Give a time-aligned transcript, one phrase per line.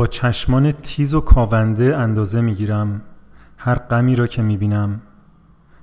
[0.00, 3.00] با چشمان تیز و کاونده اندازه می‌گیرم
[3.56, 5.00] هر غمی را که می‌بینم.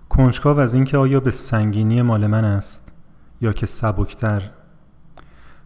[0.09, 2.91] کنجکاو از اینکه آیا به سنگینی مال من است
[3.41, 4.41] یا که سبکتر.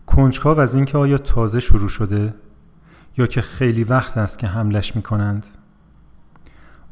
[0.05, 2.33] کنجکاو از اینکه آیا تازه شروع شده
[3.17, 5.45] یا که خیلی وقت است که حملش می کنند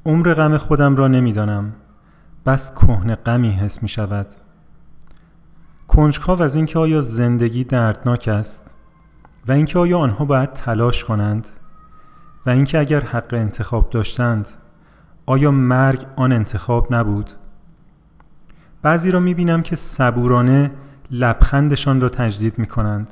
[0.06, 1.74] عمر غم خودم را نمی‌دانم.
[2.46, 4.28] بس کهنه غمی حس می شود
[5.88, 8.69] کنجکاو از اینکه آیا زندگی دردناک است
[9.48, 11.48] و اینکه آیا آنها باید تلاش کنند
[12.46, 14.48] و اینکه اگر حق انتخاب داشتند
[15.26, 17.32] آیا مرگ آن انتخاب نبود؟
[18.82, 20.72] بعضی را می بینم که صبورانه
[21.12, 23.08] لبخندشان را تجدید می کنند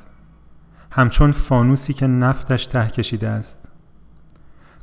[0.92, 3.68] همچون فانوسی که نفتش ته کشیده است.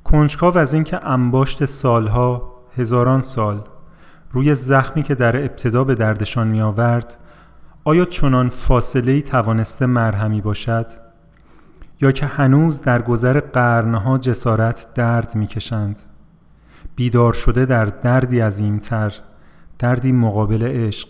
[0.04, 3.60] کنجکاو از اینکه انباشت سالها هزاران سال
[4.32, 7.16] روی زخمی که در ابتدا به دردشان می آورد
[7.84, 11.03] آیا چنان فاصله ای توانسته مرهمی باشد؟
[12.00, 16.00] یا که هنوز در گذر قرنها جسارت درد می‌کشند.
[16.96, 19.12] بیدار شده در دردی عظیمتر
[19.78, 21.08] دردی مقابل عشق.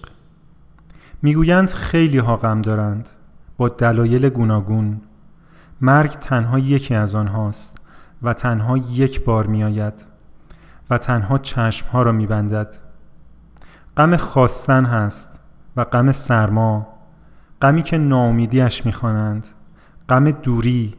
[1.23, 3.09] می‌گویند خیلی ها غم دارند
[3.57, 5.01] با دلایل گوناگون.
[5.81, 7.81] مرگ تنها یکی از آنهاست
[8.23, 10.05] و تنها یک بار میآید
[10.91, 12.77] و تنها چشمها را میبندد.
[13.97, 15.41] غم خواستن هست
[15.77, 16.87] و غم سرما
[17.63, 19.47] غمی که ناامیدیش می‌خوانند.
[20.09, 20.95] غم دوری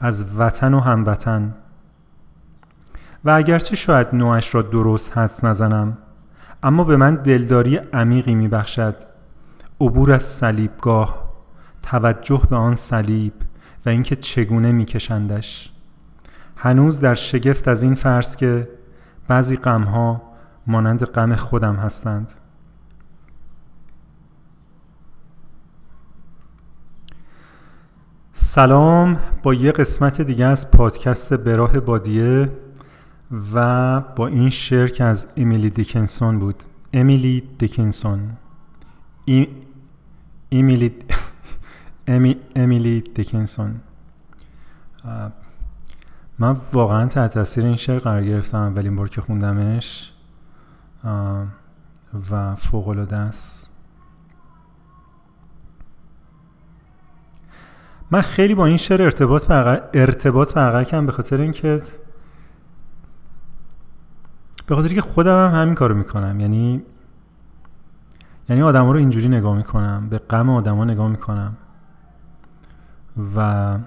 [0.00, 1.54] از وطن و هموطن.
[3.24, 5.98] و اگرچه شاید نوعش را درست حدس نزنم
[6.62, 8.94] اما به من دلداری عمیقی میبخشد.
[9.80, 11.30] عبور از صلیبگاه
[11.82, 13.32] توجه به آن صلیب
[13.86, 15.72] و اینکه چگونه میکشندش.
[16.56, 18.68] هنوز در شگفت از این فرض که
[19.28, 20.22] بعضی غمها
[20.66, 22.32] مانند غم خودم هستند.
[28.32, 32.52] سلام با یه قسمت دیگه از پادکست براه بادیه
[33.54, 36.62] و با این شعر که از امیلی دیکنسون بود.
[36.92, 38.20] امیلی دیکنسون.
[39.24, 39.48] ای...
[40.52, 40.94] امیلی
[42.06, 42.36] امی...
[42.56, 43.80] امیلی دیکنسون.
[46.38, 50.12] من واقعا تحت تاثیر این شعر قرار گرفتم اولین بار که خوندمش.
[52.30, 53.69] و فوق العاده است.
[58.10, 61.82] من خیلی با این شعر ارتباط برقرار ارتباط برقرار کردم به خاطر اینکه
[64.66, 66.40] به خاطر که خودم هم همین کارو می‌کنم.
[66.40, 66.82] یعنی
[68.48, 71.56] یعنی آدم رو اینجوری نگاه می‌کنم به غم آدما نگاه می‌کنم.
[73.36, 73.78] و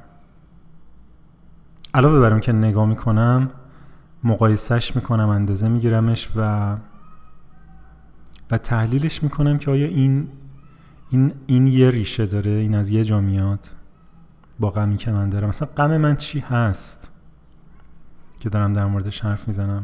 [1.94, 3.50] علاوه بر اون که نگاه می‌کنم
[4.24, 6.76] مقایسهش می‌کنم اندازه میگیرمش و
[8.52, 10.28] و تحلیلش می‌کنم که آیا این
[11.10, 13.70] این این یه ریشه داره این از یه جا میاد.
[14.60, 15.50] با غمی که من دارم.
[15.50, 17.12] مثلا غم من چی هست
[18.40, 19.84] که دارم در موردش حرف می‌زنم؟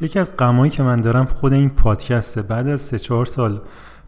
[0.00, 2.42] یکی از غمایی که من دارم خود این پادکسته.
[2.42, 3.60] بعد از سه چهار سال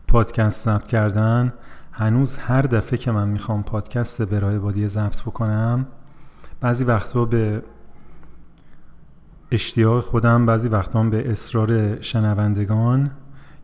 [0.08, 1.52] پادکست ضبط کردن
[1.92, 5.86] هنوز هر دفعه که من می‌خوام پادکست برای بادی ضبط بکنم
[6.60, 7.62] بعضی وقتا به
[9.50, 13.10] اشتیاق خودم بعضی وقتا به اصرار شنوندگان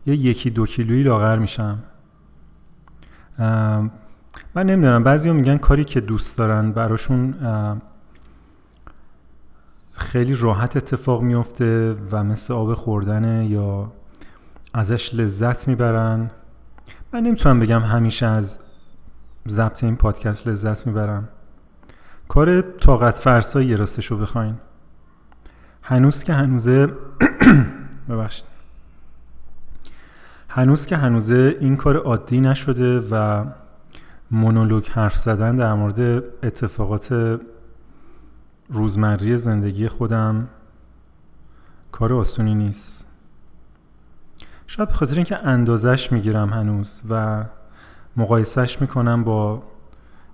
[0.05, 1.83] یه یکی دو کیلویی لاغر میشم.
[4.55, 7.35] من نمی‌دونم بعضی میگن کاری که دوست دارن براشون
[9.91, 13.91] خیلی راحت اتفاق میفته و مثل آب خوردنه یا
[14.73, 16.31] ازش لذت می‌برن.
[17.13, 18.59] من نمی‌تونم بگم همیشه از
[19.47, 21.29] ضبط این پادکست لذت می‌برم.
[22.27, 24.55] کار طاقت فرسایی راستشو بخواین.
[25.81, 26.87] هنوز که هنوزه
[28.09, 28.52] ببخشید.
[30.55, 33.45] هنوز که هنوزه این کار عادی نشده و
[34.31, 37.39] مونولوگ حرف زدن در مورد اتفاقات
[38.69, 40.47] روزمره زندگی خودم
[41.91, 43.07] کار آسونی نیست.
[44.67, 47.43] شاید به خاطر اینکه اندازش می‌گیرم هنوز و
[48.17, 49.63] مقایسهش می‌کنم با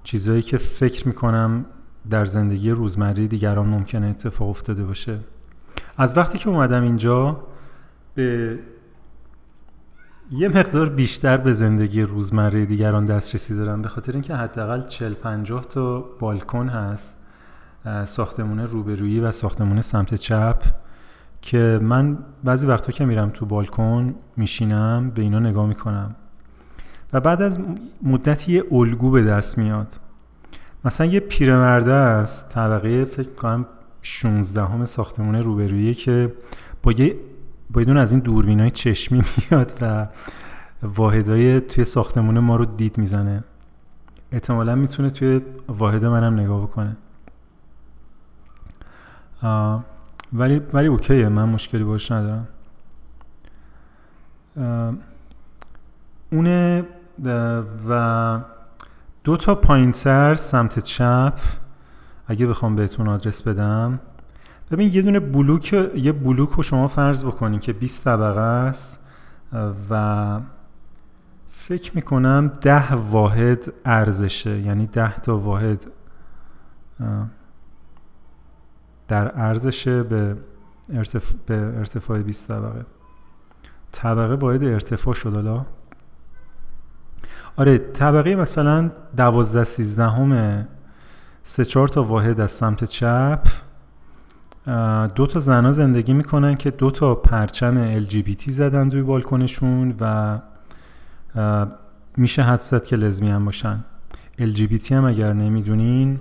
[0.04, 1.66] چیزهایی که فکر می‌کنم
[2.10, 5.18] در زندگی روزمره دیگران ممکنه اتفاق افتاده باشه.
[5.98, 7.44] از وقتی که اومدم اینجا
[8.16, 8.60] به
[10.32, 15.66] یه مقدار بیشتر به زندگی روزمره دیگران دسترسی دارم به خاطر اینکه حداقل 40 50
[15.66, 17.20] تا بالکن هست
[18.06, 20.64] ساختمون روبرویی و ساختمون سمت چپ
[21.42, 26.16] که من بعضی وقتا که میرم تو بالکن میشینم به اینا نگاه می‌کنم.
[27.14, 27.60] و بعد از
[28.04, 29.94] مدتی یه الگو به دست میاد.
[30.86, 33.66] مثلا یه پیرمرده است طبقه فکر کنم
[34.02, 36.34] 16 همه ساختمون روبرویی که
[36.84, 37.16] با یه
[37.70, 40.08] با از این دوربین های چشمی میاد و
[40.84, 43.44] واحدهای توی ساختمون ما رو دید می‌زنه.
[44.32, 46.98] احتمالا می‌تونه توی واحد منم نگاه بکنه.
[50.34, 52.48] ولی ولی اوکیه من مشکلی باش ندارم.
[56.32, 56.86] اونه
[57.90, 58.40] و
[59.24, 61.40] دو تا پایینتر سمت چپ
[62.28, 64.00] اگه بخوام بهتون آدرس بدم
[64.72, 69.08] ببین یه دونه بلوک یه بلوک رو شما فرض بکنین که 20 طبقه است
[69.90, 70.40] و
[71.48, 74.60] فکر می‌کنم ده واحد ارزشه.
[74.60, 75.86] یعنی ده تا واحد
[79.08, 80.36] در ارزشه به,
[80.94, 81.34] ارتف...
[81.46, 82.86] به ارتفاع 20 طبقه.
[83.92, 85.66] طبقه واحد ارتفاع شد حالا؟
[87.56, 90.68] آره طبقه مثلا دوازده سیزدهم
[91.44, 93.48] سه چهار تا واحد از سمت چپ.
[95.16, 100.40] دو تا زنا زندگی می‌کنن که دو تا پرچم LGBT زدن دوی بالکنشون و
[102.18, 103.84] میشه حد زد که لزبیان باشن.
[104.40, 106.20] LGBT هم اگر نمی‌دونین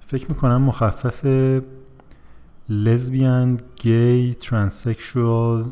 [0.00, 1.26] فکر می‌کنم مخفف
[2.68, 5.64] لزبیان گی ترانسکشوال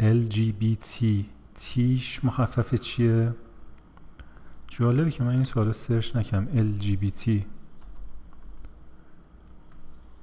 [0.00, 1.04] LGBT
[1.54, 3.32] تیش مخفف چیه؟
[4.68, 7.30] جالبه که من این سوالو سرچ نکم LGBT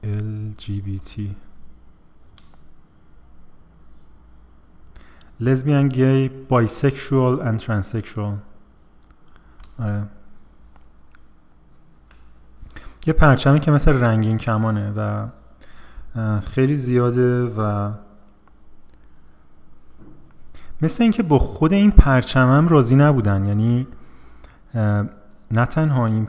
[0.03, 1.35] LGBT
[5.39, 8.33] lesbian gay bisexual and transsexual.
[9.79, 10.03] آره.
[13.07, 15.27] یه پرچمی که مثل رنگین کمانه و
[16.39, 17.91] خیلی زیاده و
[20.81, 23.45] مثل اینکه با خود این پرچمم راضی نبودن.
[23.45, 23.87] یعنی
[25.51, 26.27] نه تنها این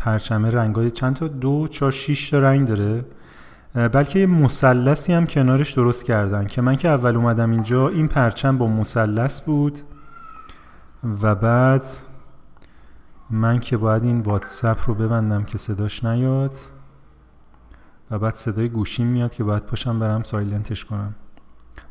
[0.00, 3.04] پرچمه رنگای چند تا دو چهار شیش تا رنگ داره.
[3.74, 8.58] بلکه یه مثلثی هم کنارش درست کردن که من که اول اومدم اینجا این پرچم
[8.58, 9.78] با مثلث بود.
[11.22, 11.86] و بعد
[13.30, 16.54] من که باید این واتساپ رو ببندم که صداش نیاد.
[18.10, 21.14] و بعد صدای گوشیم میاد که باید پاشم برم سایلنتش کنم.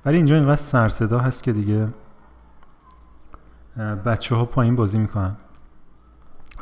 [0.06, 1.88] ولی اینجا اینقدر سر صدا هست که دیگه
[4.06, 5.36] بچه ها پایین بازی می‌کنن.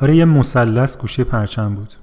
[0.02, 1.94] آره یه مثلث گوشه پرچم بود.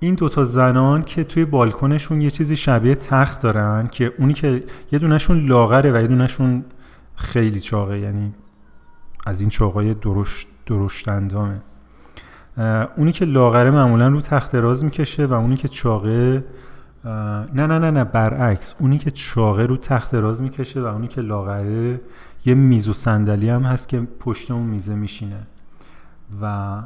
[0.00, 4.98] این دوتا زنان که توی بالکنشون یه چیزی شبیه تخت دارن که اونی که یه
[4.98, 6.64] دونشون لاغره و یه دونشون
[7.16, 8.34] خیلی چاقه یعنی
[9.26, 11.60] از این چاقای درشت درشتندامه
[12.96, 16.44] اونی که لاغره معمولا رو تخت راز می‌کشه و اونی که چاقه
[17.54, 18.74] نه نه نه نه برعکس.
[18.80, 22.00] اونی که چاقه رو تخت راز می‌کشه و اونی که لاغره
[22.44, 25.46] یه میز و صندلی هم هست که پشت اون میزه میشینه.
[26.40, 26.82] و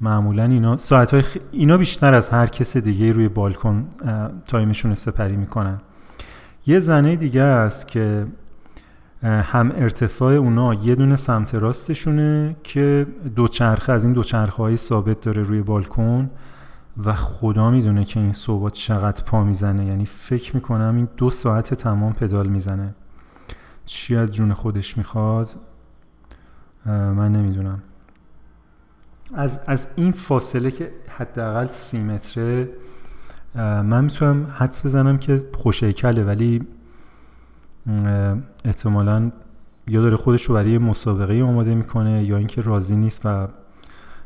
[0.00, 1.22] معمولا اینا ساعت های
[1.52, 3.88] اینا بیشتر از هر کس دیگه روی بالکن
[4.46, 5.80] تایمشون سپری می‌کنن.
[6.66, 8.26] یه زنه دیگه است که
[9.22, 15.42] هم ارتفاع اونا یه دونه سمت راستشونه که دوچرخه از این دوچرخه های ثابت داره
[15.42, 16.30] روی بالکن
[17.04, 19.86] و خدا می‌دونه که این صحبات چقدر پا می‌زنه.
[19.86, 22.94] یعنی فکر می‌کنم این دو ساعت تمام پدال می‌زنه.
[23.84, 25.54] چی از جون خودش می‌خواد؟
[26.86, 27.82] من نمی‌دونم.
[29.34, 32.68] از, از این فاصله که حداقل سی متره
[33.54, 36.66] من می‌تونم حدس بزنم که خوشیکله ولی
[38.64, 39.32] احتمالا
[39.86, 43.48] یا داره خودش رو برای مسابقه آماده می‌کنه یا اینکه راضی نیست و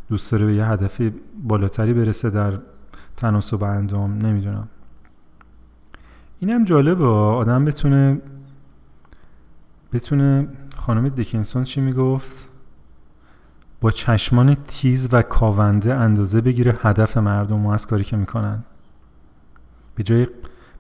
[0.09, 1.01] دوست داره به یه هدف
[1.43, 2.59] بالاتری برسه در
[3.17, 4.69] تناسب اندام نمی‌دونم.
[6.41, 8.21] این هم جالبه آدم بتونه
[9.93, 12.49] بتونه خانم دیکنسون چی می‌گفت؟
[13.85, 18.65] با چشمان تیز و کاونده اندازه بگیره هدف مردم و از کاری که می‌کنن.
[19.95, 20.25] به جای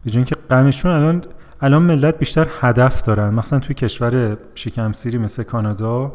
[0.04, 1.24] به جای اینکه غمشون الان
[1.60, 3.34] الان ملت بیشتر هدف دارن.
[3.34, 6.12] مثلا توی کشور شکم سیری مثل کانادا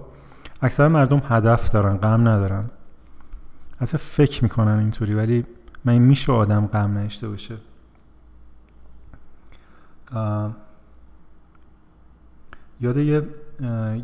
[0.62, 2.70] اکثر مردم هدف دارن غم ندارن.
[3.82, 5.46] حتی فکر می‌کنن اینطوری ولی
[5.86, 7.56] من این میشه آدم غم نشته باشه.
[12.82, 13.28] یاد یه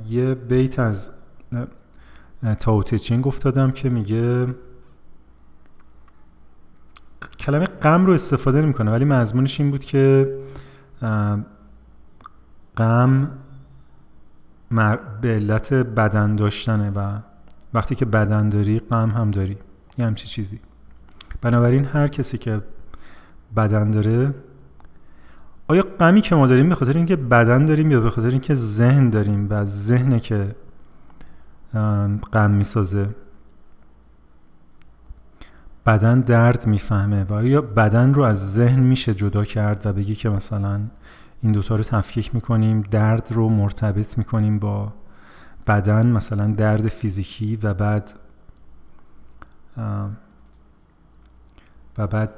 [0.08, 1.12] یه بیت از
[2.60, 4.48] تاوتچینگ افتادم که میگه
[7.40, 10.36] کلمه غم رو استفاده نمی‌کنه ولی مضمونش این بود که
[12.78, 13.32] غم
[15.22, 17.20] به علت بدن داشتنه و
[17.74, 19.58] وقتی که بدن داری غم هم داری.
[19.98, 20.60] یه همچی چیزی.
[21.42, 22.62] بنابراین هر کسی که
[23.56, 24.34] بدن داره
[25.68, 29.10] آیا غمی که ما داریم به خاطر اینکه بدن داریم یا به خاطر اینکه ذهن
[29.10, 30.56] داریم و ذهنه که
[32.34, 33.10] غم می‌سازه.
[35.86, 40.30] بدن درد می‌فهمه و آیا بدن رو از ذهن میشه جدا کرد و بگی که
[40.30, 40.82] مثلا
[41.42, 44.94] این دوتا رو تفکیک می‌کنیم درد رو مرتبط می‌کنیم با
[45.68, 48.14] بدن مثلا درد فیزیکی و بعد
[51.98, 52.30] و بعد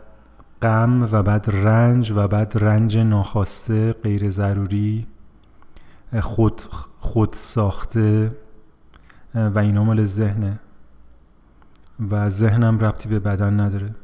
[0.61, 5.07] غم و بعد رنج و بعد رنج ناخواسته غیر ضروری
[6.19, 6.61] خود
[6.99, 8.31] خود ساخته
[9.35, 10.59] و اینا مال ذهنه.
[12.11, 13.95] و ذهنم ربطی به بدن نداره.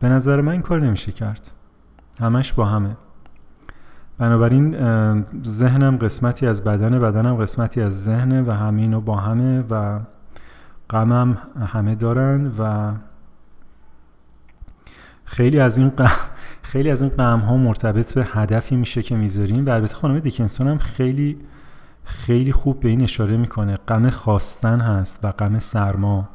[0.00, 1.50] به نظر من این کار نمیشه کرد.
[2.20, 2.96] همش با همه.
[4.18, 4.76] بنابراین
[5.44, 10.00] ذهنم قسمتی از بدن بدنم قسمتی از ذهنه و همه اینو با همه و
[10.90, 12.92] غمم همه دارن و
[15.24, 15.92] خیلی از این
[16.62, 19.66] خیلی از این غم ها مرتبط به هدفی میشه که می‌ذاریم.
[19.66, 21.38] و البته خانم دیکنسون هم خیلی
[22.04, 23.76] خیلی خوب به این اشاره می‌کنه.
[23.76, 26.28] غم خواستن هست و غم سرما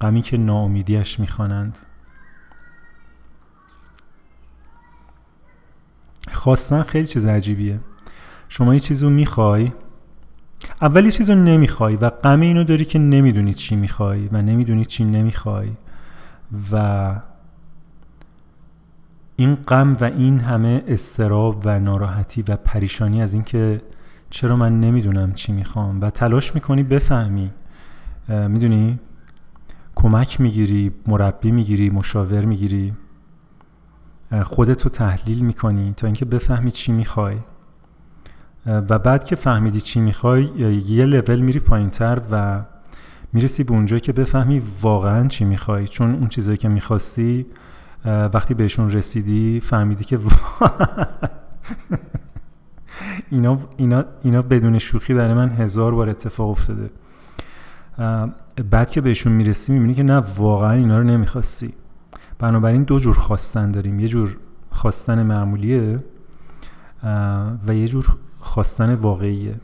[0.00, 1.78] غمی که ناامیدیش می‌خوانند.
[6.32, 7.80] خواستن خیلی چیز عجیبیه.
[8.48, 9.72] شما یه چیز رو می‌خوای
[10.82, 15.04] اولی چیز رو نمی‌خوای و غم اینو داری که نمی‌دونی چی می‌خوای و نمی‌دونی چی
[15.04, 15.72] نمی‌خوای
[16.72, 17.20] و
[19.36, 23.82] این غم و این همه استراب و ناراحتی و پریشانی از اینکه
[24.32, 27.50] چرا من نمی‌دونم چی می‌خوام؟ و تلاش می‌کنی بفهمی.
[28.28, 28.98] می‌دونی؟
[29.94, 32.92] کمک می‌گیری مربی می‌گیری مشاور می‌گیری.
[34.42, 37.36] خودتو تحلیل می‌کنی تا اینکه بفهمی چی می‌خوای.
[38.66, 40.44] و بعد که فهمیدی چی می‌خوای
[40.86, 42.62] یه لول میری پایین تر و
[43.32, 45.88] می‌رسی به اونجایی که بفهمی واقعا چی می‌خوای.
[45.88, 47.46] چون اون چیزایی که می‌خواستی
[48.04, 50.18] وقتی بهشون رسیدی فهمیدی که
[53.30, 56.90] اینا, اینا, اینا بدون شوخی برای من هزار بار اتفاق افتاده.
[58.70, 61.74] بعد که بهشون می‌رسی می‌بینی که نه واقعا اینا رو نمی‌خواستی.
[62.38, 64.00] بنابراین دو جور خواستن داریم.
[64.00, 64.36] یه جور
[64.70, 66.04] خواستن معمولیه
[67.66, 68.06] و یه جور
[68.40, 69.54] خواستن واقعیه.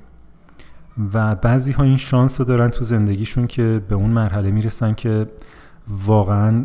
[1.14, 5.26] و بعضی ها این شانس رو دارن تو زندگیشون که به اون مرحله می‌رسن که
[5.88, 6.64] واقعا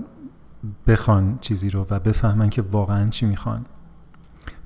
[0.88, 3.66] بخوان چیزی رو و بفهمن که واقعا چی می‌خوان.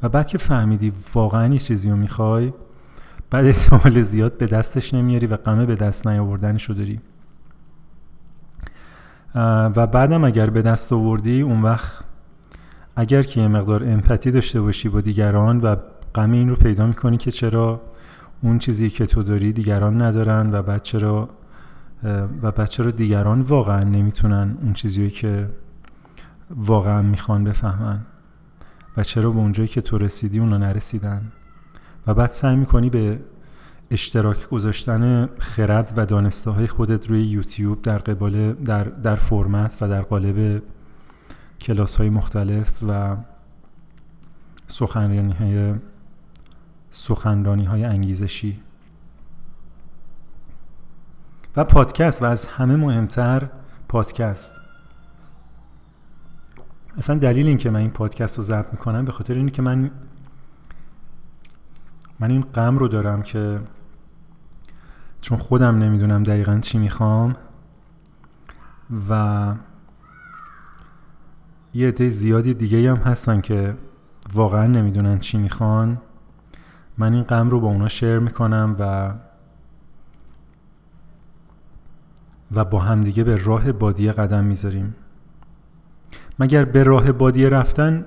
[0.03, 2.53] و بعد که فهمیدی واقعا یه چیزی رو می‌خوای
[3.29, 7.00] بعد احتمال زیاد به دستش نمیاری و قمه به دست نیاوردنش رو داری.
[9.75, 12.03] و بعدم اگر به دست آوردی اون وقت
[12.96, 15.75] اگر که یه مقدار امپاتی داشته باشی با دیگران و
[16.15, 17.81] غم این رو پیدا می‌کنی که چرا
[18.41, 21.29] اون چیزی که تو داری دیگران ندارن و بعد چرا
[22.41, 25.50] و بعد چرا دیگران واقعا نمی‌تونن اون چیزی که
[26.55, 28.00] واقعا می‌خوان بفهمن.
[28.98, 31.32] و چرا به اونجایی که تو رسیدی اونا نرسیدن؟
[32.08, 33.20] و بعد سعی می‌کنی به
[33.92, 39.88] اشتراک گذاشتن خرد و دانسته های خودت روی یوتیوب در قبال در, در فرمت و
[39.88, 40.62] در قالب
[41.62, 43.18] کلاس های مختلف و
[44.68, 45.74] سخنرانی های
[46.92, 48.60] سخنرانی های انگیزشی.
[51.56, 53.50] و پادکست و از همه مهمتر
[53.88, 54.67] پادکست.
[56.98, 59.92] اصلا دلیل این که من این پادکست رو ضبط می‌کنم به خاطر اینه که من
[62.20, 63.60] من این غم رو دارم که
[65.22, 67.36] چون خودم نمی‌دونم دقیقا چی می‌خوام
[69.10, 69.54] و
[71.74, 73.77] یه عده زیادی دیگه هم هستن که
[74.34, 76.01] واقعا نمی‌دونن چی می‌خوان.
[76.98, 79.13] من این غم رو با اونا شیر می‌کنم و
[82.51, 84.96] و با همدیگه به راه بادیه قدم می‌ذاریم.
[86.39, 88.06] مگر به راه بادیه رفتن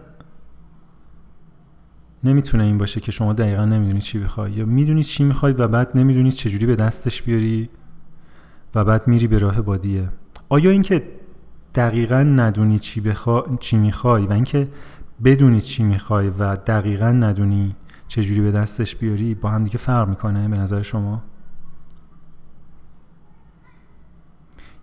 [2.25, 5.99] نمی‌تونه این باشه که شما دقیقا نمی‌دونید چی بخوای یا می‌دونید چی می‌خواید و بعد
[5.99, 7.71] نمی‌دونید چجوری به دستش بیاری
[8.75, 10.09] و بعد میری به راه بادیه.
[10.49, 11.03] آیا اینکه
[11.75, 13.57] دقیقا ندونی چی, بخوا...
[13.61, 14.69] چی می‌خوای و اینکه
[15.25, 17.77] بدونی چی می‌خوای و دقیقا ندونی
[18.09, 21.23] چجوری به دستش بیاری با هم دیگه فرق می‌کنه به نظر شما؟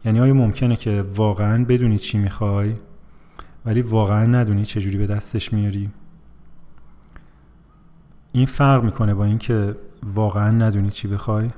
[0.06, 2.75] یعنی آیا ممکنه که واقعا بدونی چی می‌خوای؟
[3.66, 5.92] ولی واقعا ندونی چجوری به دستش میاری.
[8.32, 11.50] این فرق می‌کنه با اینکه واقعا ندونی چی بخوای.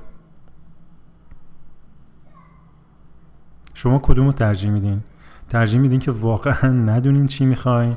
[3.74, 5.02] شما کدوم رو ترجیح میدین؟
[5.48, 7.96] ترجیح میدین که واقعا ندونین چی می‌خواین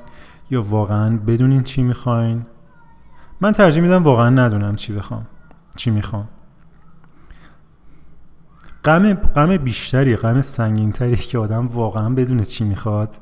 [0.52, 2.46] یا واقعا بدونین چی می‌خواین؟
[3.42, 5.26] من ترجیح میدم واقعا ندونم چی بخوام
[5.76, 6.28] چی می‌خوام.
[8.86, 13.16] غم غم بیشتری غم سنگینتری که آدم واقعا بدونه چی می‌خواد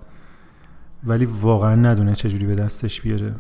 [1.03, 3.35] ولی واقعا ندونه چجوری به دستش بیاره.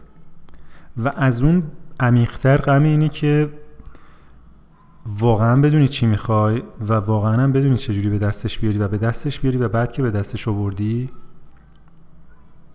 [0.97, 1.63] و از اون
[1.99, 3.49] عمیقتر غم اینه که
[5.05, 9.39] واقعا بدونی چی می‌خوای و واقعا هم بدونی چجوری به دستش بیاری و به دستش
[9.39, 11.09] بیاری و بعد که به دستش آوردی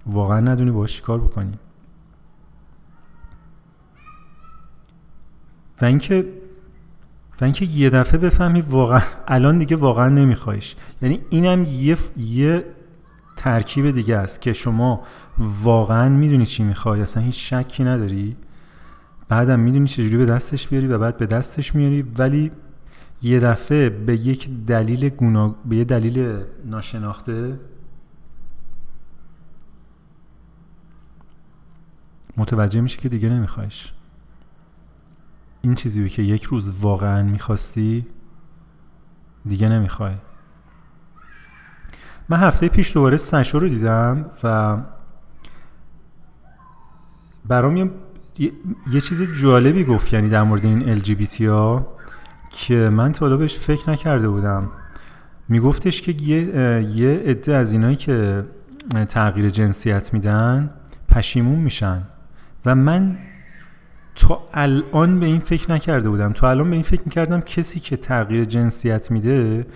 [0.06, 1.58] واقعا ندونی باش کار بکنی.
[5.82, 6.32] و اینکه
[7.40, 10.76] و اینکه یه دفعه بفهمی واقعا الان دیگه واقعا نمیخوایش.
[11.02, 12.64] یعنی اینم یه یه
[13.36, 15.02] ترکیب دیگه است که شما
[15.62, 17.00] واقعا می‌دونی چی می‌خوای.
[17.00, 18.36] اصلا هیچ شکی نداری.
[19.28, 22.02] بعدم می‌دونی چجوری به دستش بیاری و بعد به دستش میاری.
[22.02, 22.50] ولی
[23.22, 25.48] یه دفعه به یک دلیل گونا...
[25.48, 27.60] به یه دلیل ناشناخته
[32.36, 33.92] متوجه میشه که دیگه نمیخوایش.
[35.62, 38.06] این چیزی که یک روز واقعا می‌خواستی
[39.46, 40.14] دیگه نمی‌خوای.
[42.28, 44.76] من هفته پیش دوباره سشو رو دیدم و
[47.48, 47.90] برام یه,
[48.92, 51.86] یه چیز جالبی گفت یعنی در مورد این LGBT ها
[52.50, 54.68] که من تا بهش فکر نکرده بودم.
[55.48, 56.38] میگفتش که یه,
[56.94, 58.44] یه عده از اینایی که
[59.08, 60.70] تغییر جنسیت میدن
[61.08, 62.02] پشیمون میشن.
[62.66, 63.18] و من
[64.16, 66.32] تا الان به این فکر نکرده بودم.
[66.32, 69.66] تا الان به این فکر می‌کردم کسی که تغییر جنسیت میده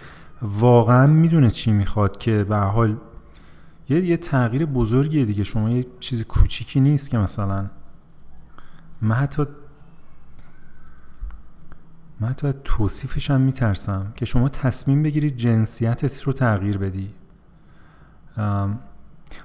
[0.43, 2.97] واقعا می‌دونه چی می‌خواد که به حال
[3.89, 5.45] یه, یه تغییر بزرگیه دیگه.
[5.45, 7.67] شما یه چیز کوچیکی نیست که مثلا
[9.03, 9.45] من حتی
[12.21, 17.11] من حتی توصیفش هم میترسم که شما تصمیم بگیرید جنسیتت رو تغییر بدی.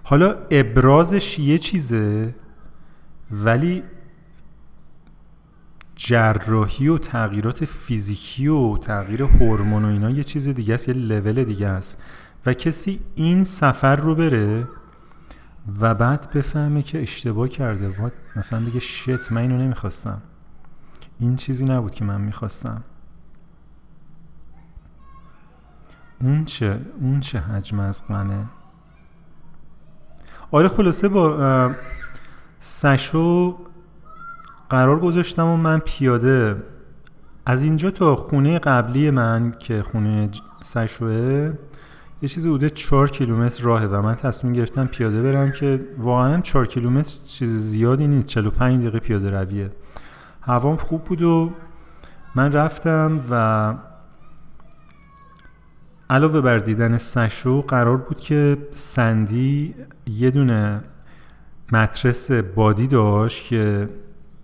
[0.03, 2.35] حالا ابرازش یه چیزه
[3.31, 3.83] ولی
[5.95, 11.43] جراحی و تغییرات فیزیکی و تغییر هورمون و اینا یه چیز دیگه است یه لول
[11.43, 12.01] دیگه است.
[12.45, 14.67] و کسی این سفر رو بره
[15.79, 17.87] و بعد بفهمه که اشتباه کرده.
[17.89, 20.21] و مثلا بگه شت من اینو نمی‌خواستم.
[21.19, 22.83] این چیزی نبود که من می‌خواستم.
[26.21, 28.45] اون چه اون چه حجم از منه
[30.51, 31.75] آره خلاصه با
[32.59, 33.57] سشو
[34.69, 36.55] قرار گذاشتم و من پیاده.
[37.45, 40.29] از اینجا تا خونه قبلی من که خونه
[40.61, 41.53] سشوه
[42.21, 46.67] یه چیزی بوده چهار کیلومتر راهه و من تصمیم گرفتم پیاده برم که واقعا چهار
[46.67, 49.69] کیلومتر چیز زیادی نیست 45 دقیقه پیاده رویه.
[50.41, 51.51] هوام خوب بود و
[52.35, 53.73] من رفتم و
[56.09, 59.75] علاوه بر دیدن سشو قرار بود که سندی
[60.07, 60.81] یه دونه
[61.71, 63.89] مترس بادی داشت که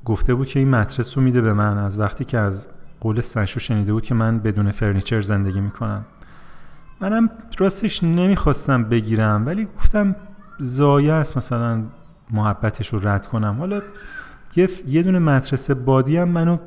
[0.05, 3.59] گفته بود که این مترس رو میده به من از وقتی که از قول سشو
[3.59, 6.05] شنیده بود که من بدون furniture زندگی می‌کنم.
[7.01, 10.15] منم راستش نمی‌خواستم بگیرم ولی گفتم
[10.59, 11.83] ضایعه است مثلا
[12.31, 13.55] محبتش رو رد کنم.
[13.59, 13.81] حالا
[14.87, 16.57] یه, دونه mattress بادی هم منو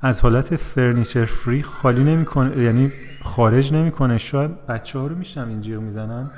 [0.00, 4.18] از حالت furniture free خالی نمی‌کنه یعنی خارج نمی‌کنه.
[4.18, 6.30] شاید بچه ها رو میشنوین این جیغ می‌زنن.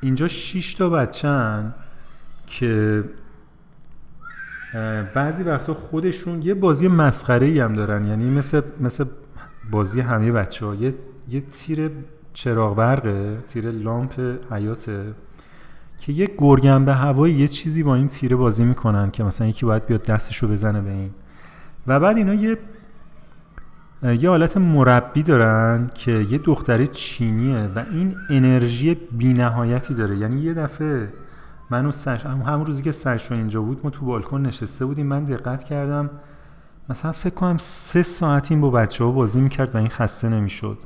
[0.00, 1.74] اینجا 6 تا بچن
[2.46, 3.04] که
[5.14, 8.04] بعضی وقتا خودشون یه بازی مسخره ای هم دارن.
[8.04, 9.04] یعنی مثل مثل
[9.70, 10.94] بازی همه بچه ها یه,
[11.28, 11.90] یه تیر
[12.32, 15.04] چراغ برقه تیر لامپ حیاته
[15.98, 19.66] که یه گرگن به هوای یه چیزی با این تیره بازی می‌کنن که مثلا یکی
[19.66, 21.10] باید بیاد دستشو بزنه به این.
[21.86, 22.58] و بعد اینا یه
[24.02, 30.18] یه حالت مربی دارن که یه دختره چینیه و این انرژی بینهایتی داره.
[30.18, 31.08] یعنی یه دفعه
[31.70, 35.06] منو سش همون روزی که سش اینجا بود ما تو بالکن نشسته بودیم.
[35.06, 36.10] من دقت کردم
[36.88, 40.78] مثلا فکر کنم سه ساعت این با بچه ها بازی می‌کرد و این خسته نمی‌شد.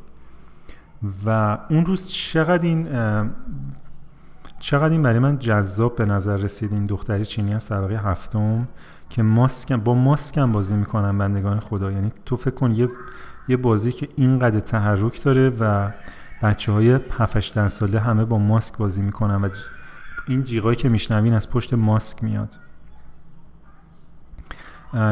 [1.26, 2.88] و اون روز چقدر این
[4.58, 6.72] چقدر این برای من جذاب به نظر رسید.
[6.72, 8.68] این دختری چینی از طبقه هفتم
[9.10, 11.92] که ماسک با ماسکم بازی می‌کنن بندگان خدا.
[11.92, 12.88] یعنی تو فکر کن یه
[13.48, 15.90] یه بازی که اینقدر تحرک داره و
[16.42, 19.48] بچه های 7 ساله همه با ماسک بازی می‌کنن و
[20.26, 22.58] این جیغایی که میشنوین از پشت ماسک میاد.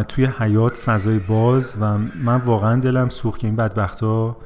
[0.08, 4.36] توی حیات فضای باز و من واقعا دلم سوخت که این بدبخت ها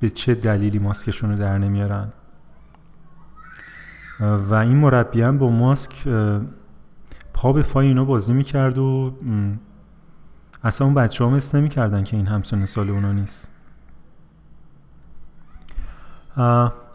[0.00, 2.12] به چه دلیلی ماسکشون رو در نمیارن.
[4.20, 6.08] و این مربی با ماسک
[7.34, 9.14] پا به پای اینا بازی می‌کرد و
[10.64, 13.50] اصلا اون بچه ها مثل نمی‌کردن که این همسون سال اونا نیست.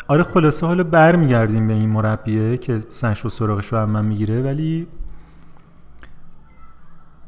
[0.08, 4.42] آره خلاصه حالا برمیگردیم به این مربیه که سنش و سراغش رو هم من می‌گیره
[4.42, 4.88] ولی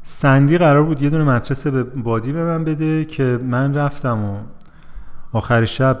[0.02, 4.38] سندی قرار بود یه دونه مدرسه به بادی به من بده که من رفتم و
[5.32, 5.98] آخر شب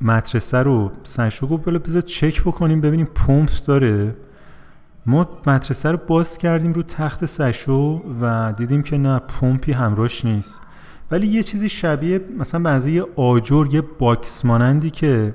[0.00, 4.16] مدرسه رو سنشو گفت بلا چک بکنیم ببینیم پمپ داره.
[5.06, 10.60] ما مدرسه رو باز کردیم رو تخت سشو و دیدیم که نه پمپی همراش نیست.
[11.10, 15.34] ولی یه چیزی شبیه مثلا بعضی یه آجر یه box مانندی که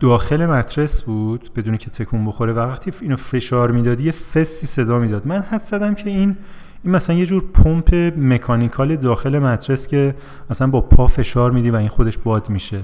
[0.00, 4.98] داخل mattress بود بدون که تکون بخوره و وقتی اینو فشار می‌داد یه فسی صدا
[4.98, 5.26] می‌داد.
[5.26, 6.36] من حدس زدم که این
[6.84, 10.14] این مثلا یه جور پمپ mechanical داخل mattress که
[10.50, 12.80] مثلا با پا فشار میدی و این خودش باد میشه.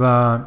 [0.00, 0.38] و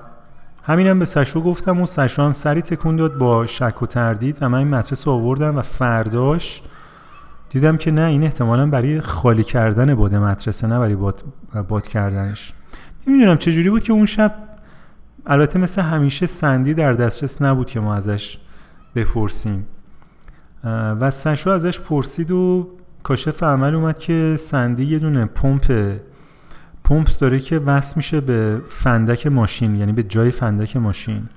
[0.63, 4.49] همینم به سشو گفتم و سشو هم سری تکون داد با شک و تردید و
[4.49, 6.61] من این mattress رو آوردم و فرداش
[7.49, 11.23] دیدم که نه این احتمالا برای خالی کردن باد مدرسه نه برای باد,
[11.67, 12.53] باد کردنش.
[13.07, 14.35] نمی‌دونم چجوری بود که اون شب
[15.25, 18.37] البته مثل همیشه سندی در دسترس نبود که ما ازش
[18.95, 19.67] بپرسیم.
[20.99, 22.69] و سشو ازش پرسید و
[23.03, 25.97] کاشف عمل اومد که سندی یه دونه پمپ
[26.83, 31.29] پمپ داره که وصل میشه به فندک ماشین یعنی به جای فندک ماشین.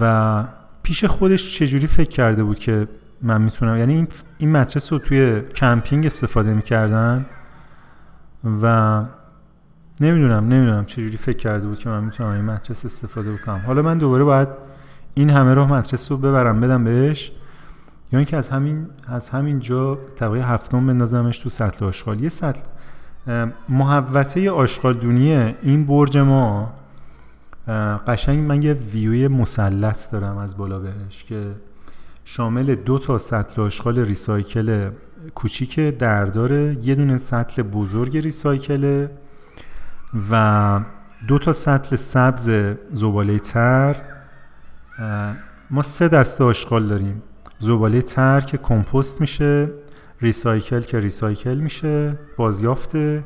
[0.00, 0.44] و
[0.82, 2.88] پیش خودش چجوری فکر کرده بود که
[3.22, 7.26] من می‌تونم یعنی این, این مدرسه رو توی کمپینگ استفاده می‌کردن
[8.62, 9.02] و
[10.00, 13.62] نمی‌دونم نمی‌دونم چجوری فکر کرده بود که من می‌تونم این مدرس استفاده بکنم.
[13.66, 14.48] حالا من دوباره باید
[15.14, 17.32] این همه راه مدرسه رو ببرم بدم بهش.
[18.12, 22.20] یا اینکه از همین از همین جا طبقه هفتم بندازمش تو سطل آشغال.
[22.20, 22.60] یه سطل
[23.68, 26.72] محوطه آشغال دونی این برج ما
[28.06, 31.42] قشنگ من یه ویوی مسلط دارم از بالا بهش که
[32.24, 34.90] شامل دو تا سطل آشغال recycle
[35.34, 39.06] کوچیک درداره یه دونه سطل بزرگ recycle
[40.30, 40.80] و
[41.28, 42.50] دو تا سطل سبز
[42.92, 43.96] زباله تر
[45.70, 47.22] ما سه دسته آشغال داریم.
[47.58, 49.70] زباله تر که کمپوست میشه
[50.20, 53.24] recycle که recycle میشه بازیافته.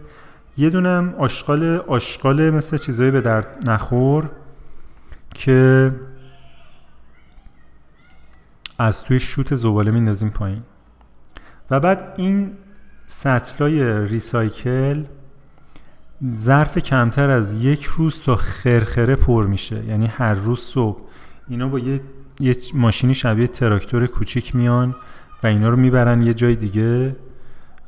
[0.57, 4.31] یه دونم آشغال آشغال مثل چیزایی به درد نخور
[5.35, 5.93] که
[8.79, 10.63] از توی شوت زباله میندازیم پایین.
[11.71, 12.53] و بعد این
[13.07, 15.05] سطلای ریسایکل
[16.37, 19.85] ظرف کمتر از یک روز تا خرخره پر میشه.
[19.85, 20.99] یعنی هر روز صبح.
[21.49, 22.01] اینا با یه,
[22.41, 24.95] یه ماشینی شبیه تراکتور کوچیک میان
[25.43, 27.17] و اینا رو می‌برن یه جای دیگه.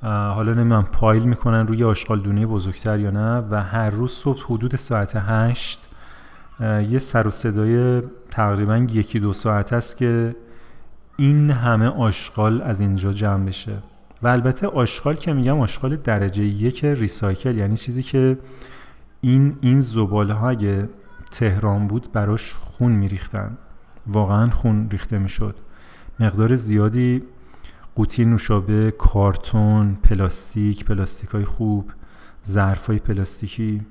[0.02, 3.38] حالا نمی‌دونم پایل می‌کنن روی آشغال دونه بزرگتر یا نه.
[3.50, 5.80] و هر روز صبح حدود ساعت هشت
[6.60, 10.36] یه سر و صدای تقریبا یکی دو ساعت است که
[11.16, 13.72] این همه آشغال از اینجا جمع بشه.
[14.22, 18.38] و البته آشغال که میگم آشغال درجه یک ریسایکل یعنی چیزی که
[19.20, 20.88] این این زباله ها اگه
[21.30, 23.58] تهران بود براش خون میریختن.
[24.06, 25.56] واقعا خون ریخته می‌شد.
[26.20, 27.22] مقدار زیادی
[27.94, 31.92] قوطی نوشابه کارتون پلاستیک پلاستیک های خوب
[32.46, 33.82] ظرف های پلاستیکی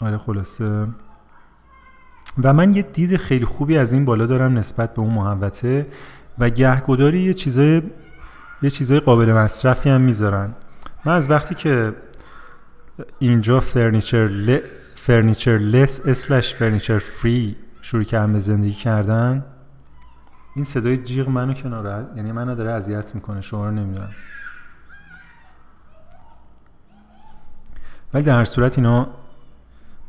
[0.00, 0.86] آره خلاصه.
[2.44, 5.86] و من یه دید خیلی خوبی از این بالا دارم نسبت به اون محوطه.
[6.40, 7.82] و گهگداری یه چیزای
[8.62, 10.54] یه چیزای قابل مصرفی هم می‌ذارن.
[11.04, 11.94] من از وقتی که
[13.18, 14.58] اینجا furniture l...
[14.94, 19.44] furniture less slash furniture free شروع کردم به زندگی کردن
[20.56, 24.10] این صدای جیغ منو کنار یعنی منو داره اذیت می‌کنه شما رو نمی‌دونم.
[28.14, 29.08] ولی در صورت اینا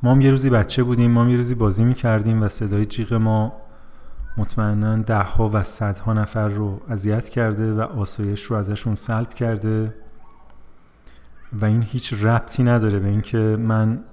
[0.04, 3.13] ما هم یه روزی بچه بودیم ما هم یه روزی بازی می‌کردیم و صدای جیغ
[3.13, 3.61] ما
[4.38, 9.94] مطمئنا ده ها و صدها نفر رو اذیت کرده و آسایش رو ازشون سلب کرده.
[11.54, 14.04] و این هیچ ربطی نداره به اینکه من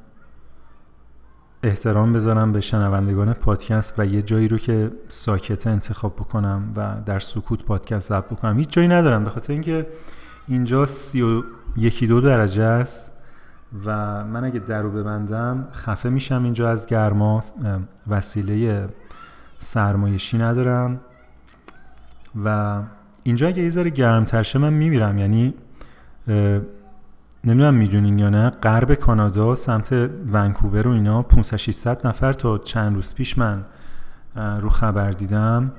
[1.63, 7.19] احترام بذارم به شنوندگان پادکست و یه جایی رو که ساکت انتخاب بکنم و در
[7.19, 8.59] سکوت پادکست ضبط بکنم.
[8.59, 9.87] هیچ جایی ندارم به خاطر اینکه
[10.49, 11.43] اینجا سی و
[11.77, 13.13] یکی دو درجه است
[13.87, 17.41] و من اگه در رو ببندم خفه میشم اینجا از گرما
[18.09, 18.89] وسیله
[19.59, 21.01] سرمایشی ندارم
[22.45, 22.81] و
[23.23, 25.19] اینجا اگه یه ذره گرمتر شه من میمیرم.
[25.19, 25.55] یعنی
[27.45, 29.93] نمی‌دونم می‌دونین یا نه غرب کانادا سمت
[30.33, 33.65] ونکوور و اینا 500 600 نفر تا چند روز پیش من
[34.37, 35.73] رو خبر دیدم.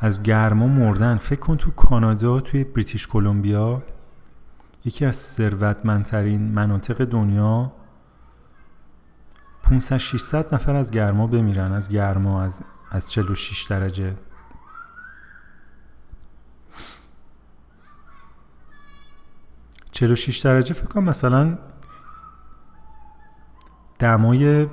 [0.00, 1.16] از گرما مردن.
[1.16, 3.82] فکر کن تو کانادا توی بریتیش کلمبیا
[4.84, 7.72] یکی از ثروتمندترین مناطق دنیا
[9.62, 11.72] 500 600 نفر از گرما بمیرن.
[11.72, 14.16] از گرما از از 46 درجه.
[19.90, 21.58] چلو شیش درجه فکر کنم مثلا
[23.98, 24.66] دمای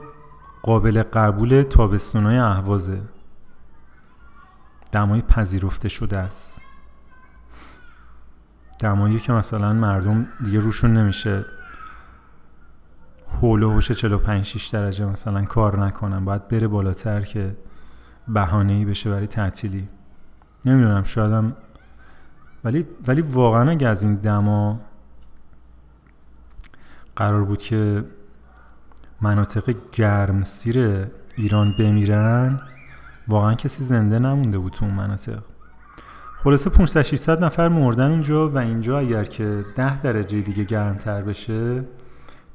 [0.64, 3.02] قابل قبول تابستونای اهوازه.
[4.92, 6.64] دمای پذیرفته شده است.
[8.80, 11.46] دمایی که مثلا مردم دیگه روشون نمیشه.
[13.42, 16.26] حول و حوش 45 6 درجه مثلا کار نکنن.
[16.26, 17.56] باید بره بالاتر که
[18.28, 19.90] بهانه ای بشه برای تعطیلی.
[20.66, 21.56] نمی‌دونم شایدم
[22.64, 24.80] ولی ولی واقعا اگه از این دما
[27.16, 28.04] قرار بود که
[29.22, 32.62] مناطق گرمسیر ایران بمیرن
[33.28, 35.40] واقعا کسی زنده نمونده بود تو اون مناطق.
[36.44, 41.84] خلاصه 500 600 نفر مردن اونجا و اینجا اگر که 10 درجه دیگه گرمتر بشه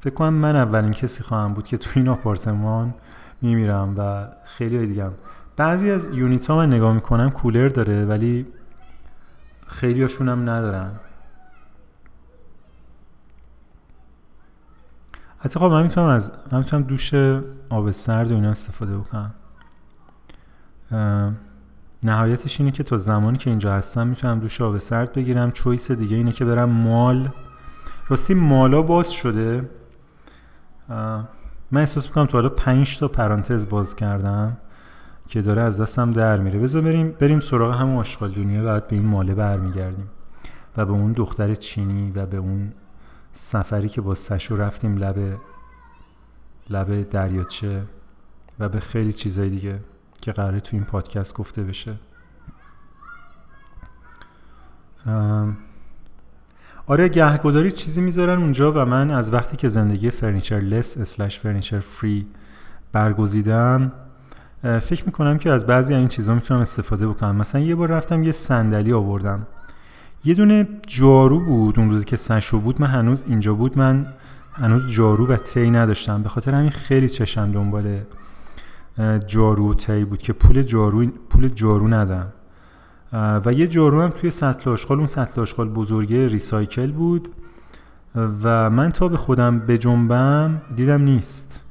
[0.00, 2.94] فکر کنم من اولین کسی خواهم بود که تو این آپارتمان
[3.42, 5.10] میمیرم و خیلی دیگه
[5.58, 8.46] بعضی از یونیت ها من نگاه می‌کنم کولر داره ولی
[9.66, 10.90] خیلی هاشون هم ندارن.
[15.38, 17.14] حتی خب من می‌تونم از من می‌تونم دوش
[17.68, 19.34] آب سرد و اینا استفاده بکنم.
[22.02, 25.50] نهایتش اینه که تا زمانی که اینجا هستم می‌تونم دوش آب سرد بگیرم.
[25.50, 27.28] چویس دیگه اینه که برم مال.
[28.08, 29.68] راستی مالا باز شده.
[31.70, 34.56] من احساس می‌کنم تو حالا پنج تا پرانتز باز کردم.
[35.28, 36.58] که داره از دستم در میره.
[36.58, 40.10] بذار بریم بریم سراغ همون آشغال دنیا بعد به این ماله برمیگردیم.
[40.76, 42.72] و به اون دختر چینی و به اون
[43.32, 45.38] سفری که با سشو رفتیم لب
[46.70, 47.82] لب دریاچه
[48.58, 49.80] و به خیلی چیزای دیگه
[50.20, 51.94] که قراره تو این پادکست گفته بشه.
[56.86, 61.80] آره گهگداری چیزی می‌ذارن اونجا و من از وقتی که زندگی furniture less slash furniture
[61.80, 62.26] free
[62.92, 63.92] برگزیدم
[64.62, 67.36] فکر می‌کنم که از بعضی این چیزها می‌تونم استفاده بکنم.
[67.36, 69.46] مثلا یه بار رفتم یه صندلی آوردم.
[70.24, 72.80] یه دونه جارو بود اون روزی که سشو بود.
[72.80, 73.78] من هنوز اینجا بود.
[73.78, 74.06] من
[74.52, 76.22] هنوز جارو و تی نداشتم.
[76.22, 78.00] به خاطر همین خیلی چشم دنبال
[79.26, 82.26] جارو و تی بود که پول جارو پول جارو ندم.
[83.12, 84.98] و یه جارو هم توی سطل آشغال.
[84.98, 87.28] اون سطل آشغال بزرگه ریسایکل بود.
[88.42, 91.64] و من تا به خودم بجنبم دیدم نیست.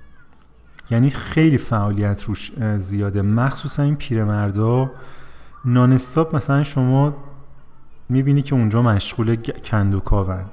[0.89, 3.21] یعنی خیلی فعالیت روش زیاده.
[3.21, 4.91] مخصوصا این پیرمردا
[5.65, 7.15] نانستاپ مثلا شما
[8.09, 10.45] می‌بینی که اونجا مشغول کند و کاون.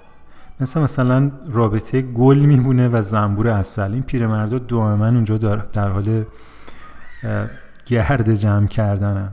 [0.61, 5.39] مثل مثلا رابطه گل میبونه و زنبور اصل این پیرمردا دائما اونجا
[5.73, 6.25] در حال
[7.87, 9.29] گرد جمع کردنن.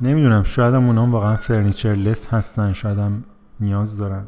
[0.00, 2.72] نمی‌دونم شاید هم اونام واقعا فرنیچر لس هستن.
[2.72, 3.24] شاید هم
[3.60, 4.24] نیاز دارن.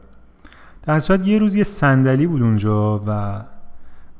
[0.82, 3.42] در صورت یه روز یه صندلی بود اونجا و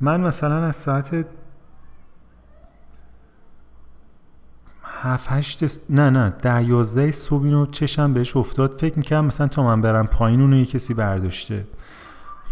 [0.03, 1.25] من مثلا از ساعت
[4.85, 8.81] هفت هشت نه نه ده یازده صبح اینو چشم بهش افتاد.
[8.81, 11.67] فکر می‌کردم مثلا تا من برم پایین اونو یه کسی برداشته.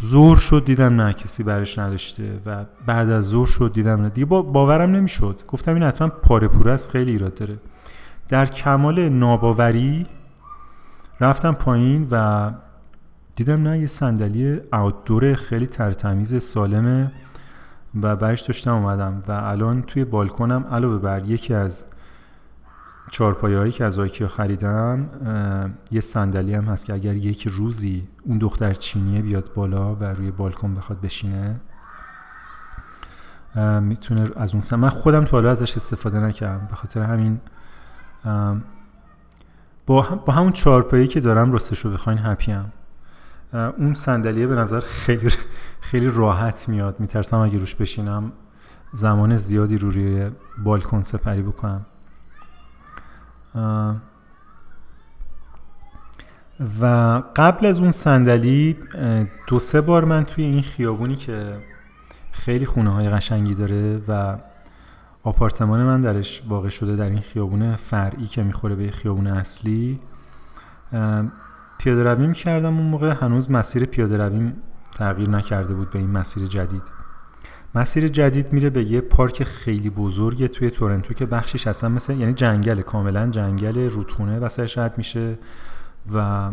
[0.00, 4.08] زور شد دیدم نه کسی برش نداشته و بعد از زور شد دیدم نه.
[4.08, 5.42] دیگه باورم نمی‌شد.
[5.48, 7.58] گفتم این حتما پاره پوره است خیلی ایراد داره.
[8.28, 10.06] در کمال ناباوری
[11.20, 12.50] رفتم پایین و
[13.36, 17.12] دیدم نه یه صندلی اوتدور خیلی ترتمیز سالمه
[18.02, 21.84] و برش داشتم اومدم و الان توی بالکنم علاوه بر یکی از
[23.10, 25.08] چارپایه هایی که از آیکیا خریدم
[25.90, 30.30] یه صندلی هم هست که اگر یک روزی اون دختر چینیه بیاد بالا و روی
[30.30, 31.60] بالکن بخواد بشینه
[33.80, 36.66] می‌تونه از اون من خودم تو حالا ازش استفاده نکردم.
[36.66, 37.40] به خاطر همین
[39.86, 42.72] با, هم با همون چارپایی که دارم راستش بخواین هپی هم
[43.52, 45.30] اون صندلیه به نظر خیلی
[45.80, 47.00] خیلی راحت میاد.
[47.00, 48.32] میترسم اگه روش بشینم
[48.92, 50.30] زمان زیادی رو روی
[50.64, 51.86] بالکن سپری بکنم.
[56.80, 56.86] و
[57.36, 58.76] قبل از اون صندلی
[59.46, 61.56] دو سه بار من توی این خیابونی که
[62.32, 64.36] خیلی خونه های قشنگی داره و
[65.22, 70.00] آپارتمان من درش واقع شده در این خیابون فرعی که می‌خوره به خیابون اصلی
[71.80, 73.10] پیاده روی می‌کردم اون موقع.
[73.10, 74.56] هنوز مسیر پیاده رویم
[74.94, 76.92] تغییر نکرده بود به این مسیر جدید.
[77.74, 82.32] مسیر جدید میره به یه پارک خیلی بزرگه توی تورنتو که بخشش اصلا مثل یعنی
[82.32, 85.38] جنگل کاملا جنگل روتونه وسطش رد میشه
[86.14, 86.50] و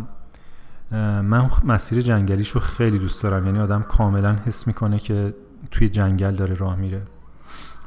[1.22, 3.46] من مسیر جنگلیش رو خیلی دوست دارم.
[3.46, 5.34] یعنی آدم کاملا حس می‌کنه که
[5.72, 7.02] توی جنگل داره راه میره.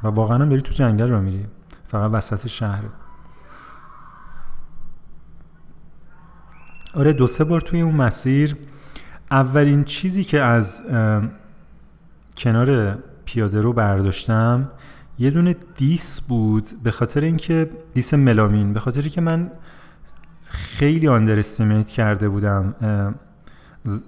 [0.03, 1.45] و واقعا هم داری تو جنگل راه میری.
[1.87, 2.81] فقط وسط شهر
[6.93, 8.55] آره دو سه بار توی اون مسیر.
[9.31, 10.81] اولین چیزی که از
[12.37, 14.71] کنار پیاده رو برداشتم
[15.19, 19.51] یه دونه دیس بود به خاطر اینکه دیس ملامین به خاطر که من
[20.45, 21.41] خیلی آندر
[21.83, 22.75] کرده بودم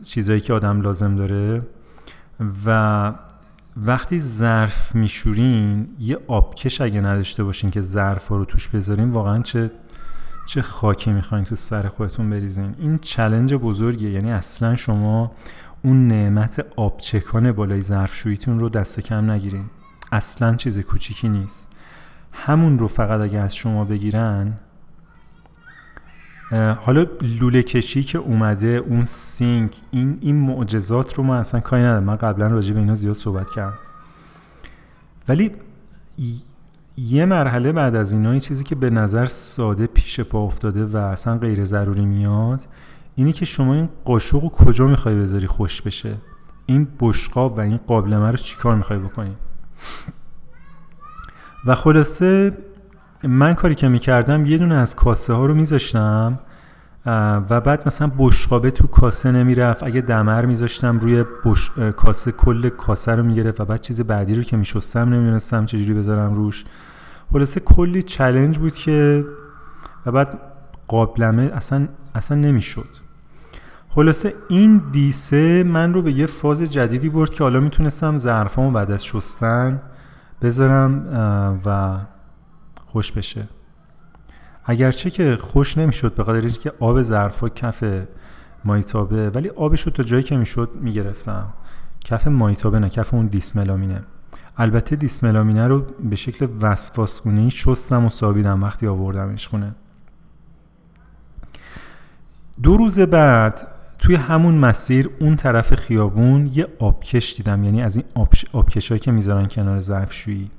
[0.04, 1.62] چیزایی که آدم لازم داره.
[2.66, 3.14] و
[3.78, 9.72] وقتی ظرف میشورین یه آبکش اگه نداشته باشین که ظرف رو توش بذارین واقعا چه
[10.46, 12.76] چه خاکی می‌خواین تو سر خودتون بریزین.
[12.80, 14.12] این چلنج بزرگیه.
[14.12, 15.32] یعنی اصلا شما
[15.84, 19.66] اون نعمت آبچکان بالای ظرفشوییتون رو دست کم نگیرین.
[20.12, 21.70] اصلا چیز کوچیکی نیست.
[22.32, 24.54] همون رو فقط اگه از شما بگیرن
[26.82, 32.04] حالا لوله کشی که اومده اون سینک این این معجزات رو ما اصلا کاری ندارم.
[32.04, 33.78] من قبلا راجع به اینا زیاد صحبت کردم.
[35.28, 35.52] ولی
[36.98, 41.38] یه مرحله بعد از اینا چیزی که به نظر ساده پیش پا افتاده و اصلا
[41.38, 42.62] غیر ضروری میاد
[43.16, 46.18] اینی که شما این قاشق رو کجا می‌خوای بذاری خوش بشه؟
[46.66, 49.36] این بشقاب و این قابلمه رو چیکار می‌خوای بکنی؟
[51.66, 52.58] و خلاصه
[53.24, 56.40] من کاری که می‌کردم یه دونه از کاسه ها رو میذاشتم
[57.06, 59.84] و بعد مثلا بشقابه تو کاسه نمی‌رفت.
[59.84, 61.72] اگه دمر میذاشتم روی بش...
[61.98, 66.34] کاسه کل کاسه رو می‌گرفت و بعد چیز بعدی رو که میشستم نمی‌دونستم چجوری بذارم
[66.34, 66.66] روش.
[67.34, 69.26] خلاصه کلی چلنج بود که
[70.06, 70.40] و بعد
[70.88, 72.90] قابلمه اصلا اصلا نمی‌شد.
[73.90, 78.92] خلاصه این دیسه من رو به یه فاز جدیدی برد که حالا می‌تونستم ظرفامو بعد
[78.92, 79.82] از شستن
[80.42, 81.06] بذارم
[81.66, 81.98] و
[82.92, 83.48] خوش بشه.
[84.66, 87.84] اگرچه که خوش نمی‌شد به قدر که آب ظرفا کف
[88.66, 91.48] مایتابه ولی آبش رو تا جایی که می‌شد می‌گرفتم.
[92.06, 94.04] کف مایتابه نه کف اون دیسملامینه.
[94.58, 99.76] البته دیسملامینه رو به شکل وسواسگونه شستم و سابیدم وقتی آوردمش خونه.
[102.64, 103.68] دو روز بعد
[104.00, 108.06] توی همون مسیر اون طرف خیابون یه آبکش دیدم یعنی از این
[108.54, 110.52] آبکش که می‌ذارن کنار ظرفشویی.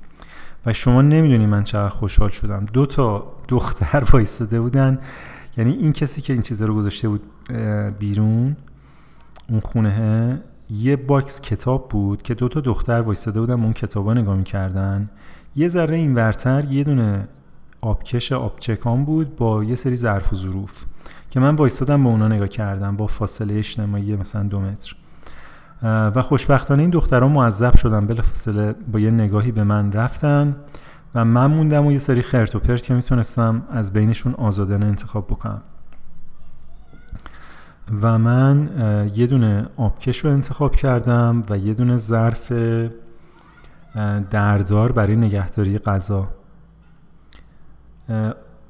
[0.65, 2.65] و شما نمی‌دونی من چقدر خوشحال شدم.
[2.73, 4.99] دو تا دختر وایستاده بودن.
[5.57, 7.21] یعنی این کسی که این چیزا رو گذاشته بود
[7.99, 8.55] بیرون
[9.49, 14.35] اون خونه یه box کتاب بود که دو تا دختر وایستاده بودن اون کتابا نگاه
[14.35, 15.09] می‌کردن.
[15.55, 17.27] یه ذره این ورتر یه دونه
[17.81, 20.83] آبکش آبچکان بود با یه سری ظرف و ظروف
[21.29, 24.95] که من وایستادم به اونا نگاه کردم با فاصله اجتماعی مثلا دو متر.
[25.83, 30.55] و خوشبختانه این دخترها معذب شدن بلافاصله با یه نگاهی به من رفتن
[31.15, 35.27] و من موندم و یه سری خرت و پرت که می‌تونستم از بینشون آزادانه انتخاب
[35.27, 35.61] بکنم.
[38.01, 38.69] و من
[39.15, 42.51] یه دونه آبکش رو انتخاب کردم و یه دونه ظرف
[44.31, 46.27] دردار برای نگهداری غذا.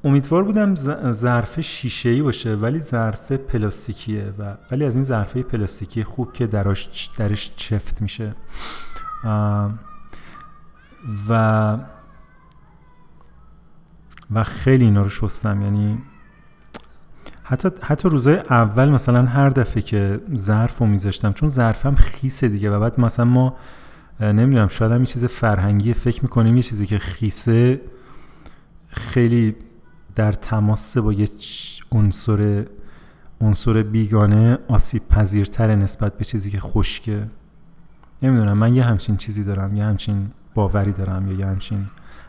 [0.06, 0.74] امیدوار بودم
[1.12, 6.46] ظرف شیشه ای باشه ولی ظرف پلاستیکیه و ولی از این ظرفه پلاستیکی خوب که
[6.46, 8.34] درش درش چفت میشه.
[11.28, 11.78] و
[14.30, 15.62] و خیلی اینا رو شستم.
[15.62, 15.98] یعنی
[17.42, 22.70] حتی حتی روزای اول مثلا هر دفعه که ظرف رو میذاشتم چون ظرفم خیسه دیگه
[22.70, 23.56] و بعد مثلا ما
[24.20, 27.80] نمی‌دونم شاید هم یه چیز فرهنگی فکر می‌کنیم یه چیزی که خیسه
[28.88, 29.56] خیلی
[30.16, 31.28] در تماس با یه
[31.92, 32.66] عنصر
[33.40, 37.26] عنصر بیگانه آسیب پذیرتر نسبت به چیزی که خشکه.
[38.22, 41.86] نمی‌دونم من یه همچین چیزی دارم یه همچین باوری دارم یا یه همچین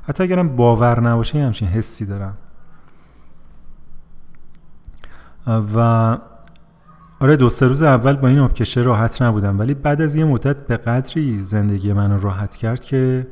[0.07, 2.37] حتی اگرم باور نباشه یه همچین حسی دارم.
[5.47, 6.17] و
[7.19, 10.67] آره دو سه روز اول با این آبکشه راحت نبودم ولی بعد از یه مدت
[10.67, 13.27] به قدری زندگی منو راحت کرد که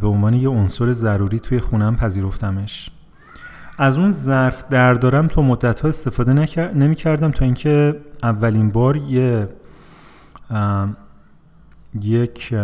[0.00, 2.90] به عنوان یه عنصر ضروری توی خونم پذیرفتمش.
[3.78, 6.32] از اون ظرف در دارم تو مدت ها استفاده
[6.74, 9.48] نمی کردم تا اینکه اولین بار یه
[12.00, 12.54] یک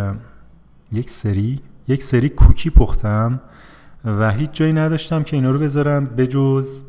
[0.91, 3.39] یک سری یک سری کوکی پختم
[4.05, 6.83] و هیچ جایی نداشتم که اینا رو بذارم بجز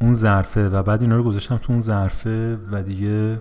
[0.00, 3.38] اون ظرفه و بعد اینا رو گذاشتم تو اون ظرفه و دیگه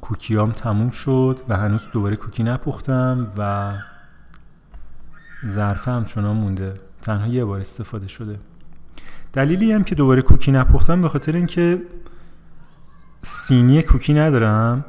[0.00, 3.72] کوکیام تموم شد و هنوز دوباره کوکی نپختم و
[5.46, 6.74] ظرفه همچنان مونده.
[7.04, 8.38] تنها یه بار استفاده شده.
[9.32, 11.82] دلیلی هم که دوباره کوکی نپختم به خاطر اینکه
[13.22, 14.84] سینی کوکی ندارم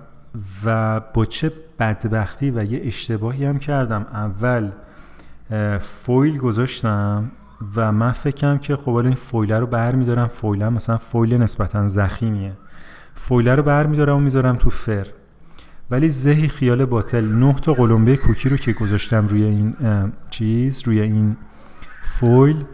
[0.65, 4.05] و با چه بدبختی و یه اشتباهی هم کردم.
[4.13, 4.71] اول
[5.79, 7.31] فویل گذاشتم
[7.75, 12.53] و من فکرم که خب این فویله رو بر میدارم فویله مثلا فویل نسبتا زخیمیه.
[13.15, 15.07] فویله رو بر میدارم و می‌ذارم تو فر.
[15.91, 19.75] ولی زهی خیال باطل نه تا قلمبه کوکی رو که گذاشتم روی این
[20.29, 21.37] چیز روی این
[22.05, 22.65] فویل.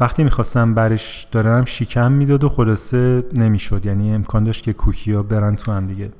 [0.00, 3.86] وقتی می‌خواستم برش دارم شیکم می‌داد و خلاصه نمی‌شد.
[3.86, 6.12] یعنی امکان داشت که کوکی ها برن تو هم دیگه.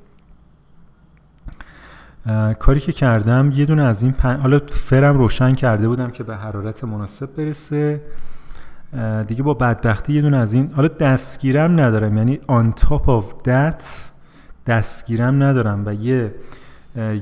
[2.58, 4.40] کاری که کردم یه دونه از این پن...
[4.40, 8.02] حالا فرم روشن کرده بودم که به حرارت مناسب برسه.
[9.26, 12.16] دیگه با بدبختی یه دونه از این حالا دستگیرم ندارم.
[12.16, 13.84] یعنی on top of that
[14.66, 16.34] دستگیرم ندارم و یه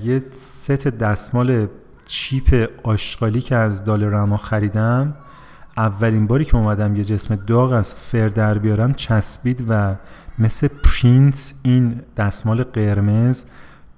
[0.03, 1.67] یه ست دستمال
[2.13, 5.15] cheap آشغالی که از Dollarama خریدم
[5.77, 9.97] اولین باری که اومدم یه جسم داغ از فر در بیارم چسبید و
[10.39, 13.45] مثل پرینت این دستمال قرمز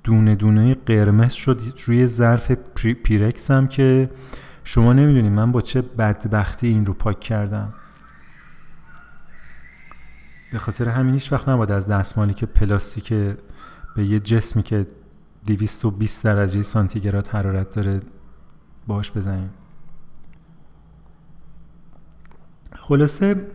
[0.04, 2.52] دونه دونه قرمز شد روی ظرف
[3.04, 4.10] پیرکسم که
[4.64, 7.74] شما نمی‌دونید من با چه بدبختی این رو پاک کردم.
[10.52, 13.12] به خاطر همین هیچ وقت نباید از دستمالی که پلاستیک
[13.96, 14.86] به یه جسمی که
[15.46, 18.00] 220 درجه سانتیگراد حرارت داره.
[18.86, 19.50] باش بزنیم.
[22.76, 23.46] خلاصه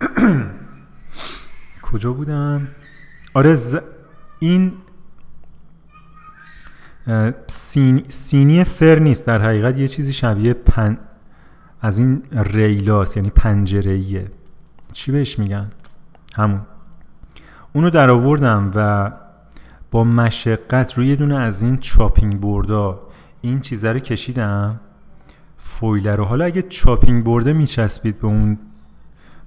[1.82, 2.68] کجا بودم؟
[3.34, 3.76] آره ز...
[4.38, 4.72] این
[8.08, 9.26] سینی فر نیست.
[9.26, 10.98] در حقیقت یه چیزی شبیه پن...
[11.80, 14.30] از این ریلاس یعنی پنجره
[14.92, 15.70] چی بهش میگن؟
[16.36, 16.60] همون.
[17.72, 19.12] اونو در آوردم و
[19.90, 23.00] با مشقت روی دونه از این چاپینگ بوردا.
[23.40, 24.80] این چیزه رو کشیدم؟
[25.58, 26.24] فویله رو.
[26.24, 28.58] حالا اگه چاپینگ برده میچسبید به اون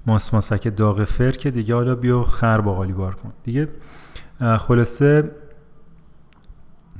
[0.06, 3.32] ماسماسک داغ فر که دیگه حالا بیا خر باقالی بار کن.
[3.44, 3.68] دیگه
[4.58, 5.30] خلاصه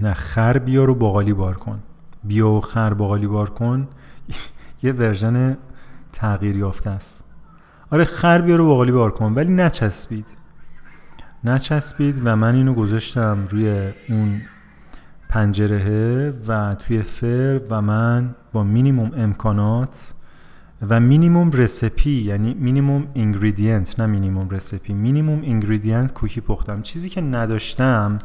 [0.01, 1.82] نه خر بیا رو باقالی بار کن.
[2.24, 3.88] بیا و خر باقالی بار کن.
[4.82, 5.57] یه version
[6.12, 7.24] تغییر یافته است.
[7.91, 10.26] آره خر بیا رو باقالی بار کن ولی نچسبید.
[11.45, 14.41] نچسبید و من اینو گذاشتم روی اون
[15.28, 20.14] پنجره و توی فر و من با مینیموم امکانات
[20.88, 26.82] و مینیموم recipe یعنی مینیموم ingredient نه مینیموم recipe مینیموم ingredient cookie پختم.
[26.82, 28.18] چیزی که نداشتم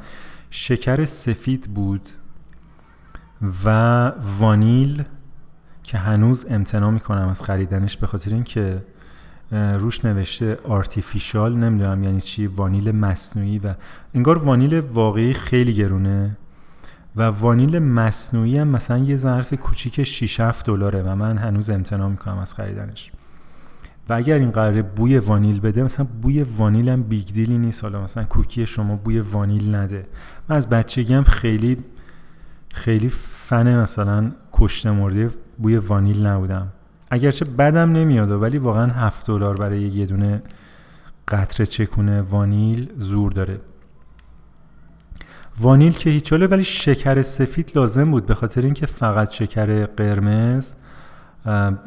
[0.49, 2.09] شکر سفید بود
[3.65, 3.69] و
[4.39, 5.03] وانیل
[5.83, 8.83] که هنوز امتناع می‌کنم از خریدنش به خاطر اینکه
[9.51, 13.73] روش نوشته artificial نمی‌دونم یعنی چی وانیل مصنوعی و
[14.13, 16.37] انگار وانیل واقعی خیلی گرونه
[17.15, 22.09] و وانیل مصنوعی هم مثلا یه ظرف کوچیک 6 7 دلاره و من هنوز امتناع
[22.09, 23.11] می‌کنم از خریدنش.
[24.09, 27.83] و اگر این قراره بوی وانیل بده مثلا بوی وانیل هم big deal ی نیست.
[27.83, 30.07] حالا مثلا کوکی شما بوی وانیل نده.
[30.49, 31.77] من از بچگی خیلی
[32.73, 36.67] خیلی فن مثلا کشته مرده بوی وانیل نبودم.
[37.15, 40.41] اگرچه بدم نمیاد ولی واقعا 7 دلار برای یه دونه
[41.27, 43.61] قطره چکونه وانیل زور داره.
[45.59, 50.75] وانیل که هیچ ولی شکر سفید لازم بود به خاطر اینکه فقط شکر قرمز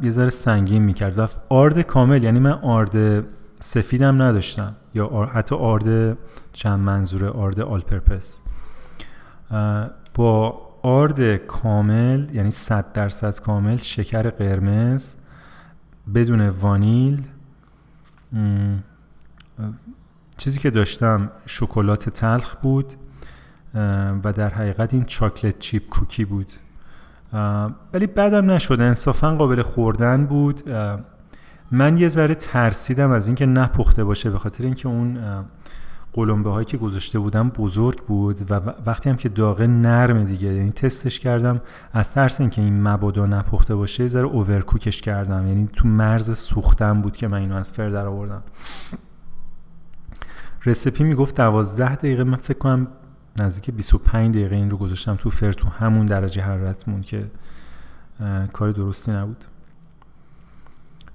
[0.03, 3.25] یه ذره سنگین می‌کرد و آرد کامل یعنی من آرد
[3.61, 6.19] سفیدم نداشتم یا حتی آرد
[6.53, 8.43] چند منظوره آرد آل پرپس.
[10.15, 15.15] با آرد کامل یعنی 100 درصد کامل شکر قرمز
[16.15, 17.27] بدون وانیل.
[20.37, 22.95] چیزی که داشتم شکلات تلخ بود
[24.25, 26.53] و در حقیقت این چاکلت چیپ کوکی بود.
[27.93, 30.63] ولی بعدم نشد انصافا قابل خوردن بود.
[31.71, 35.19] من یه ذره ترسیدم از اینکه نپخته باشه به خاطر اینکه اون
[36.13, 38.55] قلمبه هایی که گذاشته بودم بزرگ بود و
[38.87, 41.61] وقتی هم که داغه نرم دیگه یعنی تستش کردم
[41.93, 45.47] از ترس اینکه این مبادا نپخته باشه یه ذره اوورکوکش کردم.
[45.47, 48.43] یعنی تو مرز سوختن بود که من اینو از فر در آوردم.
[50.67, 52.87] رسپی می‌گفت دوازده دقیقه من فکر کنم
[53.41, 57.31] نزدیک 25 دقیقه این رو گذاشتم تو فر تو همون درجه حرارت مون که
[58.53, 59.45] کار درستی نبود.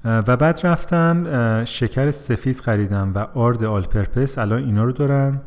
[0.06, 1.26] و بعد رفتم
[1.66, 5.42] شکر سفید خریدم و آرد آلپرپس الان اینا رو دارم.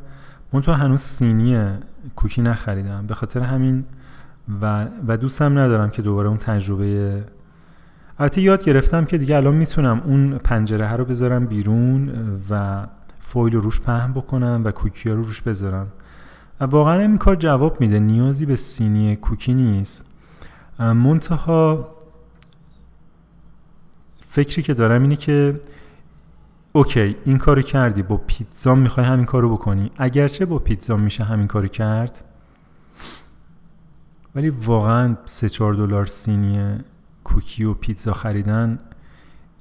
[0.53, 1.69] من تو هنوز سینی
[2.17, 3.07] کوکی نخریدم.
[3.07, 3.85] به خاطر همین
[4.63, 7.25] و, و دوستم ندارم که دوباره اون تجربه
[8.19, 12.11] البته یاد گرفتم که دیگه الان می‌تونم اون پنجره رو بذارم بیرون
[12.51, 12.87] و
[13.21, 15.87] فویل رو روش پهن بکنم و کوکی رو روش بذارم.
[16.61, 17.99] و واقعا این کار جواب میده.
[17.99, 20.05] نیازی به سینی کوکی نیست.
[20.79, 21.89] منتها
[24.37, 25.61] فکری که دارم اینه که
[26.73, 29.91] okay این کارو کردی با پیتزا می‌خوای همین کارو بکنی.
[29.97, 32.25] اگرچه با پیتزا میشه همین کارو کرد
[34.35, 36.79] ولی واقعا سه چهار دلار سینی
[37.25, 38.79] کوکی و پیتزا خریدن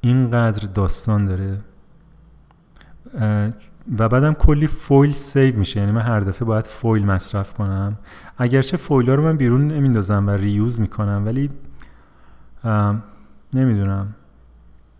[0.01, 1.59] اینقدر داستان داره.
[3.97, 5.79] و بعدم کلی فویل save میشه.
[5.79, 7.97] یعنی من هر دفعه باید فویل مصرف کنم.
[8.37, 11.49] اگرچه فویل رو من بیرون نمیندازم و ریوز می‌کنم ولی
[13.53, 14.15] نمی‌دونم.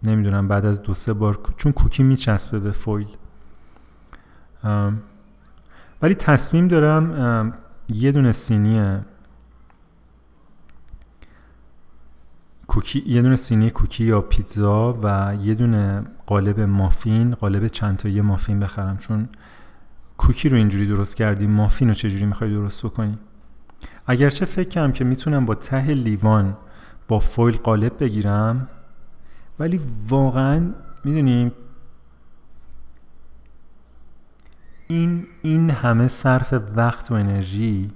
[0.08, 3.08] نمی‌دونم بعد از دو سه بار چون کوکی میچسبه به فویل.
[6.01, 7.53] ولی تصمیم دارم
[7.89, 8.99] یه دونه سینی
[12.68, 18.10] کوکی یه دونه سینی کوکی یا پیتزا و یه دونه قالب مافین قالب چند تا
[18.10, 18.97] یه مافین بخرم.
[18.97, 19.30] چون
[20.18, 23.18] کوکی رو اینجوری درست کردی muffin رو چجوری می‌خوای درست بکنی؟
[24.08, 26.58] اگرچه کنم که می‌تونم با ته لیوان
[27.08, 28.68] با فویل قالب بگیرم
[29.60, 29.80] ولی
[30.10, 31.51] واقعا می‌دونیم
[34.88, 37.91] این این همه صرف وقت و انرژی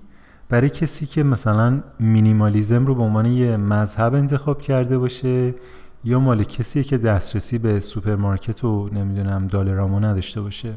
[0.50, 5.56] برای کسی که مثلا مینیمالیزم رو به عنوان یه مذهب انتخاب کرده باشه
[6.04, 10.76] یا مال کسی که دسترسی به سوپرمارکت و نمی‌دونم Dollarama و نداشته باشه یا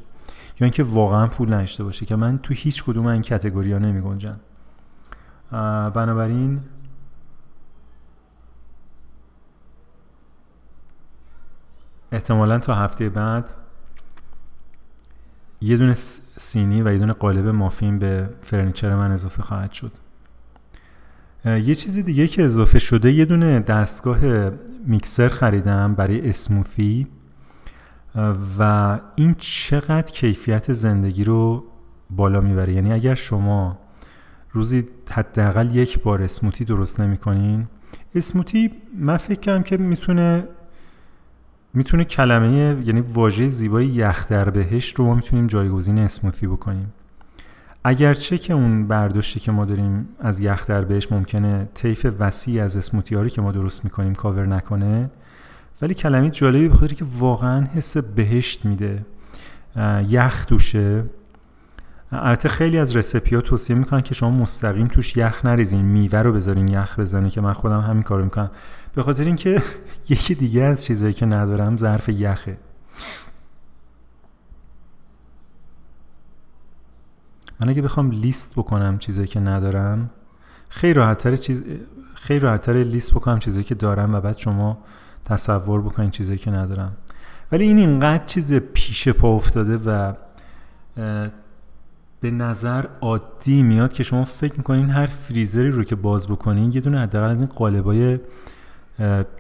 [0.61, 4.37] اینکه واقعا پول نداشته باشه که من تو هیچ کدوم این کتگوری ها نمی گنجن
[5.95, 6.61] بنابراین
[12.13, 13.51] احتمالا تا هفته بعد
[15.61, 15.95] یه دونه
[16.37, 19.93] سینی و یه دونه قالب مافین به فرنیچر من اضافه خواهد شد.
[21.45, 24.51] یه چیزی دیگه که اضافه شده یه دونه دستگاه
[24.87, 27.07] میکسر خریدم برای اسموثی
[28.59, 31.65] و این چقدر کیفیت زندگی رو
[32.11, 32.73] بالا می‌بره.
[32.73, 33.79] یعنی اگر شما
[34.51, 37.67] روزی حداقل یک بار اسموتی درست نمی‌کنین
[38.15, 40.49] اسموتی من فکر کنم که می‌تونه
[41.75, 46.93] می‌تونه کلمه یعنی واژه زیبای یخ در بهشت رو ما می‌تونیم جایگزین اسموتی بکنیم.
[47.85, 52.77] اگرچه که اون برداشتی که ما داریم از یخ در بهشت ممکنه طیف وسیع از
[52.77, 55.11] اسموتی هایی که ما درست می‌کنیم کاور نکنه
[55.83, 59.07] ولی کلمه جالبی بخاطر که واقعا حس بهشت میده.
[60.09, 61.05] یخ توشه.
[62.12, 66.33] البته خیلی از رسپی ها توصیه می‌کنن که شما مستقیم توش یخ نریزین میوه رو
[66.33, 68.51] بذارین یخ بزنین که من خودم همین کارو می‌کنم.
[68.95, 69.62] به خاطر اینکه
[70.09, 72.59] یکی دیگه از چیزایی که ندارم ظرف یخه.
[77.61, 80.11] من اگه بخوام لیست بکنم چیزایی که ندارم
[80.68, 81.64] خیلی راحتتر چیز
[82.14, 84.78] خیلی راحتتر لیست بکنم چیزایی که دارم و بعد شما
[85.24, 86.97] تصور بکنین چیزایی که ندارم.
[87.53, 90.12] ولی این اینقدر چیز پیش پا افتاده و
[92.20, 96.80] به نظر عادی میاد که شما فکر می‌کنین هر فریزری رو که باز بکنین یه
[96.80, 98.18] دونه حداقل از این قالبای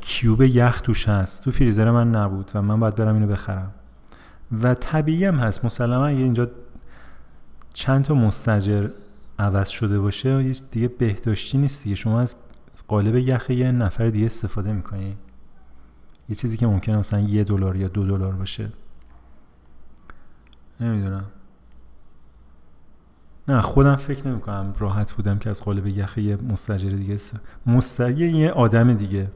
[0.00, 1.44] کیوب یخ توش هست.
[1.44, 3.72] تو فریزر من نبود و من باید برم اینو بخرم.
[4.62, 5.64] و طبیعی هم هست.
[5.64, 6.50] مسلما اگه اینجا
[7.72, 8.88] چند تا مستجر
[9.38, 11.94] عوض شده باشه یه دیگه بهداشتی نیست دیگه.
[11.94, 12.36] شما از
[12.88, 15.16] قالب یخ یه نفر دیگه استفاده می‌کنی.
[16.28, 18.68] یه چیزی که ممکنه مثلا یه دلار یا دو دلار باشه.
[20.80, 21.24] نمی‌دونم.
[23.48, 27.16] نه خودم فکر نمی کنم راحت بودم که از قالب یخ یه مستجر دیگه
[27.66, 29.30] مستجر یه آدم دیگه.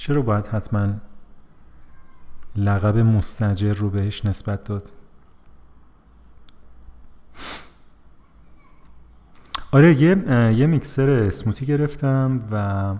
[0.00, 0.94] چرا باید حتما
[2.56, 4.92] لقب مستجر رو بهش نسبت داد؟
[9.72, 10.16] آره یه,
[10.56, 12.94] یه میکسر اسموتی گرفتم و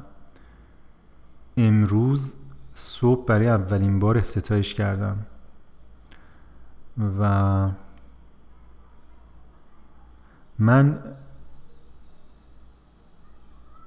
[1.57, 2.37] امروز
[2.75, 5.27] صبح برای اولین بار افتتاحش کردم
[7.21, 7.71] و
[10.59, 10.99] من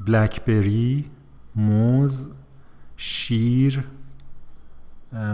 [0.06, 1.12] بلکبری
[1.56, 2.28] موز
[3.06, 3.84] شیر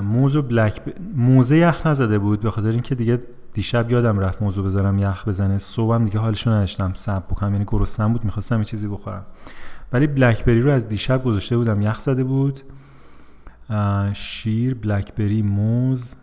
[0.04, 0.90] موز و بلک ب...
[1.16, 3.20] موزه یخ نزده بود به خاطر اینکه دیگه
[3.54, 5.58] دیشب یادم رفت موضوع بذارم یخ بزنه.
[5.58, 6.94] صبحم دیگه حالشو نداشتم.
[6.94, 9.26] سب بکنم یعنی گرسنم بود می‌خواستم یه چیزی بخورم.
[9.94, 11.82] ولی بلکبری رو از دیشب گذاشته بودم.
[11.82, 12.62] یخ زده بود.
[14.14, 16.16] شیر بلکبری موز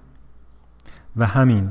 [1.16, 1.70] و همین.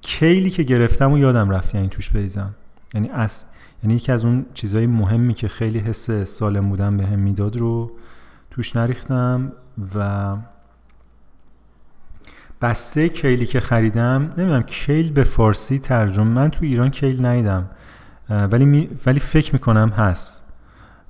[0.00, 2.54] کیلی که گرفتم و یادم رفت یعنی توش بریزم.
[2.94, 3.44] یعنی از
[3.82, 7.92] یعنی یکی از اون چیزهای مهمی که خیلی حس سالم بودن به هم می‌داد رو
[8.58, 9.52] توش نریختم
[9.94, 10.36] و
[12.60, 17.70] بسته کیلی که خریدم نمی‌دونم کیل به فارسی ترجمه من تو ایران کیل ندیدم
[18.28, 20.52] ولی می ولی فکر می‌کنم هست.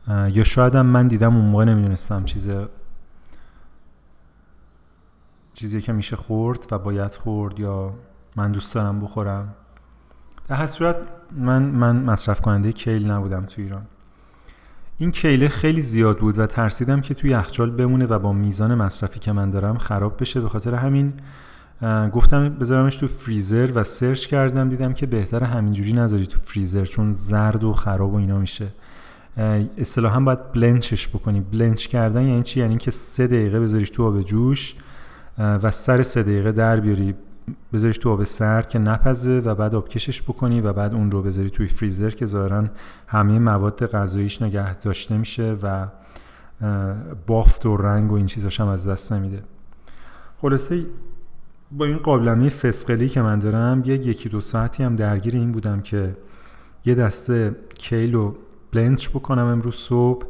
[0.08, 2.50] یا شایدم من دیدم اون موقع نمی‌دونستم چیز
[5.54, 7.94] چیزی که میشه خورد و باید خورد یا
[8.36, 9.54] من دوست دارم بخورم.
[10.48, 10.96] در هر صورت
[11.32, 13.86] من من مصرف کننده کیل نبودم تو ایران.
[15.00, 19.20] این کیله خیلی زیاد بود و ترسیدم که توی یخچال بمونه و با میزان مصرفی
[19.20, 20.40] که من دارم خراب بشه.
[20.40, 21.12] به خاطر همین
[22.12, 27.12] گفتم بذارمش تو فریزر و سرچ کردم دیدم که بهتر همینجوری نذاری تو فریزر چون
[27.12, 28.66] زرد و خراب و اینا میشه.
[29.78, 31.40] اصطلاحا باید بلنچش بکنی.
[31.40, 34.74] بلنچ کردن یعنی چی؟ یعنی که سه دقیقه بذاریش تو آب جوش
[35.38, 37.14] و سر سه دقیقه در بیاری.
[37.72, 41.50] بذاریش تو آب سرد که نپزه و بعد آبکشش بکنی و بعد اون رو بذاری
[41.50, 42.64] توی فریزر که ظاهرا
[43.06, 45.86] همه مواد غذاییش نگه داشته میشه و
[47.26, 49.42] بافت و رنگ و این چیزاش هم از دست نمیده.
[50.40, 50.86] خلاصه
[51.72, 55.80] با این قابلمه فسقلی که من دارم یه یکی دو ساعتی هم درگیر این بودم
[55.80, 56.16] که
[56.84, 58.36] یه دسته کیل رو
[58.72, 60.26] بلنچ بکنم امروز صبح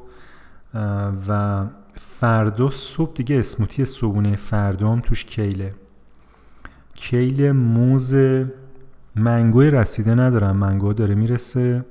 [1.28, 1.64] و
[1.94, 5.74] فردا صبح دیگه اسموتی صبحونه فردام توش کیله.
[6.98, 8.14] کیل موز
[9.16, 10.56] منگوی رسیده ندارم.
[10.56, 11.84] منگو داره می‌رسه.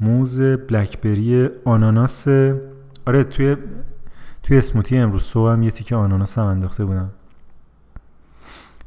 [0.00, 2.28] موز بلکبری آناناس.
[3.06, 3.56] آره توی
[4.42, 7.10] توی اسموتی امروز صبح هم یه تیکه آناناس هم انداخته بودم.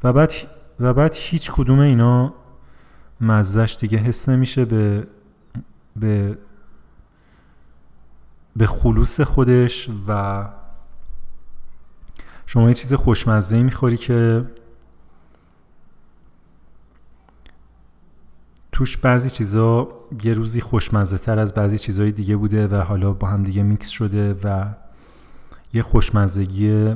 [0.03, 0.33] و بعد
[0.79, 2.33] و بعد هیچ کدوم اینا
[3.21, 5.07] مزش دیگه حس نمیشه به
[5.95, 6.37] به
[8.55, 10.45] به خلوص خودش و
[12.45, 14.45] شما یه چیز خوشمزه می‌خوری که
[18.77, 19.87] توش بعضی چیزا
[20.23, 23.89] یه روزی خوشمزه تر از بعضی چیزهای دیگه بوده و حالا با هم دیگه میکس
[23.89, 24.65] شده و
[25.73, 26.95] یه خوشمزگی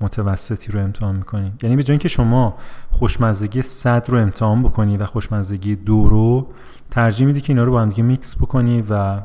[0.00, 1.52] متوسطی رو امتحان می‌کنی.
[1.62, 2.54] یعنی به جای اینکه شما
[2.90, 6.46] خوشمزگی صد رو امتحان بکنی و خوشمزگی دو رو
[6.90, 9.20] ترجیح میدی که اینا رو با هم دیگه میکس بکنی و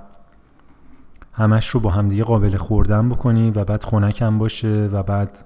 [1.33, 5.45] همش رو با همدیگه قابل خوردن بکنی و بعد خنک هم باشه و بعد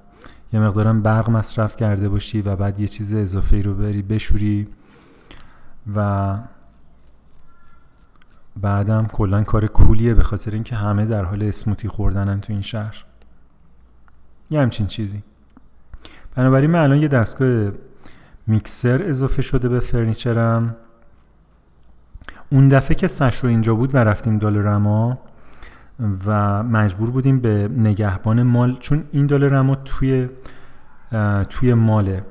[0.54, 4.68] یه مقدارم برق مصرف کرده باشی و بعد یه چیز اضافه رو بری بشوری.
[5.96, 6.38] و
[8.62, 13.04] بعدم کلا کار کولیه به خاطر اینکه همه در حال اسموتی خوردنن تو این شهر.
[14.50, 15.24] یه همچین چیزی.
[16.36, 17.72] بنابراین من الان یه دستگاه
[18.48, 20.76] میکسر اضافه شده به فرنیچرم.
[22.52, 25.18] اون دفعه که سش رو اینجا بود و رفتیم دالرما
[26.26, 30.30] و مجبور بودیم به نگهبان مال چون این دالرما توی
[31.50, 32.24] توی ماله.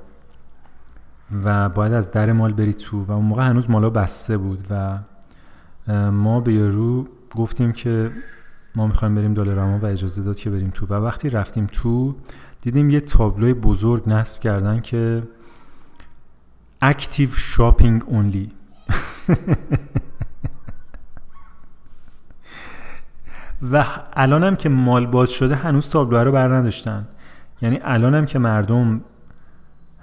[1.44, 3.04] و باید از در مال بری تو.
[3.04, 4.98] و اون موقع هنوز مالا بسته بود و
[6.10, 8.10] ما به یارو گفتیم که
[8.74, 10.86] ما می‌خوایم بریم دالرما و اجازه داد که بریم تو.
[10.86, 12.16] و وقتی رفتیم تو
[12.62, 15.22] دیدیم یه تابلوی بزرگ نصب کردن که
[16.82, 18.52] اکتیو شاپینگ اونلی
[23.72, 27.08] و الانم که مال باز شده هنوز تابلوه رو بر نداشتن.
[27.62, 29.00] یعنی الانم که مردم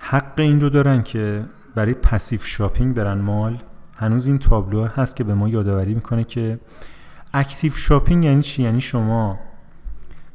[0.09, 1.45] حق این رو دارن که
[1.75, 3.57] برای passive shopping برن mall.
[3.97, 6.59] هنوز این تابلو هست که به ما یادآوری می‌کنه که
[7.33, 9.39] active shopping یعنی چی؟ یعنی شما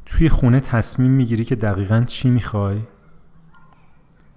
[0.06, 2.80] توی خونه تصمیم می‌گیری که دقیقا چی می‌خوای.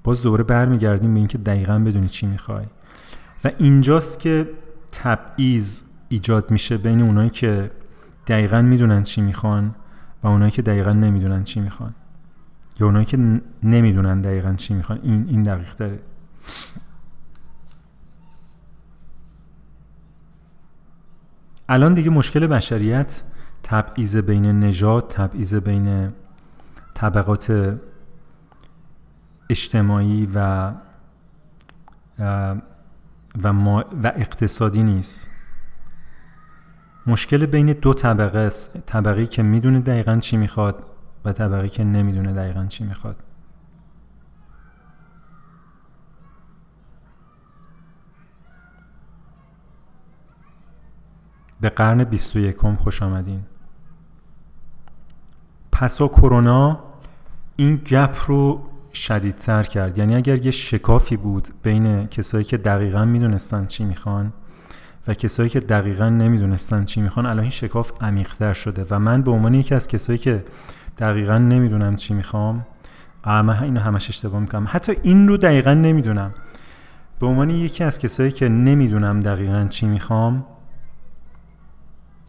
[0.03, 2.65] باز دوباره برمیگردیم به اینکه دقیقا بدونی چی می‌خوای.
[3.43, 4.49] و اینجاست که
[4.91, 7.71] تبعیض ایجاد میشه بین اونایی که
[8.27, 9.75] دقیقا می‌دونن چی می‌خوان
[10.23, 11.95] و اونایی که دقیقا نمی‌دونن چی می‌خوان.
[12.79, 15.99] یا اونایی که نمی‌دونن دقیقا چی می‌خوان این این دقیق داره
[21.69, 23.23] الان دیگه مشکل بشریت
[23.63, 26.13] تبعیض بین نژاد تبعیض بین
[26.93, 27.77] طبقات
[29.49, 30.71] اجتماعی و
[33.43, 35.29] و, ما و اقتصادی نیست.
[37.07, 38.77] مشکل بین دو طبقه است.
[38.77, 40.85] طبقی که می‌دونه دقیقا چی می‌خواد
[41.25, 43.15] و طبقی که نمی‌دونه دقیقا چی می‌خواد.
[51.61, 53.43] به قرن 21 خوش آمدین.
[55.71, 56.79] پسا کرونا
[57.55, 59.97] این گپ رو شدیدتر کرد.
[59.97, 64.33] یعنی اگر یه شکافی بود بین کسایی که دقیقا می‌دونستن چی می‌خوان
[65.07, 69.31] و کسایی که دقیقا نمی‌دونستن چی می‌خوان الان این شکاف عمیقتر شده و من به
[69.31, 70.43] عنوان یکی از کسایی که
[70.97, 72.65] دقیقا نمی‌دونم چی می‌خوام.
[73.23, 74.65] اما اینو همش اشتباه می‌کنم.
[74.69, 76.33] حتی این رو دقیقا نمی‌دونم.
[77.19, 80.45] به عنوان یکی از کسایی که نمی‌دونم دقیقا چی می‌خوام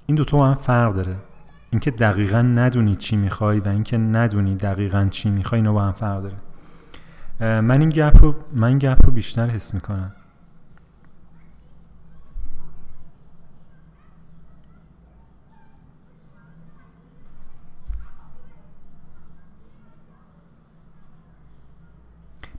[0.07, 1.17] این دوتا با هم فرق داره.
[1.71, 6.23] اینکه دقیقا ندونی چی می‌خوای و اینکه ندونی دقیقا چی می‌خوای اینا با هم فرق
[6.23, 6.37] داره.
[7.61, 10.13] من این گپ رو من گپ رو بیشتر حس می‌کنم.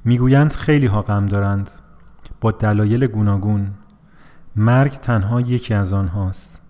[0.06, 1.72] می‌گویند خیلی ها غم دارند.
[2.42, 3.74] با دلایل گوناگون
[4.56, 6.62] مرگ تنها یکی از آنهاست.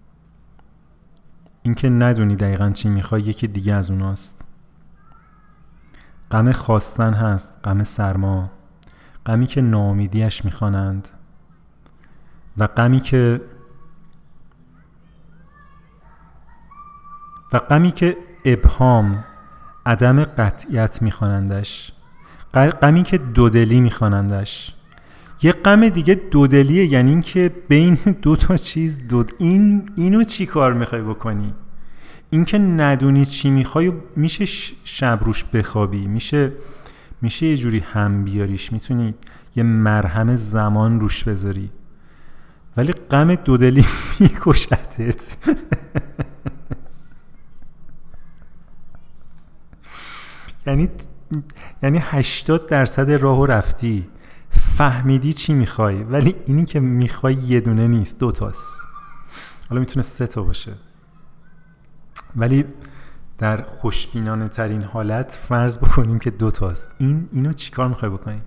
[1.61, 4.47] اینکه ندونی دقیقا چی می‌خوای یکی دیگه از اوناست.
[6.31, 8.51] غم خواستن هست غم سرما
[9.25, 11.07] غمی که ناامیدیش می‌خوانند.
[12.57, 13.41] و غمی که
[17.53, 19.23] و غمی که ابهام
[19.85, 21.94] عدم قطعیت میخوانندش.
[22.55, 24.75] غمی که دودلی میخوانندش.
[25.41, 30.73] یه غم دیگه دودلیه یعنی اینکه بین دو تا چیز دو این اینو چی کار
[30.73, 31.53] می‌خوای بکنی؟
[32.29, 34.45] اینکه ندونی چی می‌خوای میشه
[34.83, 36.51] شب روش بخوابی میشه
[37.21, 39.13] میشه یه جوری هم بیاریش می‌تونی
[39.55, 41.69] یه مرهم زمان روش بذاری.
[42.77, 43.85] ولی غم دودلی
[44.19, 45.37] میکشتت.
[50.67, 50.89] یعنی
[51.83, 54.09] یعنی 80 درصد راهو رفتی.
[54.49, 58.81] فهمیدی چی می‌خوای؟ ولی اینی که می‌خوای یه دونه نیست دوتاست
[59.69, 60.73] حالا می‌تونه سه تا باشه.
[62.35, 62.65] ولی
[63.37, 68.41] در خوشبینانه ترین حالت فرض بکنیم که دوتاست این اینو چیکار می‌خوای بکنی؟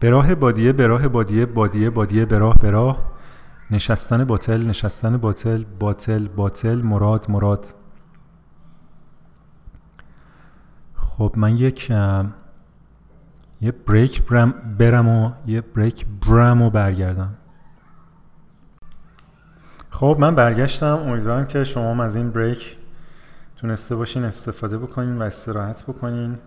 [0.00, 3.11] به راه بادیه به راه بادیه بادیه بادیه به راه به راه.
[3.70, 7.66] نشستن باطل نشستن باطل باطل باطل مراد مراد.
[10.94, 11.90] خب من یک
[13.60, 14.22] یه بریک
[14.78, 17.34] برم و یه بریک برم و برگردم.
[19.90, 20.96] خب من برگشتم.
[20.96, 22.76] امیدوارم که شما از این بریک
[23.56, 26.38] تونسته باشین استفاده بکنین و استراحت بکنین.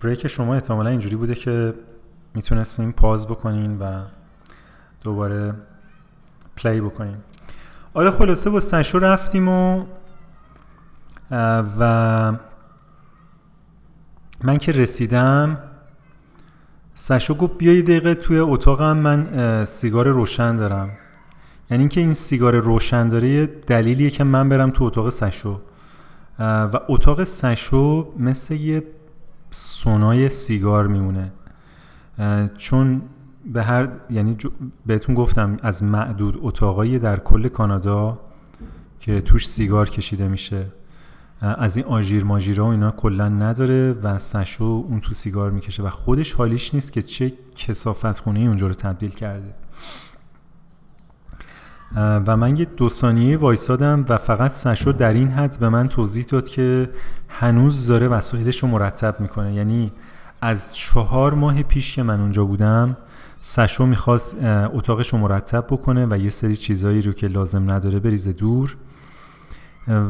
[0.00, 1.74] بریک شما احتمالا اینجوری بوده که
[2.34, 4.04] می‌تونستین پاز بکنین و
[5.02, 5.54] دوباره
[6.56, 7.16] پلی بکنین
[7.94, 9.84] آره خلاصه با سشو رفتیم و
[11.80, 12.32] و
[14.44, 15.58] من که رسیدم
[16.94, 20.90] سشو گفت بیا یه دقیقه توی اتاقم من سیگار روشن دارم.
[21.70, 25.60] یعنی اینکه این سیگار روشن داره دلیلیه که من برم تو اتاق سشو
[26.38, 28.82] و اتاق سشو مثل یه
[29.50, 31.32] سونای سیگار میمونه.
[32.56, 33.02] چون
[33.44, 34.36] به هر یعنی
[34.86, 38.18] بهتون گفتم از معدود اتاقایی در کل کانادا
[38.98, 40.66] که توش سیگار کشیده میشه.
[41.40, 45.90] از این آژیر ماژیرا و اینا کلا نداره و سشو اون تو سیگار می‌کشه و
[45.90, 49.54] خودش حالیش نیست که چه کسافت خونه اونجا رو تبدیل کرده.
[51.96, 56.24] و من یه دو ثانیه وایسادم و فقط سشو در این حد به من توضیح
[56.24, 56.90] داد که
[57.28, 59.54] هنوز داره وسایلش رو مرتب می‌کنه.
[59.54, 59.92] یعنی
[60.40, 62.96] از چهار ماه پیش که من اونجا بودم
[63.40, 68.32] سشو می‌خواست اتاقش رو مرتب بکنه و یه سری چیزایی رو که لازم نداره بریزه
[68.32, 68.76] دور.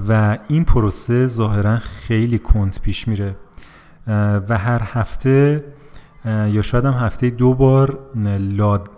[0.08, 3.36] و این پروسه ظاهرا خیلی کند پیش میره.
[4.48, 5.64] و هر هفته
[6.24, 7.98] یا شاید هم هفته دو بار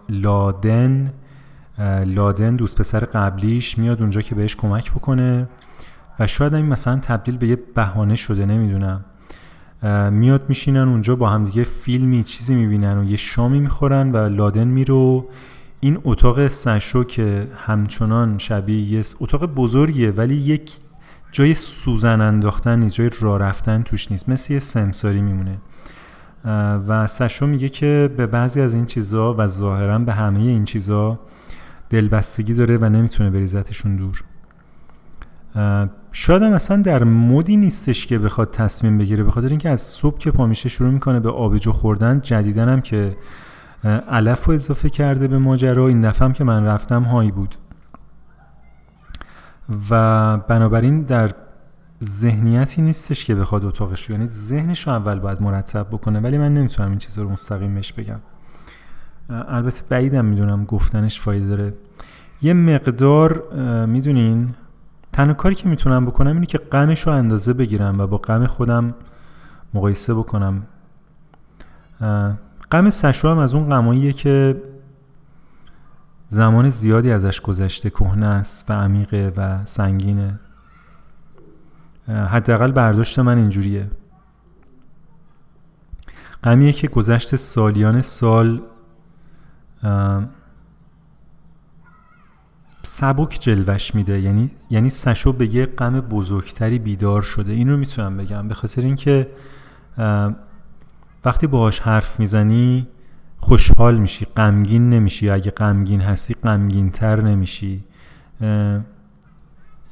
[0.09, 1.13] لادن
[2.05, 5.49] لادن دوست پسر قبلیش میاد اونجا که بهش کمک بکنه.
[6.19, 9.05] و شاید این مثلا تبدیل به یه بهانه شده نمی‌دونم.
[10.11, 15.29] میاد میشینن اونجا با همدیگه فیلمی چیزی می‌بینن و یه شامی می‌خورن و لادن میرو
[15.81, 20.73] این اتاق سشو که همچنان شبیه یه اتاق بزرگیه ولی یک
[21.33, 25.59] جای سوزن انداختن نیست جای راه رفتن توش نیست مثل یه سمساری میمونه.
[26.89, 31.19] و سشو میگه که به بعضی از این چیزا و ظاهرا به همه این چیزا
[31.91, 34.25] دلبستگی داره و نمی‌تونه بریزتشون دور.
[36.13, 40.31] شاید هم اصلا در مودی نیستش که بخواد تصمیم بگیره بخاطر اینکه از صبح که
[40.31, 43.17] پا میشه شروع می‌کنه به آبجو خوردن جدیدن هم که
[44.09, 47.55] علف رو اضافه کرده به ماجرا این دفعه که من رفتم هایی بود.
[49.91, 51.31] و بنابراین در
[52.05, 56.89] ذهنیتی نیستش که بخواد اتاقش یعنی ذهنش رو اول باید مرتب بکنه ولی من نمی‌تونم
[56.89, 58.21] این چیز رو مستقیمش بگم.
[59.29, 61.75] البته بعیدم می‌دونم گفتنش فایده داره.
[62.43, 63.43] یه مقدار
[63.87, 64.55] می‌دونین
[65.13, 68.95] تنها کاری که می‌تونم بکنم اینه که غمش رو اندازه بگیرم و با غم خودم
[69.75, 70.63] مقایسه بکنم.
[72.71, 74.63] غم سشو هم از اون غماییه که
[76.29, 80.41] زمان زیادی ازش گذشته کهنه است و عمیقه و سنگینه.
[82.09, 83.91] حداقل برداشت من اینجوریه.
[86.45, 88.63] غمیه که گذشت سالیان سال
[92.83, 94.21] سبک جلوش میده.
[94.21, 97.53] یعنی یعنی سشو به یه غم بزرگتری بیدار شده.
[97.53, 98.49] این رو می‌تونم بگم.
[98.49, 99.29] به خاطر اینکه
[101.25, 102.89] وقتی باهاش حرف می‌زنی
[103.39, 104.25] خوشحال میشی.
[104.25, 105.31] غمگین نمیشی.
[105.31, 107.85] اگه غمگین هستی غمگین تر نمیشی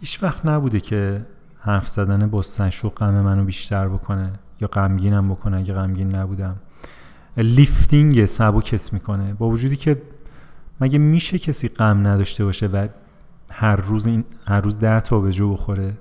[0.00, 1.26] هیچ وقت نبوده که
[1.60, 6.56] حرف زدن با سشو غم منو بیشتر بکنه یا غمگینم بکنه اگه غمگین نبودم.
[7.36, 9.34] لیفتینگ سبکت می‌کنه.
[9.34, 10.02] با وجودی که
[10.80, 12.88] مگه میشه کسی غم نداشته باشه و
[13.50, 15.94] هر روز این هر روز ده تا به جو بخوره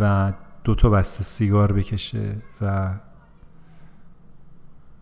[0.00, 0.32] و
[0.64, 2.94] دو تا بسته سیگار بکشه و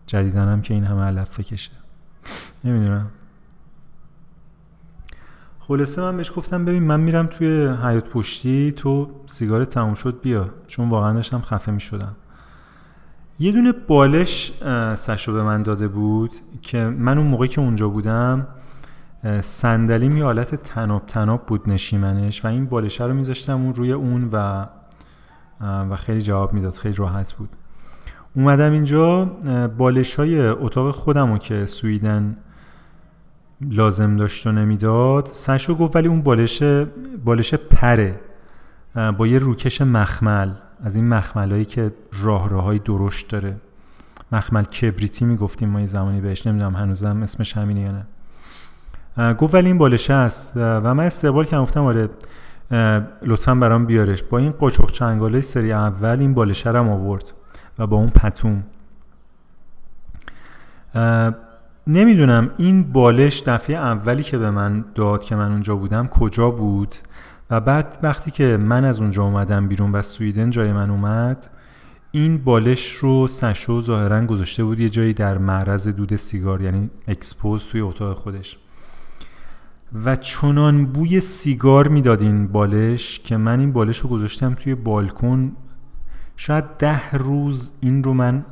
[0.07, 1.71] جدیدن هم که این همه علف بکشه.
[2.63, 3.11] نمی‌دونم.
[5.59, 10.49] خلاصه من بهش گفتم ببین من میرم توی حیات پشتی تو سیگار تموم شد بیا.
[10.67, 12.15] چون واقعا داشتم خفه می‌شدم.
[13.39, 14.51] یه دونه بالش
[14.95, 16.31] سشو به من داده بود
[16.61, 18.47] که من اون موقعی که اونجا بودم
[19.41, 24.29] صندلی یه حالت تناب تناب بود نشیمنش و این بالشه رو میذاشتم اون روی اون
[24.31, 24.65] و
[25.61, 27.49] و خیلی جواب می‌داد خیلی راحت بود.
[28.35, 29.25] اومدم اینجا
[29.77, 32.37] بالش های اتاق خودم رو که سویدن
[33.61, 36.63] لازم داشت و نمی‌داد سشو گفت ولی اون بالش
[37.25, 38.19] بالش پره
[39.17, 40.51] با یه روکش مخمل.
[40.83, 43.55] از این مخملایی که راه راههای درشت داره.
[44.31, 49.33] مخمل کبریتی می‌گفتیم ما یه زمانی بهش نمی‌دونم هنوزم اسمش همینه یا نه.
[49.33, 52.09] گفت ولی این بالشه است و من استقبال کردم گفتم آره
[53.21, 54.23] لطفا برام بیارش.
[54.23, 57.33] با این قاچق چنگاله سری اول این بالشه رو آورد
[57.79, 58.63] و با اون پتوم.
[61.87, 66.95] نمی‌دونم این بالش دفعه اولی که به من داد که من اونجا بودم کجا بود.
[67.53, 71.49] و بعد وقتی که من از اونجا اومدم بیرون و سویدن جای من اومد
[72.11, 77.65] این بالش رو سشو ظاهرا گذاشته بود یه جایی در معرض دود سیگار یعنی expose
[77.65, 78.57] توی اتاق خودش.
[80.05, 85.51] و چنان بوی سیگار می‌داد این بالش که من این بالش رو گذاشتم توی بالکن.
[86.35, 88.45] شاید ده روز این رو من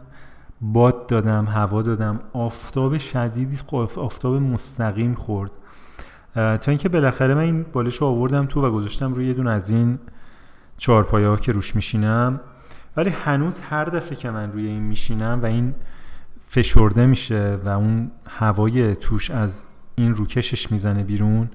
[0.62, 3.58] باد دادم هوا دادم آفتاب شدیدی
[3.98, 5.52] آفتاب مستقیم خورد.
[6.36, 9.70] تا اینکه بالاخره من این بالش رو آوردم تو و گذاشتم روی یه دون از
[9.70, 10.00] این
[10.78, 12.40] چهارپایه ها که روش میشینم.
[12.98, 15.76] ولی هنوز هر دفعه که من روی این میشینم و این
[16.48, 19.66] فشرده میشه و اون هوای توش از
[19.96, 21.50] این روکشش می‌زنه بیرون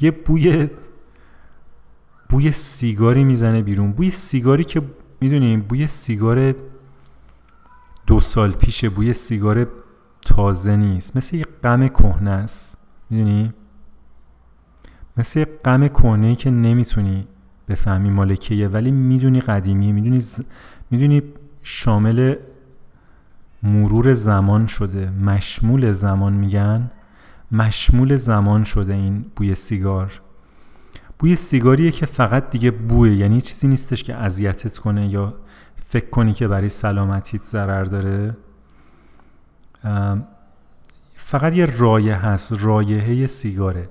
[0.00, 0.68] یه بوی
[2.28, 3.92] بوی سیگاری می‌زنه بیرون.
[3.92, 4.82] بوی سیگاری که
[5.20, 6.54] می‌دونیم بوی سیگار
[8.06, 9.66] دو سال پیشه بوی سیگار
[10.22, 11.16] تازه نیست.
[11.16, 12.78] مثل یه غم کهنه است.
[13.10, 13.52] می‌دونی؟
[15.16, 17.26] مثل غم کهنه که نمی‌تونی
[17.68, 20.22] بفهمی مالکیه ولی می‌دونی قدیمیه می‌دونی
[20.90, 21.22] می‌دونی
[21.62, 22.34] شامل
[23.62, 25.10] مرور زمان شده.
[25.10, 26.90] مشمول زمان میگن.
[27.52, 30.20] مشمول زمان شده این بوی سیگار.
[31.18, 35.34] بوی سیگاریه که فقط دیگه بوه یعنی چیزی نیستش که اذیتت کنه یا
[35.76, 38.36] فکر کنی که برای سلامتیت ضرر داره.
[41.14, 43.88] فقط یه رایه هست رایحه سیگاره.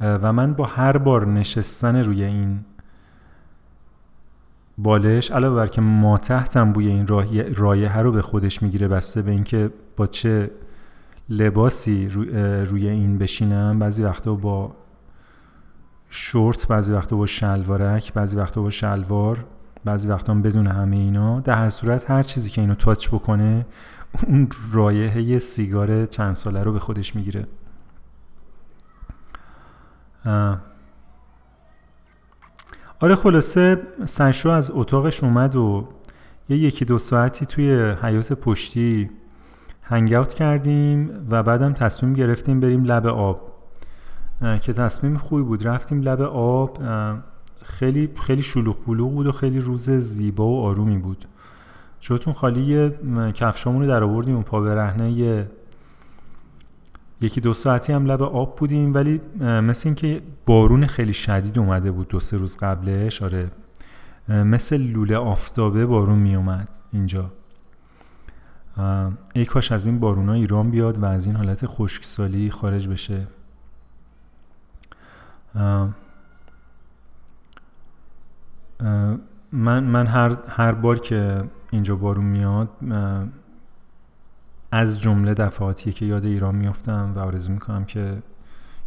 [0.00, 2.60] و من با هر بار نشستن روی این
[4.78, 7.06] بالش علاوه بر که ما تحتم بوی این
[7.56, 10.50] رایه رو به خودش می‌گیره بسته به اینکه با چه
[11.28, 12.08] لباسی
[12.66, 14.76] روی این بشینم بعضی وقتا با
[16.10, 19.44] شورت بعضی وقتا با شلوارک بعضی وقتا با شلوار
[19.84, 21.40] بعضی وقتا بدون همه اینا.
[21.40, 23.66] در هر صورت هر چیزی که اینو تاچ بکنه
[24.26, 27.46] اون رایحه سیگار چند ساله رو به خودش می‌گیره.
[33.00, 35.88] آره خلاصه سنشو از اتاقش اومد و
[36.48, 39.10] یه یکی دو ساعتی توی حیات پشتی
[39.82, 43.52] هنگ کردیم و بعدم تصمیم گرفتیم بریم لب آب.
[44.60, 45.66] که تصمیم خوبی بود.
[45.66, 46.78] رفتیم لب آب.
[47.62, 51.24] خیلی خیلی شلوغ بلوغ بود و خیلی روز زیبا و آرومی بود.
[52.00, 52.90] جاتون خالی
[53.34, 55.46] کفشامون رو در آوردیم و پا برهنه
[57.20, 62.08] یکی دو ساعتی هم لب آب بودیم ولی مثل اینکه بارون خیلی شدید اومده بود
[62.08, 63.50] دو سه روز قبلش آره.
[64.28, 67.32] مثل لوله آفتابه بارون می اومد اینجا.
[69.34, 73.26] ای کاش از این بارونا ایران بیاد و از این حالت خشکسالی خارج بشه.
[79.52, 82.68] من من هر هر بار که اینجا بارون میاد
[84.72, 88.22] از جمله دفعاتی که یاد ایران میافتم و آرزو می‌کنم که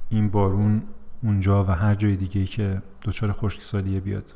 [0.09, 0.81] این بارون
[1.23, 4.34] اونجا و هر جای دیگه ای که دچار خشکسالیه بیاد.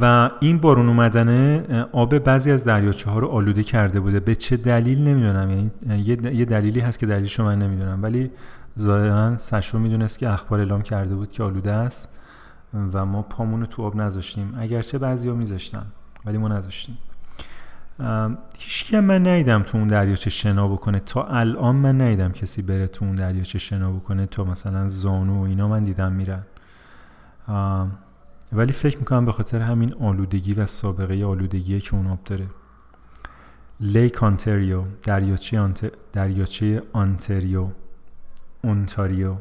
[0.00, 4.20] و این بارون اومدنه آب بعضی از دریاچه ها رو آلوده کرده بوده.
[4.20, 5.50] به چه دلیل نمی‌دونم.
[5.50, 5.70] یعنی
[6.36, 8.02] یه دلیلی هست که دلیلشو من نمی‌دونم.
[8.02, 8.30] ولی
[8.78, 12.15] ظاهرا سشو می‌دونست که اخبار اعلام کرده بود که آلوده است.
[12.92, 14.54] و ما پامون تو آب نذاشتیم.
[14.58, 15.86] اگرچه بعضی ها میذاشتن
[16.24, 16.98] ولی ما نذاشتیم.
[18.58, 20.98] هیچکی من ندیدم تو اون دریاچه شنا بکنه.
[20.98, 24.26] تا الان من ندیدم کسی بره تو اون دریاچه شنا بکنه.
[24.26, 26.42] تا مثلا زانو و اینا من دیدم میرن.
[28.52, 32.46] ولی فکر می‌کنم به خاطر همین آلودگی و سابقه آلودگی که اون آب داره.
[33.80, 35.92] لیک آنتریو دریاچه, آنت...
[36.12, 37.68] دریاچه آنتریو
[38.62, 39.36] اونتاریو.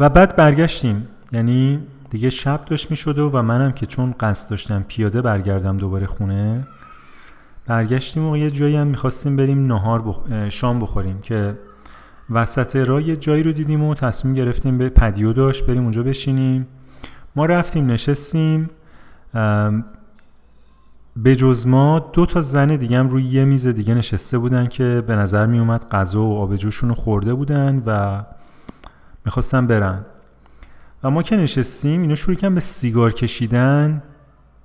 [0.00, 1.08] و بعد برگشتیم.
[1.32, 1.80] یعنی
[2.10, 6.66] دیگه شب داشت می شده و منم که چون قصد داشتم پیاده برگردم دوباره خونه
[7.66, 10.48] برگشتیم و یه جایی هم می‌خواستیم بریم نهار بخ...
[10.48, 11.58] شام بخوریم که
[12.30, 16.66] وسط راه یه جایی رو دیدیم و تصمیم گرفتیم به پدیو داشت بریم اونجا بشینیم.
[17.36, 18.70] ما رفتیم نشستیم
[21.16, 25.04] به جز ما دو تا زن دیگه هم روی یه میز دیگه نشسته بودن که
[25.06, 28.22] به نظر می اومد غذا و آبجوشون رو خورده بودن و
[29.24, 30.04] می‌خواستن برن.
[31.02, 34.02] و ما که نشستیم اینا شروع کردن به سیگار کشیدن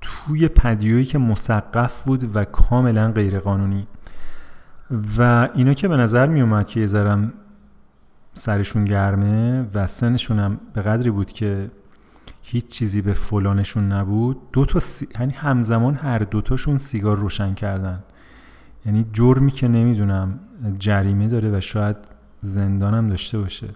[0.01, 3.88] توی پدیویی که مسقف بود و کاملا غیرقانونی.
[5.18, 7.34] و اینا که به نظر می اومد که یه ذرم
[8.34, 11.72] سرشون گرمه و سنشون هم به قدری بود که
[12.41, 15.08] هیچ چیزی به فلانشون نبود دو تا سی...
[15.20, 18.03] یعنی همزمان هر دوتاشون سیگار روشن کردن.
[18.86, 20.39] یعنی جرمی که نمی‌دونم
[20.80, 21.97] جریمه داره و شاید
[22.41, 23.68] زندانم داشته باشه.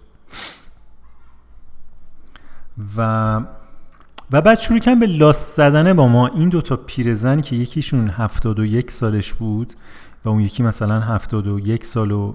[2.98, 3.42] و
[4.32, 6.28] و بعد شروع کردن به لاس زدن با ما.
[6.28, 9.74] این دوتا پیرزن که یکیشون هفتاد و یک سالش بود
[10.26, 12.34] و اون یکی مثلا هفتاد و یک سال و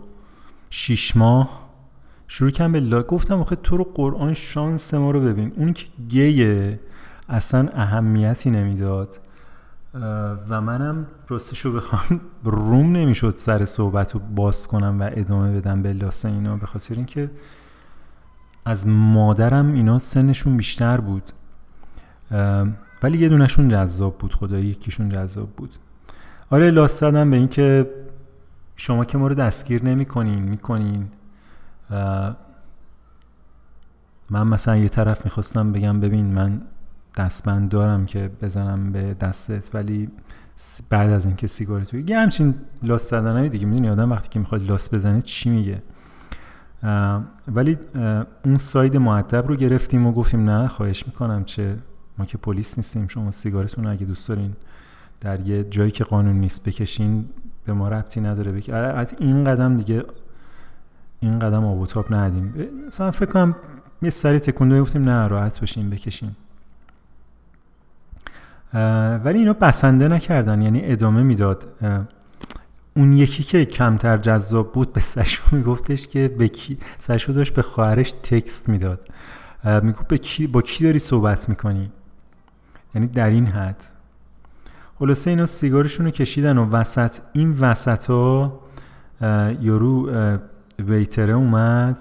[0.71, 1.65] شیش ماه.
[2.29, 5.53] شروع کردن به لا گفتم آخه تو رو قرآن شانس ما رو ببین.
[5.57, 6.81] اون که گیه
[7.29, 9.19] اصلا اهمیتی نمی‌داد.
[10.51, 15.93] و منم راستشو بخوام روم نمی‌شد سر صحبت رو باز کنم و ادامه بدم به
[15.93, 17.31] لاس اینا به خاطر اینکه
[18.65, 21.31] از مادرم اینا سنشون بیشتر بود.
[23.03, 25.71] ولی یه دونشون جذاب بود خدایی یکیشون جذاب بود.
[26.51, 27.91] آره لاس زدم به اینکه
[28.77, 31.09] شما که ما رو دستگیر نمی کنین می کنین
[34.31, 36.63] من مثلا یه طرف می‌خواستم بگم ببین من
[37.19, 40.11] دستبند دارم که بزنم به دستت ولی
[40.91, 44.71] بعد از اینکه سیگار توی یه همچین لاس زدن دیگه می‌دونی آدم وقتی که می‌خواد
[44.71, 45.83] لاس بزنه چی میگه؟
[47.49, 47.79] ولی
[48.45, 51.77] اون ساید معدب رو گرفتیم و گفتیم نه خواهش می‌کنم چه
[52.19, 54.53] ما که پلیس نیستیم شما سیگارتون اگه دوست دارین
[55.21, 57.29] در یه جایی که قانون نیست بکشین
[57.65, 58.71] به ما ربطی نداره بک...
[58.71, 60.05] آره، از این قدم دیگه
[61.21, 62.55] این قدم آب و تاب ندیم.
[62.89, 63.57] مثلا فکر کنم
[64.03, 66.37] یه سری تکونده گفتیم نه راحت بشیم بکشیم
[69.25, 71.67] ولی اینو بسنده نکردن یعنی ادامه می‌داد.
[72.97, 77.63] اون یکی که کمتر جذاب بود به سشو میگفتش که به کی سشو داشت به
[77.63, 79.09] خواهرش تکست می‌داد.
[79.83, 81.93] می‌گفت به کی با کی داری صحبت می‌کنی؟
[82.95, 83.85] یعنی در این حد.
[84.99, 88.61] خلاصه اینا سیگارشون رو کشیدن و وسط این وسط ها
[89.61, 90.11] یارو
[90.79, 91.99] ویتره اومد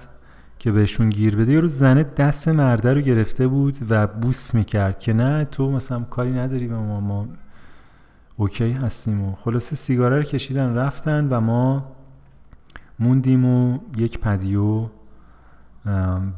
[0.60, 1.52] که بهشون گیر بده.
[1.52, 6.32] یارو زنه دست مرده رو گرفته بود و بوس می‌کرد که نه تو مثلا کاری
[6.32, 7.28] نداری به ما ما
[8.38, 11.92] اوکی هستیم و خلاصه سیگاره رو کشیدن رفتن و ما
[13.00, 14.88] موندیم و یک پدیو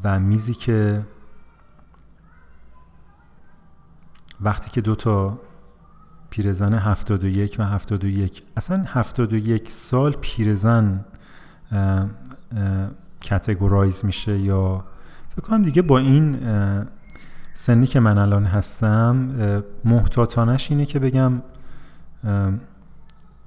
[0.04, 1.06] و میزی که
[4.42, 5.40] وقتی که دوتا
[6.30, 11.06] پیرزن 71 و 71 اصلا 71 سال پیرزن
[13.22, 14.86] کتگورایز میشه یا
[15.30, 16.40] فکر کنم دیگه با این
[17.54, 19.16] سنی که من الان هستم
[19.86, 21.42] محتاطانش اینه که بگم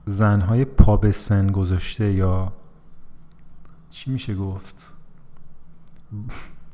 [0.07, 2.53] زنهای پا به سن گذاشته یا
[3.91, 4.93] چی میشه گفت؟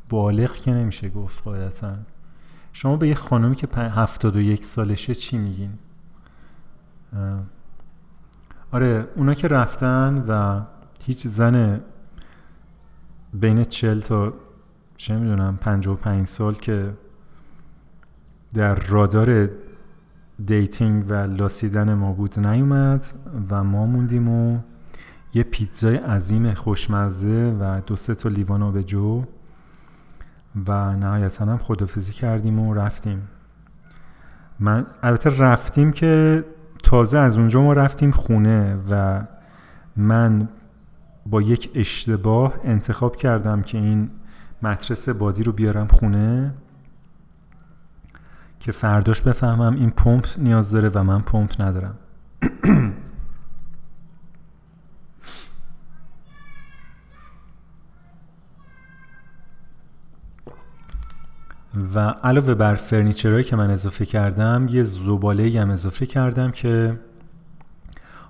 [0.09, 1.97] بالغ که نمیشه گفت قاعدتا.
[2.73, 5.79] شما به یه خانمی که هفتاد و یک سالشه چی میگین؟
[8.73, 10.63] آره اونا که رفتن و
[11.01, 11.81] هیچ زن
[13.35, 14.33] بین چل تا
[14.97, 16.95] چه می‌دونم پنج و پنج سال که
[18.55, 19.51] در رادار
[20.47, 23.05] dating و لاسیدن ما بود نیومد
[23.51, 24.59] و ما موندیم و
[25.35, 29.25] یه پیتزای عظیم خوشمزه و دو سه تا لیوان جو
[30.69, 33.23] و نهایتا هم خدافزی کردیم و رفتیم.
[34.61, 36.45] من البته رفتیم که
[36.83, 39.23] تازه از اونجا ما رفتیم خونه و
[39.97, 40.49] من
[41.27, 44.11] با یک اشتباه انتخاب کردم که این
[44.63, 46.55] مترس بادی رو بیارم خونه.
[48.65, 51.95] که فرداش بفهمم این پمپ نیاز داره و من پمپ ندارم.
[61.95, 67.01] و علاوه بر فرنیچرهایی که من اضافه کردم یه زباله هم اضافه کردم که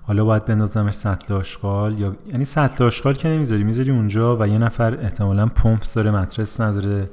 [0.03, 4.59] حالا باید بندازمش سطل آشغال یا یعنی سطل آشغال که نمی‌ذاری می‌ذاری اونجا و یه
[4.59, 7.11] نفر احتمالا پمپ داره مترس نداره.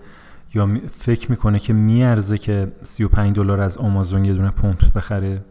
[0.53, 5.43] یا فکر می‌کنه که میارزه که 35 دلار از آمازون یه دونه پمپ بخره؟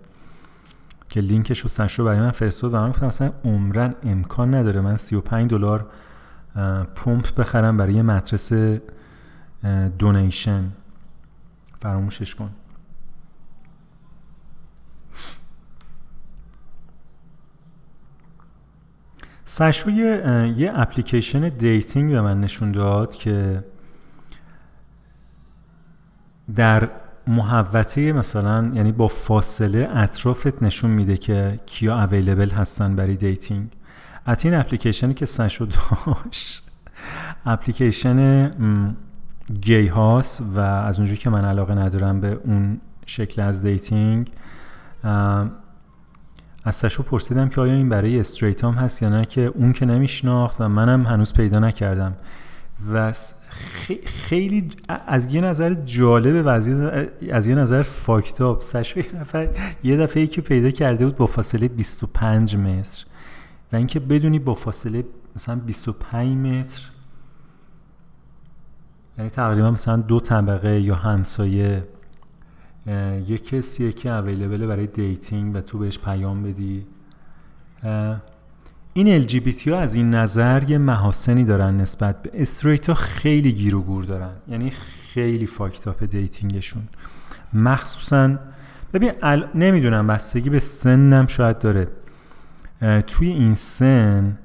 [1.08, 4.96] که لینکش رو سشو برای من فرستاد و من گفتم اصلا عمرن امکان نداره من
[4.96, 5.86] 35 دلار
[6.94, 8.52] پمپ بخرم برای یه mattress
[9.98, 10.72] donation.
[11.80, 12.50] فراموشش کن.
[19.44, 23.64] سشو یه اپلیکیشن dating به من نشون داد که
[26.54, 26.88] در
[27.26, 33.68] محوطه مثلا یعنی با فاصله اطرافت نشون میده که کیا available هستن برای dating.
[34.26, 36.70] از این اپلیکیشنی که سشو داشت
[37.46, 38.50] اپلیکیشن
[39.60, 44.30] گی هاست و از اونجایی که من علاقه ندارم به اون شکل از dating
[46.64, 49.86] از سشو پرسیدم که آیا این برای straight هم هست یا نه که اون که
[49.86, 52.14] نمیشناخت و منم هنوز پیدا نکردم.
[52.92, 53.12] و
[54.04, 54.68] خیلی
[55.06, 56.48] از یه نظر جالب و
[57.30, 59.48] از یه نظر fucked up سشو یه نفر
[59.82, 63.04] یه دفعه که پیدا کرده بود با فاصله 25 متر.
[63.72, 65.04] و اینکه بدونی با فاصله
[65.36, 66.82] مثلا 25 متر
[69.18, 71.84] یعنی تقریبا مثلا دو طبقه یا همسایه
[73.26, 76.86] یه کسیه که available برای dating و تو بهش پیام بدی.
[78.92, 83.76] این LGBT ها از این نظر یه محاسنی دارن نسبت به straight ها خیلی گیر
[83.76, 84.32] و گور دارن.
[84.48, 86.82] یعنی خیلی fucked up dating شون.
[87.52, 88.38] مخصوصا
[88.92, 89.12] ببین
[89.54, 91.88] نمی‌دونم بستگی به سنم شاید داره.
[93.06, 94.38] توی این سن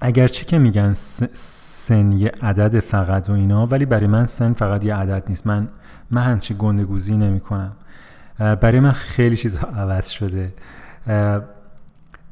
[0.00, 4.94] اگرچه که میگن سن یه عدد فقط و اینا ولی برای من سن فقط یه
[4.94, 5.46] عدد نیست.
[5.46, 5.68] من
[6.10, 7.72] من همچی گندگوزی نمی کنم
[8.38, 10.54] برای من خیلی چیزها عوض شده.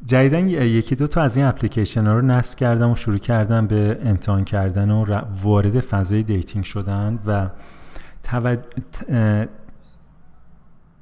[0.07, 4.01] جدیدن یکی دو تا از این اپلیکیشن ها رو نصب کردم و شروع کردم به
[4.05, 7.49] امتحان کردن و وارد فضای dating شدن و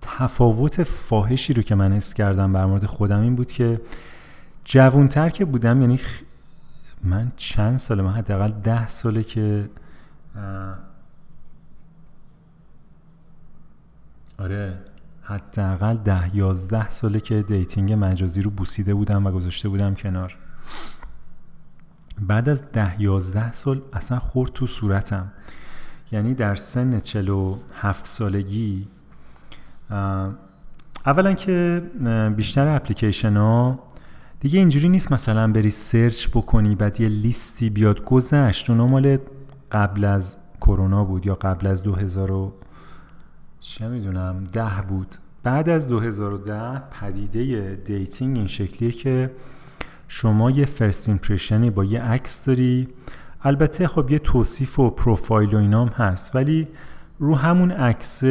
[0.01, 3.81] تفاوت فاحشی رو که من حس کردم در مورد خودم این بود که
[4.65, 6.01] جوانتر که بودم یعنی
[7.05, 9.71] من چند ساله من حداقل ده ساله که
[14.39, 14.79] آره.
[15.29, 20.37] حداقل ده یازده ساله که dating مجازی رو بوسیده بودم و گذاشته بودم کنار.
[22.21, 25.33] بعد از ده یازده سال اصلا خورد تو صورتم.
[26.13, 28.89] یعنی در سن چهل و هفت سالگی
[31.07, 31.83] اولا که
[32.37, 33.79] بیشتر اپلیکیشن ها
[34.41, 38.71] دیگه اینجوری نیست مثلا بری search بکنی بعد یه لیستی بیاد گذشت.
[38.71, 39.19] اونا مال
[39.73, 42.53] قبل از کرونا بود یا قبل از 2000
[43.61, 45.15] چه می‌دونم ده بود.
[45.43, 49.31] بعد از 2010 پدیده dating این شکلیه که
[50.09, 52.89] شما یه first impression ی با یه عکس داری.
[53.43, 56.69] البته خب یه توصیف و پروفایل و اینام هست ولی
[57.19, 58.25] رو همون عکس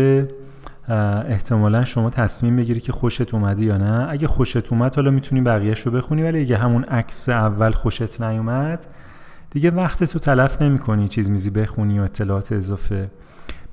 [1.28, 4.08] احتمالا شما تصمیم بگیری که خوشت اومده یا نه.
[4.10, 8.88] اگه خوشت اومد حالا می‌تونی بقیهش رو بخونی ولی اگه همون عکس اول خوشت نیومد
[9.50, 13.10] دیگه وقت تو تلف نمی کنی چیز میزی بخونی و اطلاعات اضافه.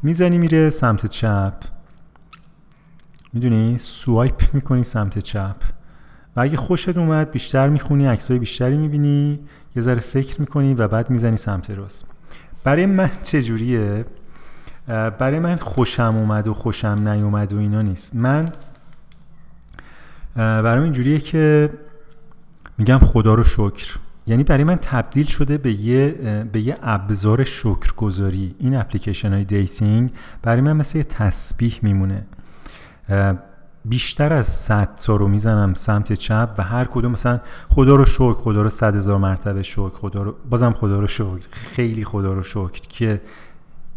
[0.05, 1.55] می‌زنی میره سمت چپ.
[3.33, 5.57] می‌دونی؟ سوایپ می‌کنی سمت چپ.
[6.37, 9.41] و اگه خوشت اومد بیشتر می‌خونی عکسای بیشتری می‌بینی
[9.77, 12.07] یه ذره فکر می‌کنی و بعد می‌زنی سمت راست.
[12.65, 14.05] برای من چجوریه؟
[14.87, 18.17] برای من خوشم اومد و خوشم نیومد و اینا نیست.
[18.17, 18.49] من
[20.37, 21.71] برای من اینجوریه که
[22.79, 23.99] میگم خدا رو شکر.
[24.27, 26.11] یعنی برای من تبدیل شده به یه
[26.53, 30.11] به یه ابزار شکرگذاری این اپلیکیشن های dating
[30.43, 32.27] برای من مثل یه تسبیح میمونه.
[33.85, 38.33] بیشتر از 100 تا رو می‌زنم سمت چپ و هر کدوم مثلا خدا رو شکر
[38.33, 42.43] خدا رو صد هزار مرتبه شکر خدا رو بازم خدا رو شکر خیلی خدا رو
[42.43, 43.21] شکر که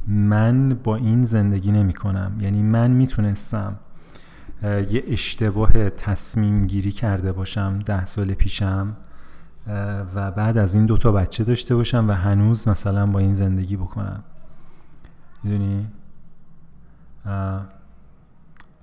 [0.08, 3.76] من با این زندگی نمی کنم یعنی من می‌تونستم
[4.64, 8.96] یه اشتباه تصمیم گیری کرده باشم ده سال پیشم.
[10.16, 14.24] و بعد از این دوتا بچه داشته باشم و هنوز مثلا با این زندگی بکنم.
[15.44, 15.88] می‌دونی؟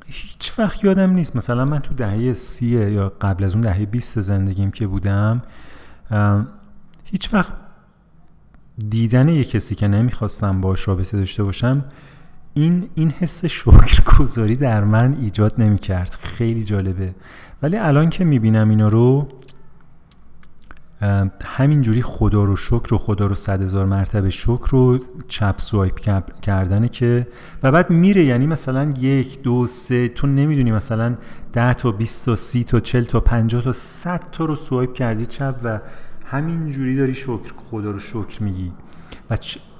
[0.07, 1.37] هیچ وقت یادم نیست.
[1.37, 5.43] مثلا من تو دهه سیه یا قبل از اون دهه بیست زندگیم که بودم
[7.05, 7.53] هیچ وقت
[8.89, 11.85] دیدن یه کسی که نمی‌خواستم باش رابطه داشته باشم
[12.55, 16.19] این این حس شکرگذاری در من ایجاد نمی‌کرد.
[16.23, 17.15] خیلی جالبه.
[17.63, 19.29] ولی الان که می‌بینم اینا رو
[21.45, 25.99] همینجوری خدا رو شکر و خدا رو صد هزار مرتبه شکر رو چپ سوایپ
[26.43, 27.27] کردنه که
[27.63, 31.15] و بعد میره یعنی مثلا یک دو سه تو نمی‌دونی مثلا
[31.53, 35.27] ده تا بیست تا سی تا چل تا پنجاه تا صد تا رو سوایپ کردی
[35.27, 35.81] چپ و
[36.25, 38.73] همینجوری داری شکر خدا رو شکر میگی.
[39.31, 39.37] و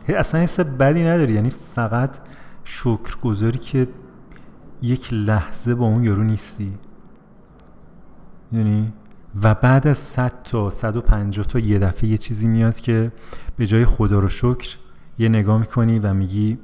[0.09, 2.19] اصلا حس بدی نداری یعنی فقط
[2.65, 3.89] شکر گذاری که
[4.83, 6.73] یک لحظه با اون یارو نیستی.
[8.53, 8.93] یعنی
[9.43, 13.13] و بعد از 100 تا 150 تا یه دفعه یه چیزی میاد که
[13.57, 14.77] به جای خدا رو شکر
[15.19, 16.59] یه نگاه می‌کنی و میگی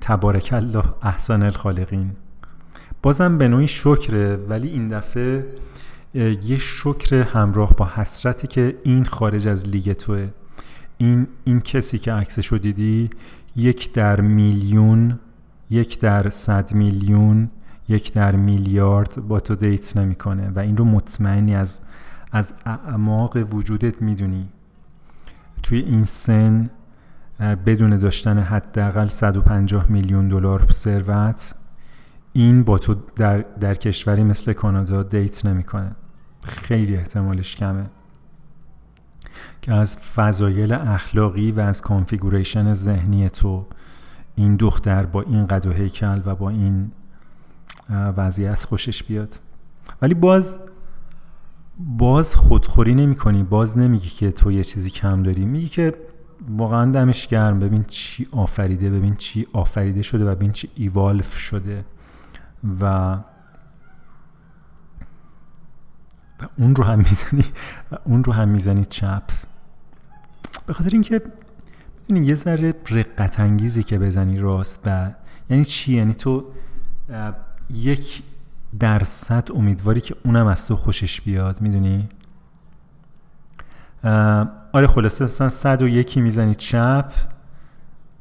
[0.00, 2.12] تبارک الله احسن الخالقین.
[3.02, 5.46] بازم به نوعی شکره ولی این دفعه
[6.14, 10.28] یه شکر همراه با حسرتی که این خارج از لیگ توه.
[10.98, 13.10] این, این کسی که عکسشو دیدی
[13.56, 15.18] یک در میلیون
[15.70, 17.50] یک در صد میلیون
[17.88, 21.80] یک در میلیارد با تو دیت نمی‌کنه و این رو مطمئنی از
[22.32, 24.48] از اعماق وجودت می‌دونی.
[25.62, 26.70] توی این سن
[27.66, 31.54] بدون داشتن حداقل 150 میلیون دلار ثروت
[32.32, 35.90] این با تو در, در کشوری مثل کانادا date نمی‌کنه.
[36.46, 37.86] خیلی احتمالش کمه.
[39.62, 43.66] که از فضایل اخلاقی و از configuration ذهنی تو
[44.34, 46.90] این دختر با این قد و هیکل و با این
[47.90, 49.38] وضعیت خوشش بیاد.
[50.02, 50.60] ولی باز
[51.78, 55.44] باز خودخوری نمی کنی باز نمیگی که تو یه چیزی کم داری.
[55.44, 55.94] میگی که
[56.48, 61.84] واقعا دمش گرم ببین چی آفریده ببین چی آفریده شده و ببین چی ایوالف شده.
[62.80, 63.18] و
[66.40, 67.44] و اون رو هم می‌زنی
[67.92, 69.22] و اون رو هم می‌زنی چپ.
[70.66, 71.22] به خاطر اینکه
[72.08, 75.10] یه ذره رقت انگیزی که بزنی راست و
[75.50, 76.44] یعنی چی؟ یعنی تو
[77.70, 78.22] یک
[78.80, 82.08] درصد امیدواری که اونم از تو خوشش بیاد می‌دونی؟
[84.72, 87.12] آره خلاصه مثلا صد و یکی می‌زنی چپ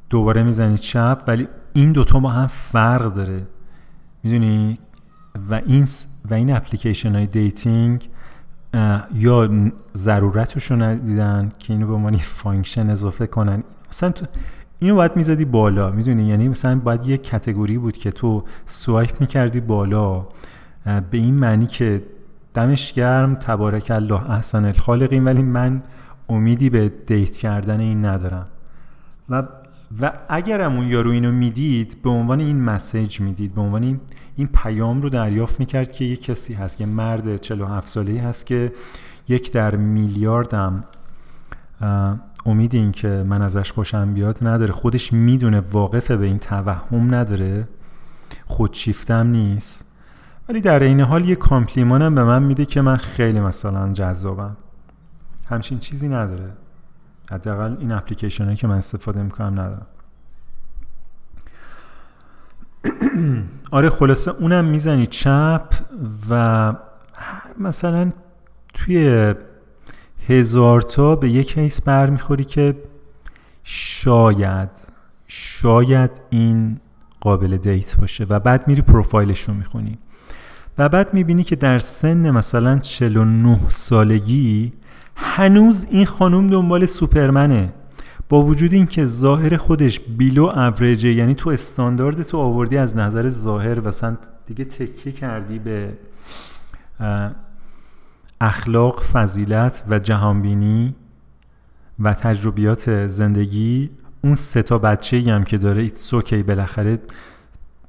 [0.09, 3.47] دوباره می‌زنی چپ ولی این دوتا با هم فرق داره.
[4.23, 4.79] می‌دونی؟
[5.49, 5.87] و این
[6.29, 8.09] و این اپلیکیشن های dating
[9.13, 9.49] یا
[9.95, 13.63] ضرورتش رو ندیدن که اینو به عنوان function اضافه کنن.
[13.89, 14.25] مثلا تو
[14.79, 19.59] اینو باید می‌زدی بالا می‌دونی؟ یعنی مثلا باید یه کتگوری بود که تو سوایپ می‌کردی
[19.59, 20.27] بالا
[20.85, 22.03] به این معنی که
[22.53, 25.83] دمش گرم تبارک الله احسن الخالقین ولی من
[26.29, 28.47] امیدی به دیت کردن این ندارم.
[29.29, 29.43] و
[30.01, 33.99] و اگرم اون یارو اینو می‌دید به عنوان این مسیج می‌دید به عنوان این,
[34.35, 38.73] این پیام رو دریافت می‌کرد که یه کسی هست یه مرد 47 ساله هست که
[39.27, 40.83] یک در میلیاردم
[42.47, 44.73] امید این که من ازش خوشم بیاد نداره.
[44.73, 47.67] خودش می‌دونه واقفه به این توهم نداره.
[48.45, 49.85] خودشیفتم نیست.
[50.49, 54.57] ولی در این حال یه کامپلیمانم به من میده که من خیلی مثلا جذابم.
[55.49, 56.53] همچین چیزی نداره.
[57.31, 59.87] حداقل این اپلیکیشن که من استفاده می‌کنم ندارم.
[63.71, 65.73] آره خلاصه اونم می‌زنی چپ
[66.29, 66.35] و
[67.13, 68.11] هر مثلا
[68.73, 69.33] توی
[70.27, 72.75] هزار تا به یک کیس برمیخوری که
[73.63, 74.69] شاید
[75.27, 76.79] شاید این
[77.21, 79.97] قابل دیت باشه و بعد میری پروفایلش رو می‌خونی.
[80.77, 84.71] و بعد می‌بینی که در سن مثلا 49 سالگی
[85.15, 87.73] هنوز این خانوم دنبال سوپرمنه.
[88.29, 93.79] با وجود اینکه ظاهر خودش بیلو اوریجه یعنی تو استاندارد تو آوردی از نظر ظاهر
[93.79, 95.93] مثلا دیگه تکیه کردی به
[98.41, 100.95] اخلاق فضیلت و جهانبینی
[101.99, 103.89] و تجربیات زندگی
[104.23, 106.99] اون سه تا بچه هم که داره ایتس اوکی بالاخره.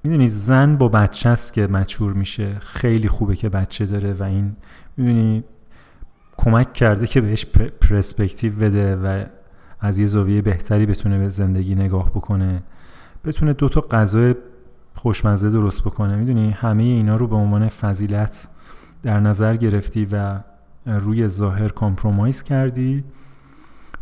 [0.05, 2.59] می‌دونی زن با بچه است که مچور میشه.
[2.61, 4.57] خیلی خوبه که بچه داره و این
[4.97, 5.45] می‌دونی
[6.37, 7.47] کمک کرده که بهش
[7.81, 9.25] پرسپکتیو بده و
[9.81, 12.63] از یه زاویه بهتری بتونه به زندگی نگاه بکنه.
[13.25, 14.35] بتونه دو تا غذای
[14.95, 16.17] خوشمزه درست بکنه.
[16.17, 18.49] می‌دونی همه اینا رو به عنوان فضیلت
[19.03, 20.41] در نظر گرفتی و
[20.87, 23.05] روی ظاهر compromise کردی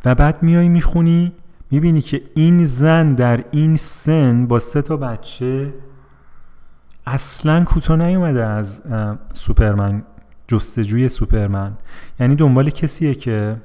[0.04, 1.32] و بعد میای می‌خونی
[1.70, 5.74] می‌بینی که این زن در این سن با سه تا بچه
[7.06, 8.82] اصلا کوتاه نیومده از
[9.32, 10.02] سوپرمن
[10.48, 11.72] جستجوی سوپرمن.
[12.20, 13.56] یعنی دنبال کسیه که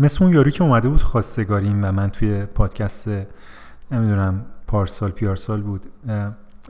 [0.00, 3.08] مثل اون یاری که اومده بود خواستگاریم و من توی پادکست
[3.90, 5.86] نمی‌دونم پارسال پیارسال بود.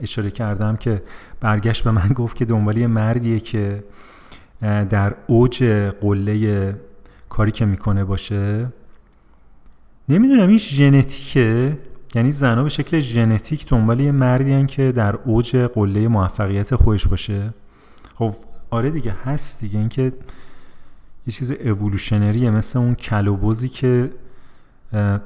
[0.02, 1.02] اشاره کردم که
[1.40, 3.84] برگشت به من گفت که دنبال یه مردیه که
[4.60, 5.64] در اوج
[6.00, 6.74] قله
[7.28, 8.66] کاری که می‌کنه باشه.
[10.08, 11.78] نمی‌دونم این ژنتیکه؟
[12.14, 17.54] یعنی زنها به شکل ژنتیک دنبال یه مردی که در اوج قله موفقیت خودش باشه.
[18.14, 18.34] خب
[18.70, 19.78] آره دیگه هست دیگه.
[19.78, 20.02] اینکه
[21.26, 24.10] یه چیز اولوشنریه مثل اون کلوبوزی که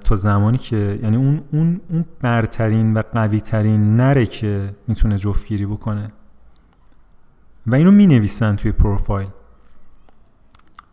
[0.00, 5.66] تا زمانی که یعنی اون اون اون برترین و قوی ترین نره که می‌تونه جفتگیری
[5.66, 6.12] بکنه.
[7.66, 9.28] و اینو می نویسن توی پروفایل.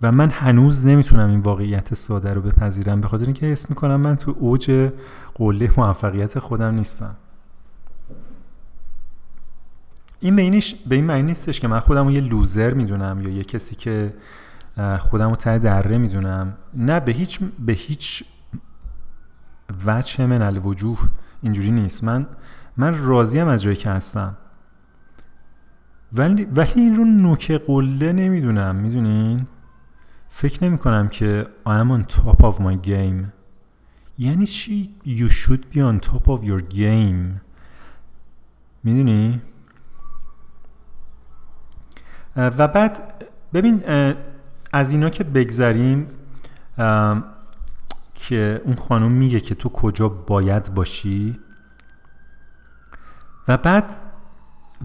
[0.01, 4.15] و من هنوز نمی‌تونم این واقعیت ساده رو بپذیرم به خاطر اینکه حس می‌کنم من
[4.15, 4.89] تو اوج
[5.35, 7.15] قله موفقیت خودم نیستم.
[10.19, 13.43] این به, به این معنی نیستش که من خودم رو یه لوزر می‌دونم یا یه
[13.43, 14.13] کسی که
[14.99, 16.57] خودم رو ته دره می‌دونم.
[16.73, 18.23] نه به هیچ به هیچ
[19.85, 21.09] وجه من الوجوه.
[21.41, 22.03] اینجوری نیست.
[22.03, 22.27] من
[22.77, 24.37] من راضیم از جایی که هستم.
[26.13, 28.75] ولی ولی این رو نوک قله نمی‌دونم.
[28.75, 29.47] می‌دونین؟
[30.29, 33.25] فکر نمی کنم که I am on top of my game.
[34.17, 37.39] یعنی چی؟ You should be on top of your game.
[38.83, 39.41] می‌دونی؟
[42.35, 43.83] و بعد ببین
[44.73, 46.07] از اینا که بگذریم
[48.29, 51.39] که اون خانم میگه که تو کجا باید باشی؟
[53.47, 53.83] و بعد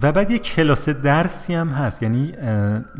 [0.02, 2.02] و بعد یه کلاس درسی هم هست.
[2.02, 2.32] یعنی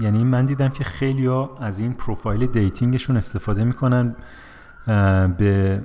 [0.01, 4.17] یعنی من دیدم که خیلی ها از این پروفایل دیتینگشون استفاده می‌کنن
[5.39, 5.83] به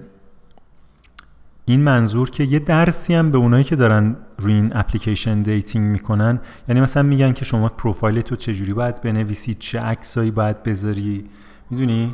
[1.65, 6.40] این منظور که یه درسی هم به اونایی که دارن روی این اپلیکیشن dating می‌کنن.
[6.68, 11.30] یعنی مثلا میگن که شما پروفایل تو چجوری باید بنویسی چه عکسایی باید بذاری.
[11.69, 12.11] می‌دونی؟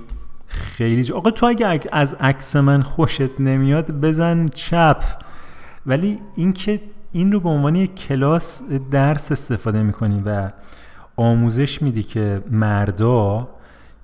[0.48, 1.16] خیلی جا...
[1.16, 5.04] آقا تو اگه از عکس من خوشت نمیاد بزن چپ.
[5.86, 10.50] ولی اینکه این رو به عنوان یک کلاس درس استفاده می‌کنی و
[11.16, 13.50] آموزش میدی که مردا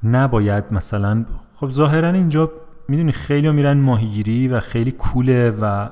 [0.03, 1.25] نباید مثلا
[1.55, 2.51] خب ظاهرا اینجا
[2.87, 5.89] می‌دونی خیلی میرن ماهیگیری و خیلی کوله و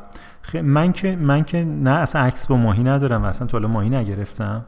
[0.64, 4.66] من که من که نه اصلا عکس با ماهی ندارم و اصلا تا ماهی نگرفتم.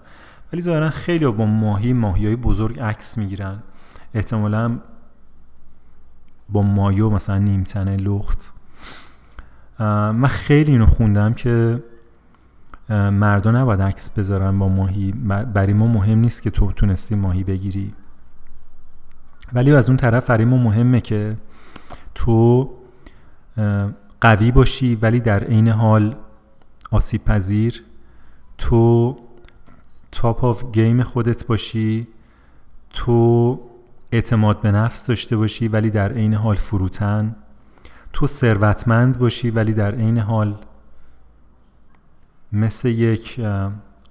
[0.53, 3.59] ولی ظاهرا خیلی با ماهی ماهی های بزرگ عکس می‌گیرن.
[4.13, 4.79] احتمالا
[6.53, 8.53] با مایو مثلا نیمتنه لخت.
[9.79, 11.83] من خیلی اینو خوندم که
[12.89, 15.11] مردا نباید عکس بذارن با ماهی.
[15.53, 17.93] برای ما مهم نیست که تو تونستی ماهی بگیری.
[19.53, 21.37] ولی از اون طرف برای ما مهمه که
[22.15, 22.69] تو
[24.21, 26.15] قوی باشی ولی در عین حال
[26.91, 27.83] آسیب پذیر
[28.57, 29.17] تو
[30.11, 32.07] top of game خودت باشی.
[32.89, 33.59] تو
[34.13, 37.35] اعتماد به نفس داشته باشی ولی در عین حال فروتن.
[38.13, 40.57] تو ثروتمند باشی ولی در عین حال
[42.51, 43.41] مثل یک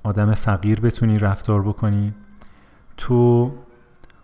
[0.03, 2.15] آدم فقیر بتونی رفتار بکنی.
[2.97, 3.53] تو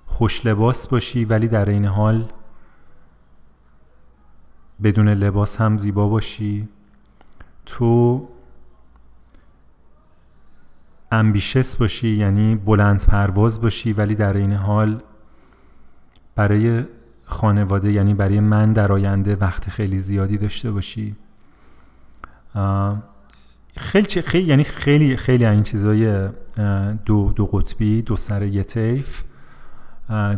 [0.06, 2.28] خوش لباس باشی ولی در این حال
[4.82, 6.68] بدون لباس هم زیبا باشی.
[7.66, 8.28] تو
[11.12, 15.02] امبیشس باشی یعنی بلند پرواز باشی ولی در این حال
[16.38, 16.84] برای
[17.24, 21.16] خانواده یعنی برای من در آینده وقت خیلی زیادی داشته باشی؟
[23.76, 26.28] خیلی خیلی یعنی خیلی خیلی این چیزای
[27.06, 29.22] دو دو قطبی دو سر یه طیف.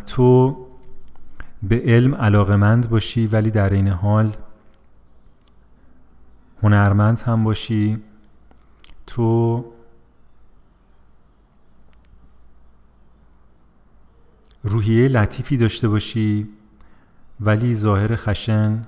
[0.06, 0.56] تو
[1.62, 4.36] به علم علاقمند باشی ولی در این حال
[6.62, 7.98] هنرمند هم باشی.
[9.06, 9.64] تو
[14.62, 16.48] روحیه لطیفی داشته باشی.
[17.40, 18.82] ولی ظاهر خشن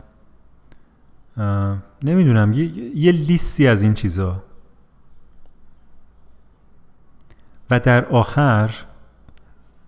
[2.03, 2.65] نمی‌دونم یه،,
[2.97, 4.43] یه لیستی از این چیزا.
[7.71, 8.75] و در آخر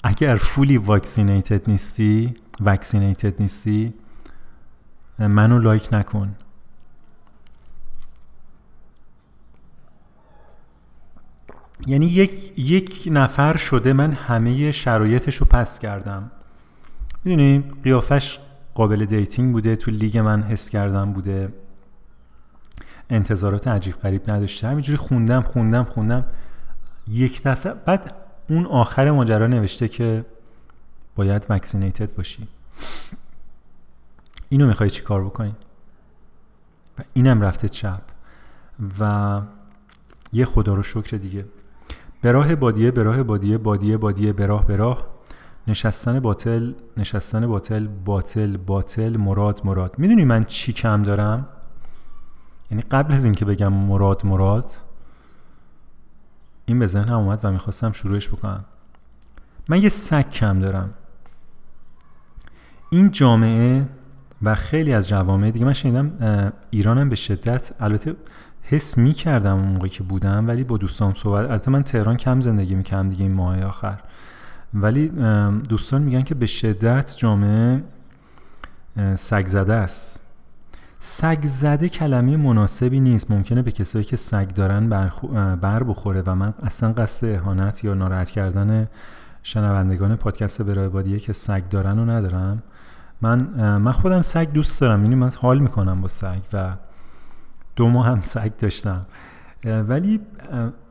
[0.04, 3.94] اگر فولی واکسینیتد نیستی واکسینیتد نیستی
[5.18, 6.34] منو لایک نکن.
[11.86, 16.30] یعنی یک, یک نفر شده من همه شرایطش رو پس کردم.
[17.24, 18.38] می‌دونی؟ قیافش
[18.74, 21.52] قابل dating بوده تو لیگ من حس کردم بوده.
[23.10, 24.68] انتظارات عجیب غریب نداشته.
[24.68, 26.24] همینجوری خوندم خوندم خوندم.
[27.08, 28.14] یک دفعه بعد
[28.48, 30.24] اون آخر ماجرا نوشته که
[31.16, 32.48] باید vaccinated باشی.
[34.48, 35.54] اینو می‌خوای چی کار بکنی؟
[36.98, 38.02] و اینم رفته چپ.
[39.00, 39.40] و
[40.32, 41.44] یه خدا رو شکر دیگه.
[42.24, 45.06] به راه بادیه به راه بادیه بادیه بادیه به راه به راه.
[45.66, 49.94] نشستن باطل نشستن باطل باطل باطل مراد مراد.
[49.98, 51.46] می‌دونی من چی کم دارم؟
[52.70, 54.70] یعنی قبل از اینکه بگم مراد مراد
[56.64, 58.64] این به ذهنم اومد و می‌خواستم شروعش بکنم.
[59.68, 60.94] من یه سگ کم دارم.
[62.90, 63.88] این جامعه
[64.42, 67.72] و خیلی از جوامع دیگه من شنیدم ایرانم به شدت.
[67.80, 68.16] البته
[68.66, 72.40] حس می کردم اون موقعی که بودم ولی با دوستان صحبت البته من تهران کم
[72.40, 74.00] زندگی می‌کردم دیگه این ماه آخر.
[74.74, 75.08] ولی
[75.68, 77.82] دوستان میگن که به شدت جامعه
[79.16, 80.24] سگ زده است.
[80.98, 83.30] سگ زده کلمه مناسبی نیست.
[83.30, 84.88] ممکنه به کسایی که سگ دارن
[85.56, 88.88] بر بخوره و من اصلا قصد اهانت یا ناراحت کردن
[89.42, 92.62] شنوندگان پادکست برای بادیه که سگ دارن و ندارم.
[93.20, 93.40] من
[93.78, 95.02] من خودم سگ دوست دارم.
[95.02, 96.74] یعنی من حال می‌کنم با سگ و
[97.76, 99.06] دو ماه هم سگ داشتم.
[99.64, 100.20] ولی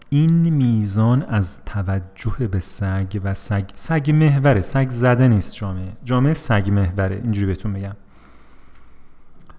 [0.09, 5.93] این میزان از توجه به سگ و سگ سگ محوره سگ زده نیست جامعه.
[6.03, 7.95] جامعه سگ محوره اینجوری بهتون بگم.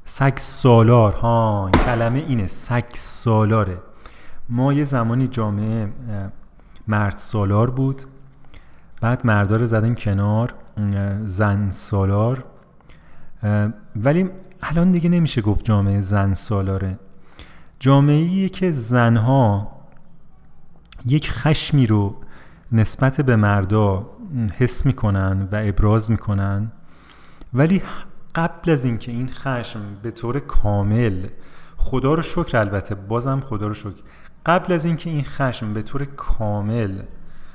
[0.05, 3.78] سگ سالار ها کلمه اینه سگ سالاره.
[4.48, 5.92] ما یه زمانی جامعه
[6.88, 8.02] مرد سالار بود.
[9.01, 10.55] بعد مردار رو زدیم کنار
[11.24, 12.44] زن سالار.
[13.96, 14.30] ولی
[14.62, 16.98] الان دیگه نمیشه گفت جامعه زن سالاره.
[17.85, 19.73] جامعه که زنها
[21.06, 22.16] یک خشمی رو
[22.73, 24.11] نسبت به مردا
[24.56, 26.73] حس می‌کنن و ابراز می‌کنن
[27.55, 27.82] ولی
[28.35, 31.27] قبل از اینکه این خشم به طور کامل
[31.77, 34.02] خدا رو شکر البته بازم خدا رو شکر
[34.47, 37.02] قبل از اینکه این خشم به طور کامل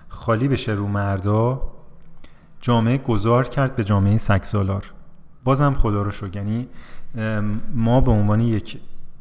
[0.08, 1.72] خالی بشه رو مردا
[2.62, 4.94] جامعه گذار کرد به جامعه سکسالار
[5.44, 6.36] بازم خدا رو شکر.
[6.36, 6.68] یعنی
[7.74, 8.80] ما به عنوان یک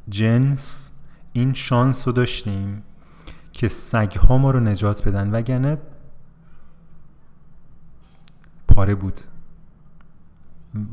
[0.09, 0.98] جنس
[1.33, 2.83] این شانس رو داشتیم
[3.53, 5.79] که سگ ها ما رو نجات بدن وگرنه
[8.69, 9.21] پاره بود.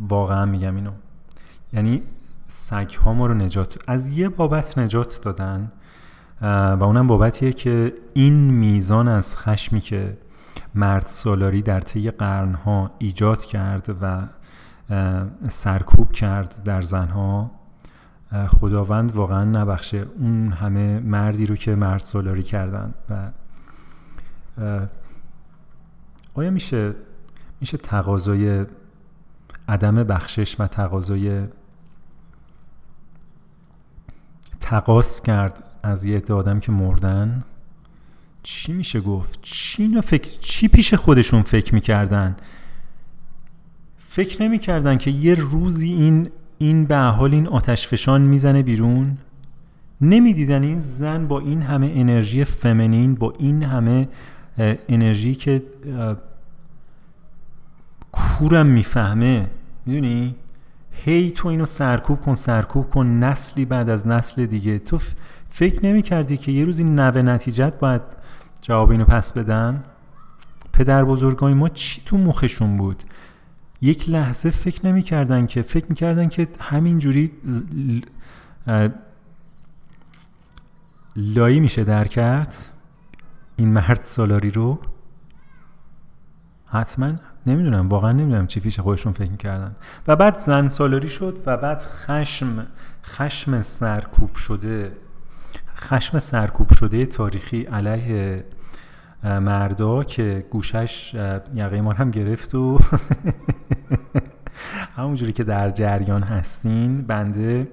[0.10, 0.92] واقعا میگم اینو.
[1.74, 2.04] یعنی
[2.48, 5.72] سگ ها ما رو نجات از یه بابت نجات دادن
[6.42, 10.18] و اونم بابتیه که این میزان از خشمی که
[10.76, 14.28] مرد سالاری در طی قرنها ایجاد کرد و
[15.50, 17.52] سرکوب کرد در زنها
[18.48, 22.94] خداوند واقعا نبخشه اون همه مردی رو که مرد سالاری کردن.
[23.10, 23.32] و
[26.34, 26.96] آیا میشه
[27.62, 28.66] میشه تقاضای
[29.68, 31.48] عدم بخشش و تقاضای
[34.60, 37.44] تقاس کرد از یه عده آدم که مردن؟
[38.44, 40.40] چی میشه گفت؟ چی, فکر...
[40.40, 42.36] چی پیش خودشون فکر می‌کردن؟
[43.98, 49.18] فکر نمی‌کردن که یه روزی این این به حال این آتش فشان می‌زنه بیرون؟
[50.02, 54.08] نمی‌دیدن این زن با این همه انرژی فمینین با این همه
[54.90, 55.64] انرژی که
[58.12, 59.48] کورم می‌فهمه.
[59.86, 60.36] می‌دونی؟
[60.92, 64.80] هی تو اینو سرکوب کن سرکوب کن نسلی بعد از نسل دیگه.
[64.80, 64.98] تو
[65.50, 68.02] فکر نمی کردی که یه روزی نوه نتیجت باید
[68.62, 69.84] جواب اینو پس بدن؟
[70.74, 73.04] پدر بزرگای ما چی تو مخشون بود؟
[73.86, 77.32] یک لحظه فکر نمی کردن که فکر می کردن که همینجوری
[81.16, 82.56] لایی میشه در کرد.
[83.56, 84.80] این مرد سالاری رو
[86.68, 87.14] حتما
[87.46, 89.76] نمی‌دونم واقعا نمی‌دونم چی پیش خودشون فکر می‌کردن.
[90.08, 92.68] و بعد زن سالاری شد و بعد خشم
[93.04, 94.92] خشم سرکوب شده
[95.78, 98.46] خشم سرکوب شده تاریخی علیه
[99.26, 101.14] مردا که گوشش
[101.54, 102.78] یقه ما هم گرفت و
[104.98, 107.68] همونجوری که در جریان هستین بنده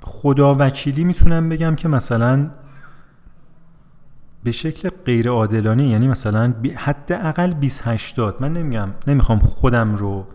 [0.00, 2.50] خدا وکیلی می‌تونم بگم که مثلا
[4.44, 10.26] به شکل غیر عادلانه یعنی مثلا حداقل 20 80 من نمیگم نمی‌خوام خودم رو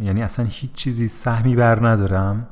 [0.00, 2.46] یعنی اصلا هیچ چیزی سهمی بر ندارم.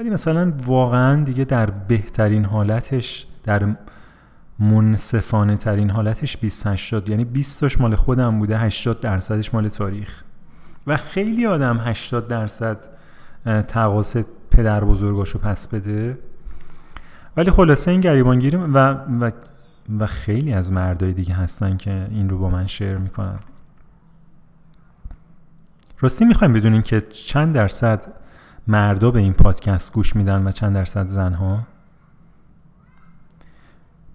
[0.00, 3.76] ولی مثلا واقعا دیگه در بهترین حالتش در
[4.58, 10.22] منصفانه ترین حالتش 20 80 یعنی 20 تاش مال خودم بوده 80 درصدش مال تاریخ.
[10.86, 12.78] و خیلی آدم 80 درصد
[13.68, 14.16] تقاس
[14.50, 16.18] پدر بزرگاشو پس بده.
[17.36, 18.90] ولی خلاصه این گریبانگیری و,
[19.20, 19.30] و,
[19.98, 23.38] و خیلی از مردای دیگه هستن که این رو با من شیر می‌کنن.
[25.98, 28.19] راستی می‌خوایم بدونین که چند درصد
[28.70, 31.66] مردا به این پادکست گوش میدن و چند درصد زنها؟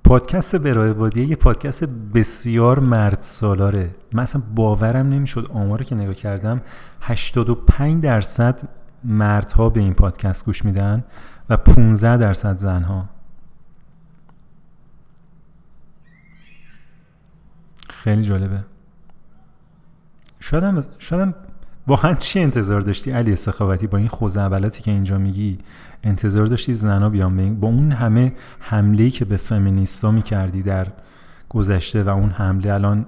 [0.03, 1.83] پادکست برای بادیه یه پادکست
[2.13, 3.95] بسیار مرد سالاره.
[4.13, 6.61] من اصلا باورم نمی‌شد آماره که نگاه کردم
[7.01, 8.69] 85 درصد
[9.03, 11.03] مردها به این پادکست گوش میدن
[11.49, 13.09] و 15 درصد زنها.
[17.89, 18.63] خیلی جالبه.
[20.39, 21.33] شایدم شایدم
[21.87, 25.59] واقعا چی انتظار داشتی علی سخاوتی با این خزعبلاتی که اینجا میگی؟
[26.03, 30.87] انتظار داشتی زنا بیان با اون همه حمله که به فمینیستا می‌کردی در
[31.49, 33.05] گذشته و اون حمله الان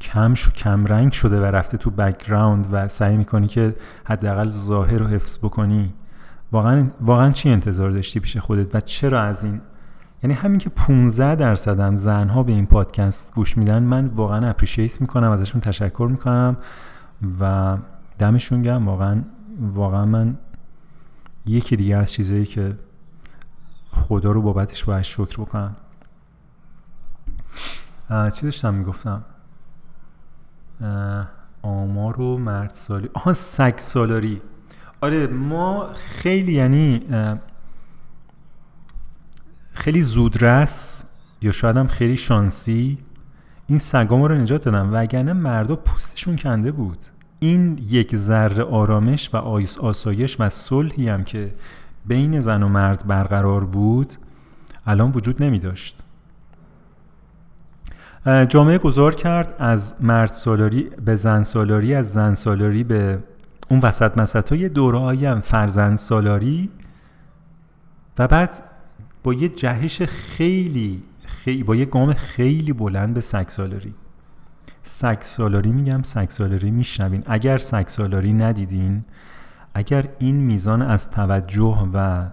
[0.00, 3.74] کم شو کم رنگ شده و رفته تو background و سعی می‌کنی که
[4.04, 5.94] حداقل ظاهر رو حفظ بکنی.
[6.52, 9.60] واقعا واقعا چی انتظار داشتی پیش خودت و چرا از این
[10.22, 15.00] یعنی همین که 15 درصد هم زنها به این پادکست گوش میدن من واقعا اپریشیت
[15.00, 16.56] می‌کنم ازشون تشکر می‌کنم.
[17.40, 17.76] و
[18.18, 19.22] دمشون گم واقعا
[19.60, 20.38] واقعا من
[21.46, 22.78] یکی دیگه از چیزایی که
[23.92, 25.76] خدا رو بابتش باید شکر بکنم.
[28.08, 29.24] چی داشتم می‌گفتم؟
[31.62, 34.42] آمار و مرد سالی آها سگ سالاری.
[35.00, 37.06] آره ما خیلی یعنی
[39.72, 41.04] خیلی زودرس
[41.42, 42.98] یا شاید هم خیلی شانسی
[43.66, 46.98] این سگا ما رو نجات دادن وگرنه مردا پوستشون کنده بود.
[47.38, 49.36] این یک ذره آرامش و
[49.80, 51.54] آسایش و صلحی هم که
[52.06, 54.12] بین زن و مرد برقرار بود
[54.86, 56.02] الان وجود نمی داشت.
[58.48, 63.18] جامعه گذار کرد از مرد سالاری به زن سالاری از زن سالاری به
[63.68, 66.70] اون وسط مسط های دوره هم فرزند سالاری
[68.18, 68.62] و بعد
[69.22, 73.94] با یه جهش خیلی خیلی با یه گام خیلی بلند به سگ سالاری.
[74.82, 77.22] سگ سالاری میگم سگ سالاری میشنوین.
[77.26, 79.04] اگر سگ سالاری ندیدین
[79.74, 82.26] اگر این میزان از توجه و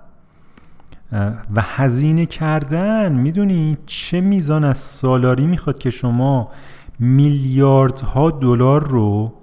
[1.55, 6.51] و هزینه کردن می‌دونی چه میزان از سالاری می‌خواد که شما
[6.99, 9.33] میلیاردها دلار رو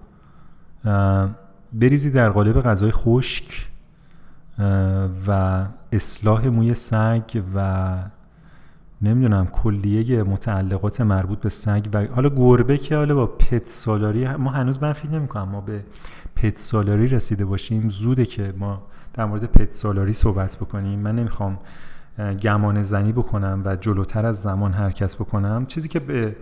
[1.73, 3.69] بریزی در قالب غذای خشک
[5.27, 7.99] و اصلاح موی سگ و
[9.03, 14.51] نمی‌دونم کلیه متعلقات مربوط به سگ و حالا گربه که حالا با پت سالاری ما
[14.51, 15.85] هنوز من فکر نمی‌کنم ما به
[16.37, 17.89] پت سالاری رسیده باشیم.
[17.89, 18.83] زوده که ما
[19.15, 20.99] در مورد پت سالاری صحبت بکنیم.
[20.99, 21.59] من نمی‌خوام
[22.43, 25.67] گمان زنی بکنم و جلوتر از زمان حرکت بکنم.
[25.67, 26.37] چیزی که به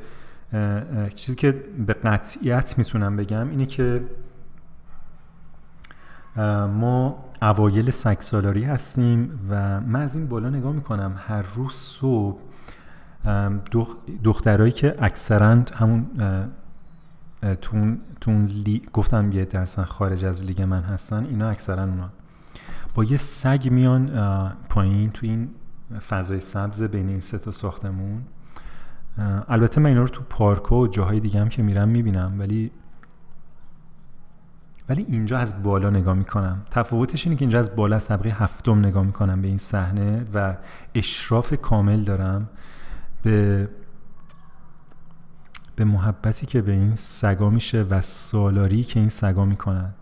[1.14, 4.04] چیزی که به قطعیت می‌تونم بگم اینه که
[6.74, 11.14] ما اوایل سالاری هستیم و من از این بالا نگاه می‌کنم.
[11.16, 12.40] هر روز صبح
[14.24, 16.06] دخترهایی که اکثرا همون
[17.60, 18.82] تون, تون لی...
[18.92, 22.10] گفتم یه درصد خارج از لیگ من هستن اینا اکثرا اونا.
[22.94, 24.10] با یه سگ میان
[24.68, 25.48] پایین تو این
[26.08, 28.22] فضای سبز بین این سه تا ساختمون.
[29.48, 32.70] البته من اینا رو تو پارک و جاهای دیگه هم که میرم می‌بینم ولی
[34.88, 36.62] ولی اینجا از بالا نگاه می‌کنم.
[36.70, 40.56] تفاوتش اینه که اینجا از بالا از طبقه هفتم نگاه می‌کنم به این صحنه و
[40.94, 42.48] اشراف کامل دارم.
[43.22, 43.68] به
[45.76, 49.94] به محبتی که به این سگا میشه و سالاری که این سگا می‌کنن.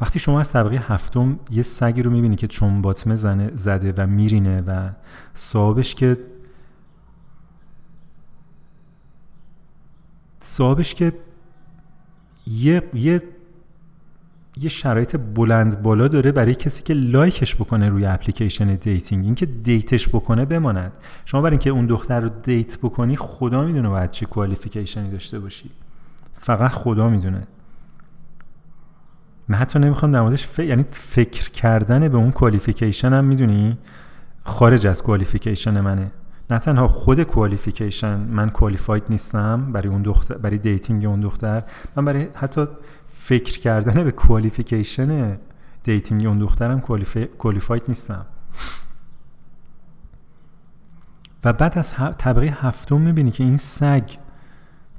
[0.00, 4.06] وقتی شما از طبقه هفتم یه سگی رو می‌بینی که چون باطمه زنه زده و
[4.06, 4.90] میرینه و
[5.34, 6.18] صاحبش که
[10.38, 11.12] صاحبش که
[12.46, 13.22] یه یه
[14.60, 19.87] یه شرایط بلند بالا داره برای کسی که لایکش بکنه روی اپلیکیشن dating اینکه date
[19.87, 20.92] ش بکنه بماند.
[21.24, 25.38] شما برای اینکه اون دختر رو date بکنی خدا می‌دونه باید چه qualification ی داشته
[25.38, 25.70] باشی.
[26.32, 27.46] فقط خدا می‌دونه.
[29.48, 30.58] من حتی نمی‌خوام در ف...
[30.58, 33.78] یعنی فکر کردن به اون qualification هم می‌دونی؟
[34.44, 36.10] خارج از qualification منه.
[36.50, 41.62] نه تنها خود qualification من qualified نیستم برای اون دختر برای dating اون دختر
[41.96, 42.66] من برای حتی
[43.28, 45.38] فکر کردن به qualification
[45.82, 46.80] dating اون دخترم
[47.38, 48.26] qualified نیستم.
[51.44, 54.10] و بعد از طبقه هفتم می‌بینی که این سگ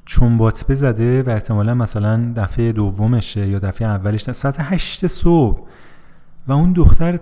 [0.05, 5.67] چمباتمه زده و احتمالا مثلا دفعه دومشه یا دفعه اولش ساعت هشت صبح.
[6.47, 7.19] و اون دختر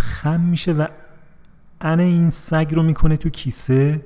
[0.00, 0.86] خم میشه و
[1.80, 4.04] ان این سگ رو می‌کنه تو کیسه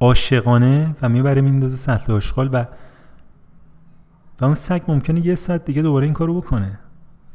[0.00, 2.64] عاشقانه و می‌بره میندازه سطل آشغال و
[4.40, 6.78] و اون سگ ممکنه یه ساعت دیگه دوباره این کارو بکنه.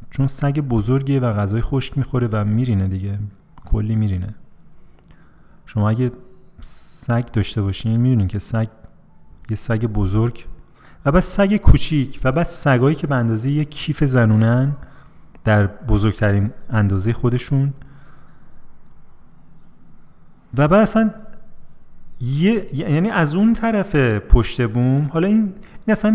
[0.10, 3.20] چون سگ بزرگیه و غذای خشک می‌خوره و میرینه دیگه.
[3.66, 4.36] کلی میرینه.
[5.66, 6.12] شما اگه
[6.62, 8.68] سگ داشته باشین می‌دونین که سگ
[9.50, 10.46] یه سگ بزرگ
[11.06, 14.76] و بعد سگ کوچیک و بعد سگایی که به اندازه یه کیف زنونن
[15.44, 17.74] در بزرگترین اندازه خودشون
[20.58, 21.12] و بعد اصلا
[22.22, 25.54] یه یعنی از اون طرف پشت بوم حالا این,
[25.86, 26.12] این اصلا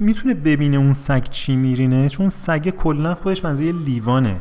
[0.00, 4.40] می‌تونه ببینه اون سگ چی میرینه چون سگ کلا خودش منزه لیوانه.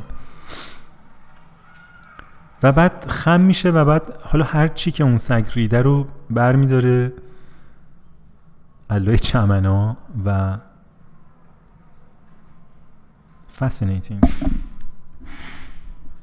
[2.63, 6.55] و بعد خم میشه و بعد حالا هر چی که اون سگ ریده رو بر
[6.55, 7.13] میداره
[8.89, 10.57] علای چمنا و
[13.59, 14.29] fascinating.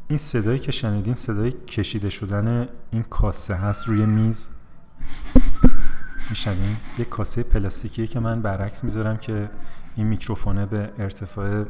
[0.09, 4.49] این صدایی که شنیدین صدای کشیده شدن این کاسه هست روی میز.
[6.31, 9.51] میشنین یه کاسه پلاستیکیه که من برعکس می‌ذارم که
[9.97, 11.65] این میکروفونه به ارتفاع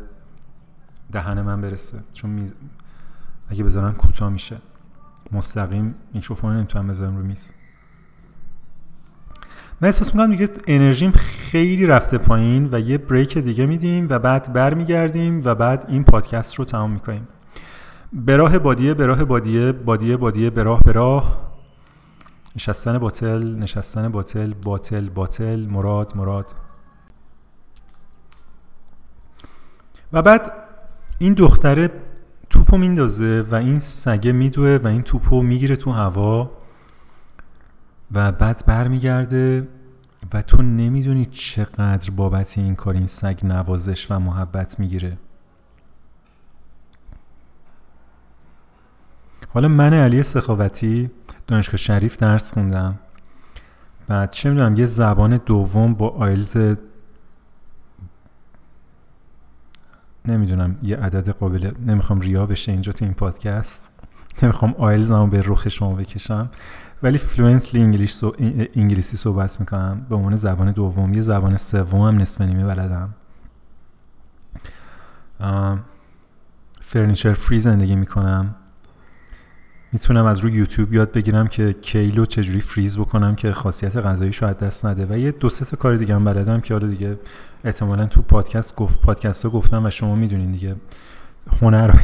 [1.12, 1.98] دهن من برسه.
[2.12, 2.54] چون میز...
[3.48, 4.56] اگه بذارم کوتاه میشه.
[5.32, 7.52] مستقیم میکروفون نمی‌تونم بذارم رو میز.
[9.80, 14.52] من احساس می‌کنم دیگه انرژیم خیلی رفته پایین و یه بریک دیگه میدیم و بعد
[14.52, 17.28] برمیگردیم و بعد این پادکست رو تمام می‌کنیم.
[18.12, 21.55] به راه بادیه به راه بادیه بادیه بادیه به راه به راه.
[22.56, 26.54] نشستن باطل نشستن باطل باطل باطل مراد مراد.
[30.12, 30.52] و بعد
[31.18, 31.90] این دختره
[32.50, 36.50] توپو میندازه و این سگه میدوه و این توپو می‌گیره تو هوا
[38.12, 39.68] و بعد برمیگرده
[40.32, 45.18] و تو نمی‌دونی چقدر بابت این کار این سگ نوازش و محبت می‌گیره.
[49.54, 51.10] حالا من علی سخاوتی
[51.46, 52.98] دانشگاه شریف درس خوندم.
[54.06, 56.56] بعد چه می‌دونم یه زبان دوم با آیلز
[60.24, 63.92] نمی‌دونم یه عدد قابل نمی‌خوام ریا بشه اینجا تو این پادکست.
[64.42, 66.50] نمی‌خوام آیلز هم به رخ شما بکشم.
[67.02, 68.24] ولی fluently انگلیس
[68.74, 70.06] انگلیسی صحبت می‌کنم.
[70.08, 73.14] به عنوان زبان دوم یه زبان سوم هم نصف نیمه بلدم.
[76.80, 78.54] furniture free زندگی می‌کنم.
[79.96, 84.32] می‌تونم از روی یوتیوب یاد بگیرم که kale رو چجوری فریز بکنم که خاصیت غذایی
[84.32, 85.06] شاید دست نده.
[85.06, 87.18] و یه دو سه کار دیگه هم بلدم که حالا دیگه
[87.64, 90.76] احتمالا تو پادکست گفت پادکست ها گفتم و شما می‌دونین دیگه.
[91.62, 91.94] هنر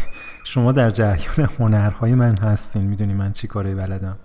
[0.45, 2.83] شما در جریان هنرهای من هستین.
[2.83, 4.17] می‌دونی من چی کاری بلدم.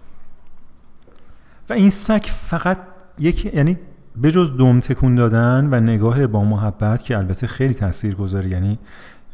[1.70, 2.78] و این سگ فقط
[3.20, 3.78] یک یعنی
[4.24, 8.80] بجز دوم تکون دادن و نگاه با محبت که البته خیلی تاثیر گذاره یعنی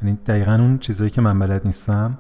[0.02, 2.18] یعنی دقیقا اون چیزایی که من بلد نیستم.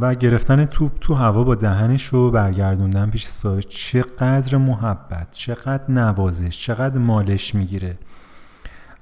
[0.00, 6.60] و گرفتن توپ تو هوا با دهنش رو برگردوندن پیش صاحب چقدر محبت چقدر نوازش
[6.60, 7.98] چقدر مالش می‌گیره.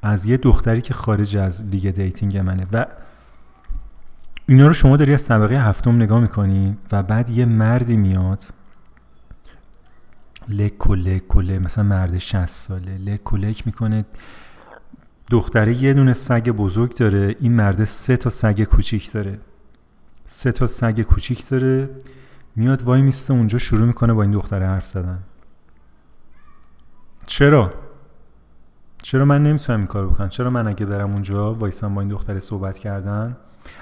[0.02, 2.66] از یه دختری که خارج از league dating منه.
[2.72, 2.86] و
[4.48, 8.42] اینا رو شما داری از طبقه هفتم نگاه می‌کنی و بعد یه مردی میاد.
[10.48, 10.94] لک و
[11.58, 14.04] مثلا مرد 60 ساله لک و می‌کنه.
[15.30, 19.38] دختره یه دونه سگ بزرگ داره این مرد سه تا سگ کوچیک داره.
[20.26, 21.88] سه تا سگ کوچیک داره.
[22.56, 25.18] میاد وای میسته اونجا شروع می‌کنه با این دختره حرف زدن.
[27.26, 27.74] چرا؟
[29.02, 32.38] چرا من نمی‌تونم این کار بکنم؟ چرا من اگه برم اونجا وایسم با این دختره
[32.38, 33.36] صحبت کردن؟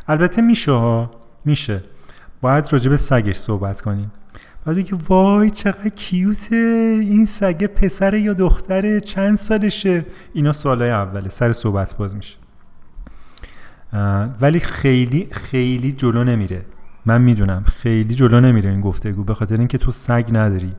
[0.08, 1.10] البته میشه ها.
[1.44, 1.84] میشه.
[2.40, 4.12] باید راجع به سگش صحبت کنیم.
[4.64, 6.56] بعد بگی وای چقدر کیوته.
[7.00, 11.28] این سگه پسر یا دختره چند سالشه؟ اینا سالهای اوله.
[11.28, 12.36] سر صحبت باز میشه.
[14.40, 16.66] ولی خیلی خیلی جلو نمیره.
[17.06, 20.72] من می‌دونم خیلی جلو نمیره این گفتگو به خاطر اینکه تو سگ نداری.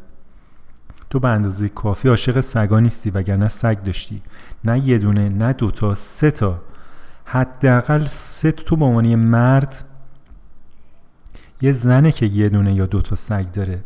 [1.10, 4.22] تو به اندازه کافی عاشق سگا نیستی وگرنه سگ داشتی.
[4.64, 6.62] نه یه دونه نه دوتا سه تا.
[7.26, 9.86] حداقل سه تو به عنوان مرد
[11.62, 13.84] یه زنه که یه دونه یا دو تا سگ داره.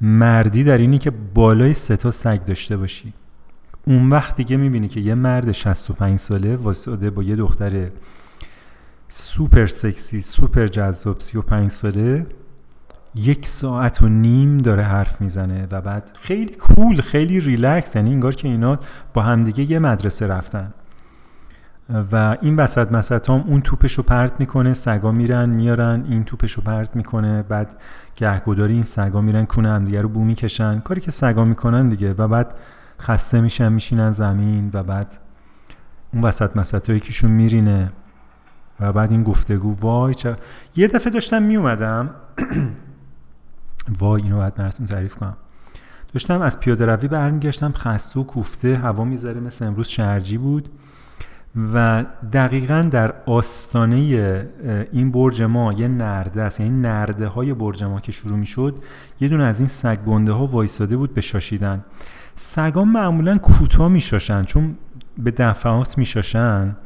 [0.00, 3.12] مردی در اینه که بالای سه تا سگ داشته باشی.
[3.86, 7.90] اون وقت دیگه می‌بینی که یه مرد 65 ساله وایساده با یه دختر
[9.16, 12.26] super sexy super جذاب 35 ساله.
[13.14, 18.34] یک ساعت و نیم داره حرف می‌زنه و بعد خیلی کول خیلی ریلکس یعنی انگار
[18.34, 18.78] که اینا
[19.14, 20.72] با همدیگه یه مدرسه رفتن.
[22.12, 26.96] و این وسط مسط هم اون توپشو پرت می‌کنه سگا میرن میارن این توپشو پرت
[26.96, 27.76] می‌کنه بعد
[28.16, 30.80] گهگداری این سگا میرن کونه هم دیگه رو بو می‌کشن.
[30.80, 32.54] کاری که سگا می‌کنن دیگه و بعد
[33.00, 35.18] خسته میشن میشینن زمین و بعد
[36.12, 37.92] اون وسط مسط یکیشون میرینه.
[38.80, 40.36] و بعد این گفتگو وای چه
[40.76, 42.10] یه دفعه داشتم میومدم
[44.00, 45.36] وای اینو باید براتون تعریف کنم.
[46.12, 50.68] داشتم از پیاده روی برمیگشتم خسته و کوفته هوا می‌ذاره مثل امروز شرجی بود
[51.74, 53.96] و دقیقا در آستانه
[54.92, 56.60] این برج ما یه نرده است.
[56.60, 58.82] یعنی نرده های برج ما که شروع می شد
[59.20, 61.84] یه دونه از این سگ گنده ها وایساده بود به شاشیدن.
[62.34, 64.76] سگان معمولا کوتاه می شاشن چون
[65.18, 66.76] به دفعات می شاشن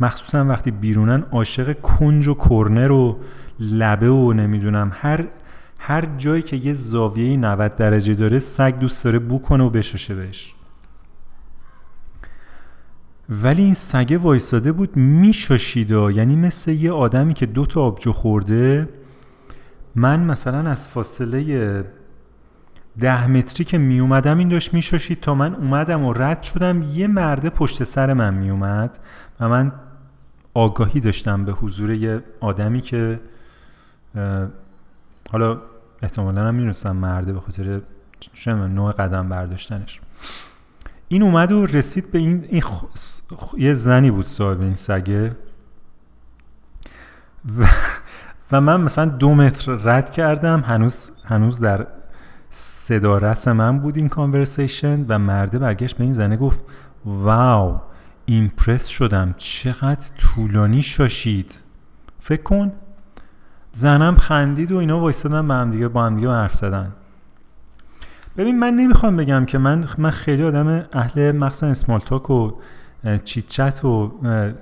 [0.00, 3.18] مخصوصا وقتی بیرونن عاشق کنج و کرنر و
[3.60, 5.24] لبه و نمی‌دونم هر
[5.78, 10.14] هر جایی که یه زاویه 90 درجه داره سگ دوست داره بو کنه و بشاشه
[10.14, 10.54] بهش.
[13.28, 18.88] ولی این سگه وایساده بود میشاشید یعنی مثل یه آدمی که دو تا آبجو خورده
[19.94, 21.84] من مثلا از فاصله
[23.00, 27.06] ده متری که می اومدم این داشت میشاشید تا من اومدم و رد شدم یه
[27.06, 28.98] مرده پشت سر من می اومد
[29.40, 29.72] و من
[30.54, 33.20] آگاهی داشتم به حضور یه آدمی که
[35.32, 35.60] حالا
[36.02, 37.80] احتمالا هم می‌رسم مرده به خاطر
[38.46, 40.00] نوع قدم برداشتنش.
[41.08, 42.62] این اومد و رسید به این, این
[43.56, 45.36] یه زنی بود صاحب این سگه.
[47.58, 47.66] و,
[48.52, 51.86] و من مثلا دو متر رد کردم هنوز هنوز در
[52.50, 56.64] صدا رس من بود این کانورسیشن و مرده برگشت به این زنه گفت
[57.04, 57.80] واو.
[58.26, 59.34] ایمپرس شدم.
[59.38, 61.58] چقدر طولانی شاشید.
[62.18, 62.72] فکر کن.
[63.72, 66.92] زنم خندید و اینا وایستادن به هم دیگه با هم دیگه حرف زدن.
[68.36, 72.52] ببین من نمی‌خوام بگم که من من خیلی آدم اهل مخصوصا اسمال تاک و
[73.24, 74.12] چیت چت و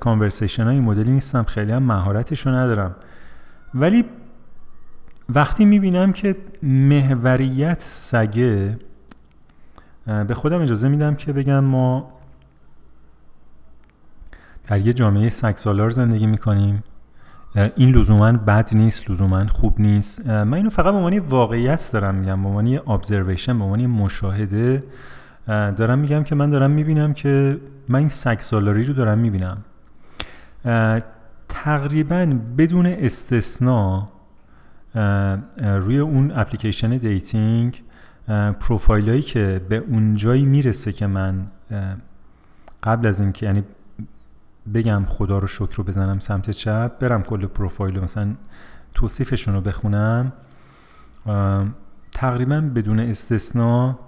[0.01, 1.43] کانورسیشن های مدلی نیستم.
[1.43, 2.97] خیلی هم مهارتش ندارم.
[3.75, 4.05] ولی
[5.29, 8.79] وقتی می‌بینم که محوریت سگه
[10.07, 12.18] به خودم اجازه میدم که بگم ما
[14.69, 16.83] در یه جامعه سگ سالار زندگی می‌کنیم.
[17.77, 20.27] این لزوما بد نیست لزوما خوب نیست.
[20.27, 24.85] من اینو فقط به عنوان واقعیت دارم میگم به عنوان ابزرویشن به عنوان مشاهده.
[25.47, 29.59] دارم میگم که من دارم می‌بینم که من این سگ سالاری رو دارم می‌بینم.
[31.49, 34.09] تقریبا بدون استثنا
[35.61, 37.83] روی اون اپلیکیشن dating
[38.61, 41.47] پروفایل که به اون جایی می‌رسه که من
[42.83, 43.65] قبل از اینکه یعنی
[44.75, 48.35] بگم خدا رو شکر رو بزنم سمت چپ برم کل پروفایل رو مثلا
[48.95, 50.33] توصیفشون رو بخونم.
[52.13, 53.99] تقریبا بدون استثنا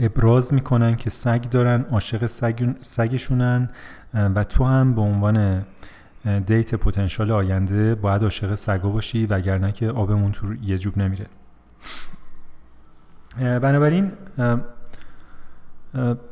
[0.00, 3.70] ابراز می‌کنن که سگ دارن عاشق سگ، سگشونن
[4.14, 5.66] و تو هم به عنوان
[6.46, 11.26] دیت پتانسیل آینده باید عاشق سگا باشی وگرنه که آبمون تو یه جوب نمیره.
[13.38, 14.12] بنابراین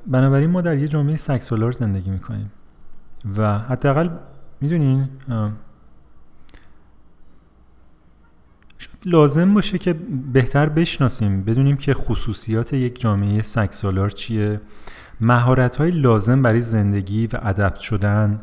[0.07, 2.51] بنابراین ما در یه جامعه سکسولار زندگی می‌کنیم.
[3.37, 4.09] و حداقل
[4.61, 5.09] می‌دونین
[9.05, 9.93] لازم باشه که
[10.33, 14.61] بهتر بشناسیم بدونیم که خصوصیات یک جامعه سکسالار چیه
[15.21, 18.41] مهارت های لازم برای زندگی و ادپت شدن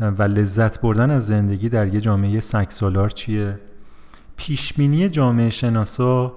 [0.00, 3.58] و لذت بردن از زندگی در یک جامعه سکسالار چیه.
[4.36, 6.32] پیشبینی جامعه شناسا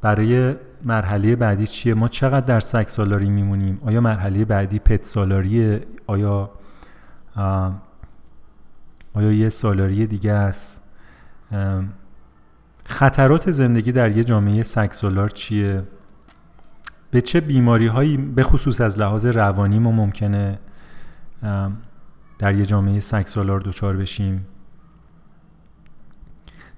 [0.00, 0.54] برای
[0.86, 6.50] مرحله بعدی چیه؟ ما چقدر در سگ سالاری میمونیم؟ آیا مرحله بعدی پت سالاریه؟ آیا
[9.14, 10.82] آیا یه سالاری دیگه است؟
[12.84, 15.82] خطرات زندگی در یه جامعه سگ سالار چیه؟
[17.10, 20.58] به چه بیماری هایی به خصوص از لحاظ روانی ما ممکنه
[22.38, 24.46] در یه جامعه سگ سالار دچار بشیم؟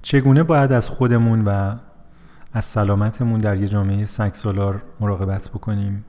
[0.03, 1.77] چگونه باید از خودمون و
[2.53, 6.05] از سلامتمون در یه جامعه سگ سالار مراقبت بکنیم.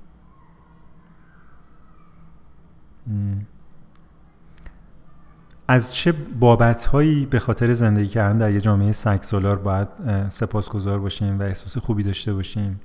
[5.67, 9.87] از چه بابت هایی به خاطر زندگی کردن در یه جامعه سگ سالار باید
[10.29, 12.81] سپاسگزار باشیم و احساس خوبی داشته باشیم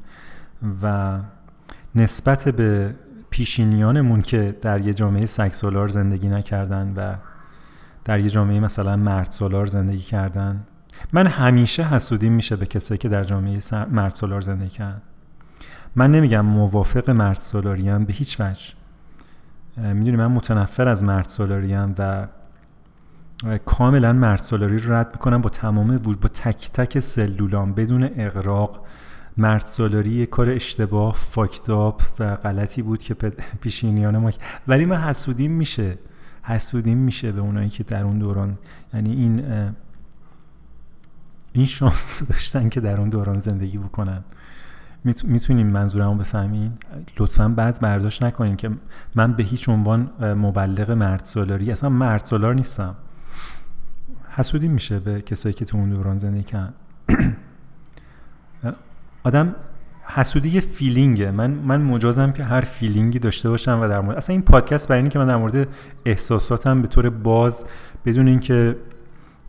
[0.82, 1.18] و
[1.94, 2.94] نسبت به
[3.30, 7.16] پیشینیانمون که در یه جامعه سگ سالار زندگی نکردن و
[8.04, 10.66] در یه جامعه مثلا مرد سالار زندگی کردن
[11.12, 13.58] من همیشه حسودیم میشه به کسایی که در جامعه
[13.90, 15.02] مرد سالار زندگی کردن.
[15.96, 17.40] من نمیگم موافق مرد
[18.04, 18.74] به هیچ وجه.
[19.76, 21.28] می‌دونی من متنفر از مرد
[21.98, 22.26] و
[23.64, 28.86] کاملا مرد سالاری رو رد می‌کنم با تمام وجود با تک تک سلولام بدون اقراق
[29.36, 29.66] مرد
[30.06, 33.14] یه کار اشتباه فاکتاب و غلطی بود که
[33.60, 34.30] پیشینیان ما
[34.68, 35.98] ولی من حسودیم میشه.
[36.42, 38.58] حسودیم میشه به اونایی که در اون دوران
[38.94, 39.44] یعنی این
[41.54, 44.24] این شانس داشتن که در اون دوران زندگی بکنن.
[45.24, 46.72] می‌تونیم منظورمو بفهمین؟
[47.18, 48.70] لطفا بعد برداشت نکنین که
[49.14, 52.94] من به هیچ عنوان مبلغ مرد سالاری اصلا مرد سالار نیستم.
[54.30, 56.74] حسودی میشه به کسایی که تو اون دوران زندگی کردن.
[59.24, 59.54] آدم
[60.06, 61.30] حسودی یه فیلینگه.
[61.30, 64.98] من من مجازم که هر فیلینگی داشته باشم و در مورد اصلا این پادکست برای
[64.98, 65.68] اینه که من در مورد
[66.04, 67.64] احساساتم به طور باز
[68.04, 68.76] بدون اینکه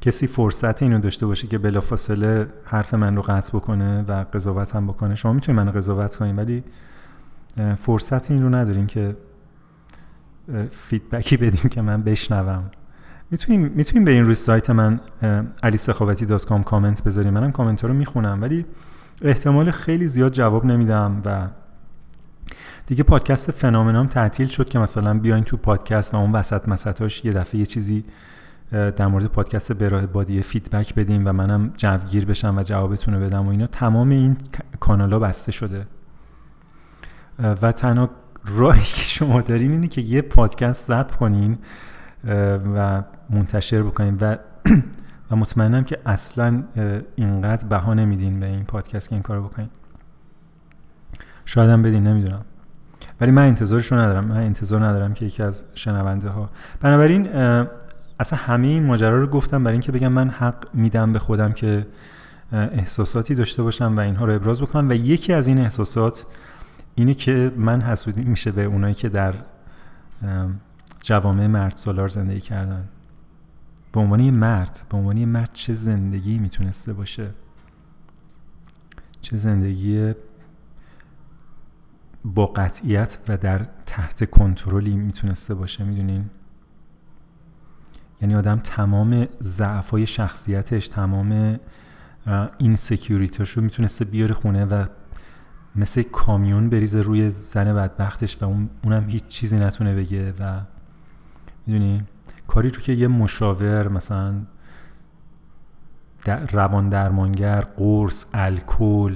[0.05, 5.15] کسی فرصت اینو داشته باشه که بلافاصله حرف من رو قطع بکنه و قضاوتم بکنه.
[5.15, 6.63] شما می‌تونید من قضاوت کنید ولی
[7.79, 9.15] فرصت این رو ندارین که
[10.71, 12.63] فیدبکی بدیم که من بشنوم.
[13.31, 14.99] می‌تونیم می‌تونیم برین روی سایت من
[15.63, 18.65] alisekhavati.com کامنت بذاریم منم کامنت رو می‌خونم ولی
[19.21, 21.47] احتمال خیلی زیاد جواب نمیدم و
[22.85, 27.31] دیگه پادکست فنامنام تعطیل شد که مثلا بیاین تو پادکست و اون وسط مسطاش یه
[27.31, 28.03] دفعه یه چیزی
[28.71, 33.45] در مورد پادکست براه بادی فیدبک بدیم و منم جوگیر بشم و جوابتون رو بدم
[33.47, 33.67] و اینا.
[33.67, 34.37] تمام این
[34.79, 35.87] کانال ها بسته شده.
[37.39, 38.09] و تنها
[38.45, 41.57] راهی که شما دارین اینه که یه پادکست ضبط کنین
[42.75, 44.17] و منتشر بکنین.
[44.21, 44.37] و
[45.31, 46.63] و مطمئنم که اصلا
[47.15, 49.69] اینقدر بها نمیدین به این پادکست که این کارو بکنین.
[51.45, 52.45] شاید هم بدین نمی‌دونم.
[53.21, 54.25] ولی من انتظارش رو ندارم.
[54.25, 57.27] من انتظار ندارم که یکی از شنونده ها بنابراین
[58.19, 61.87] اصلا همه این ماجرا رو گفتم برای اینکه بگم من حق میدم به خودم که
[62.51, 64.89] احساساتی داشته باشم و اینها رو ابراز بکنم.
[64.89, 66.25] و یکی از این احساسات
[66.95, 69.33] اینه که من حسودی میشه به اونایی که در
[71.01, 72.87] جوامع مرد سالار زندگی کردن.
[73.91, 77.29] به عنوان یه مرد به عنوان یه مرد چه زندگی می‌تونسته باشه؟
[79.21, 80.13] چه زندگی
[82.25, 86.29] با قطعیت و در تحت کنترلی می‌تونسته باشه؟ می‌دونین؟
[88.21, 91.59] یعنی آدم تمام ضعفای شخصیتش تمام
[92.57, 94.85] این سکیوریتاشو می‌تونسته بیاره خونه و
[95.75, 100.61] مثل کامیون بریزه روی زن بدبختش و اون اونم هیچ چیزی نتونه بگه و
[101.67, 102.03] می‌دونی؟
[102.47, 104.33] کاری رو که یه مشاور مثلا
[106.25, 109.15] در روان درمانگر قرص الکل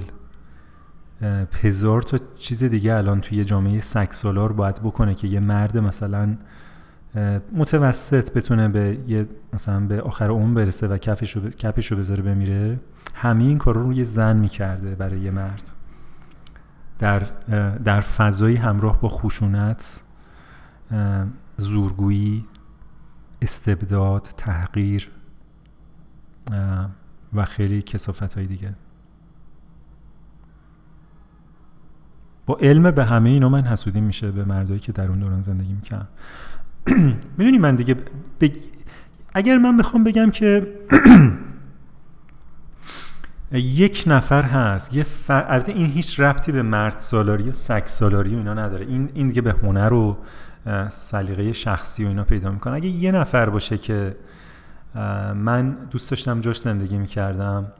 [1.52, 6.36] هزار تا چیز دیگه الان توی جامعه سکسالار باید بکنه که یه مرد مثلا
[7.52, 11.42] متوسط بتونه به یه مثلا به آخر عمر برسه و کفش رو
[11.90, 12.80] رو بذاره بمیره
[13.14, 15.70] همه این کار رو یه زن می‌کرده برای یه مرد.
[16.98, 17.22] در
[17.84, 20.00] در فضایی همراه با خشونت
[21.56, 22.44] زورگویی
[23.42, 25.10] استبداد تحقیر
[27.34, 28.74] و خیلی کسافت های دیگه.
[32.46, 35.72] با علم به همه اینا من حسودی میشه به مردایی که در اون دوران زندگی
[35.72, 36.08] می‌کنن
[37.38, 37.96] می‌دونی من دیگه
[39.34, 40.66] اگر من بخوام بگم که
[43.52, 48.38] یک نفر هست یه البته این هیچ ربطی به مرد سالاری و سگ سالاری و
[48.38, 48.86] اینا نداره.
[48.86, 50.16] این این دیگه به هنر و
[50.88, 52.74] سلیقه شخصی و اینا پیدا می‌کنه.
[52.74, 54.16] اگه یه نفر باشه که
[55.34, 57.72] من دوست داشتم جاش زندگی می‌کردم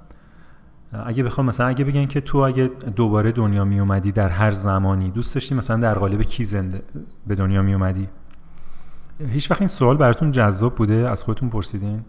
[0.93, 5.11] اگه بخوام مثلا اگه بگن که تو اگه دوباره دنیا می اومدی در هر زمانی
[5.11, 6.83] دوست داشتی مثلا در قالب کی زنده
[7.27, 8.09] به دنیا می اومدی
[9.29, 12.05] هیچ وقت این سوال براتون جذاب بوده؟ از خودتون پرسیدین؟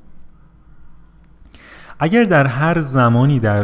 [2.00, 3.64] اگر در هر زمانی در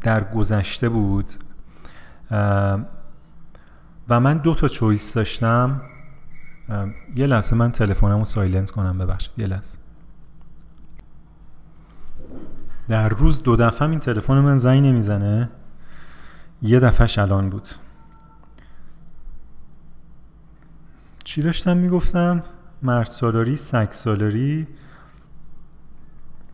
[0.00, 1.26] در گذشته بود
[4.08, 5.80] و من دو تا چویس داشتم
[7.16, 9.78] یه لحظه من تلفنم رو سایلنت کنم ببخشید یه لحظه.
[12.88, 15.50] در روز دو دفعه این تلفن من زنگ نمی‌زنه.
[16.62, 17.68] یه دفعه الان بود.
[21.24, 22.42] چی داشتم می‌گفتم؟
[22.84, 24.66] مرد سالاری سگ سالاری.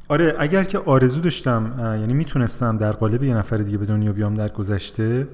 [0.09, 4.35] آره اگر که آرزو داشتم یعنی می‌تونستم در قالب یه نفر دیگه به دنیا بیام
[4.35, 5.29] در گذشته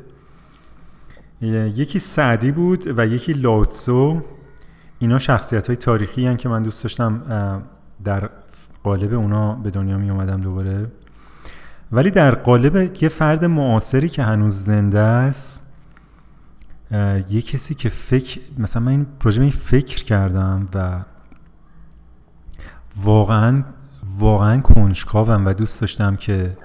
[1.40, 4.22] یکی سعدی بود و یکی لاوتسو.
[4.98, 7.22] اینا شخصیت های تاریخی هن که من دوست داشتم
[8.04, 8.30] در
[8.82, 10.86] قالب اونا به دنیا می اومدم دوباره.
[11.92, 15.65] ولی در قالب یه فرد معاصری که هنوز زنده است
[17.30, 21.00] یه کسی که فکر مثلا من این پروژه این فکر کردم و
[22.96, 23.62] واقعا
[24.18, 26.56] واقعا کنجکاوم و دوست داشتم که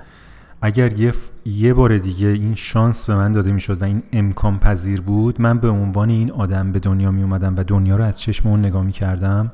[0.61, 1.13] اگر یه,
[1.45, 5.59] یه بار دیگه این شانس به من داده می‌شد و این امکان پذیر بود من
[5.59, 8.83] به عنوان این آدم به دنیا می اومدم و دنیا رو از چشم اون نگاه
[8.83, 9.51] می کردم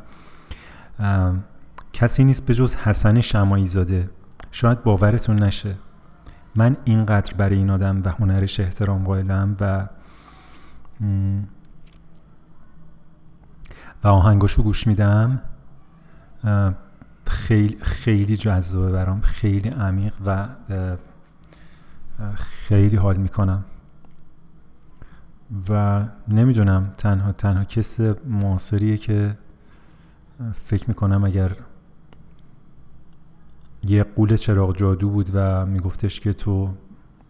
[1.94, 4.10] کسی نیست به جز حسن شمایی زاده
[4.52, 5.76] شاید باورتون نشه.
[6.56, 9.88] من اینقدر برای این آدم و هنرش احترام قائلم و
[14.04, 15.42] و آهنگاشو گوش میدم.
[17.26, 19.22] خیلی خیلی جذابه برام.
[19.22, 20.48] خیلی عمیق و
[22.36, 23.66] خیلی حال می‌کنم.
[25.70, 29.38] و نمی‌دونم تنها تنها کس معاصریه که
[30.54, 31.56] فکر می‌کنم اگر
[33.84, 36.74] یه قول چراغ جادو بود و میگفتش که تو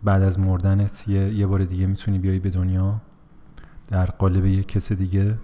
[0.03, 3.02] بعد از مردنت یه, یه بار دیگه می‌تونی بیای به دنیا
[3.88, 5.35] در قالب یه کس دیگه.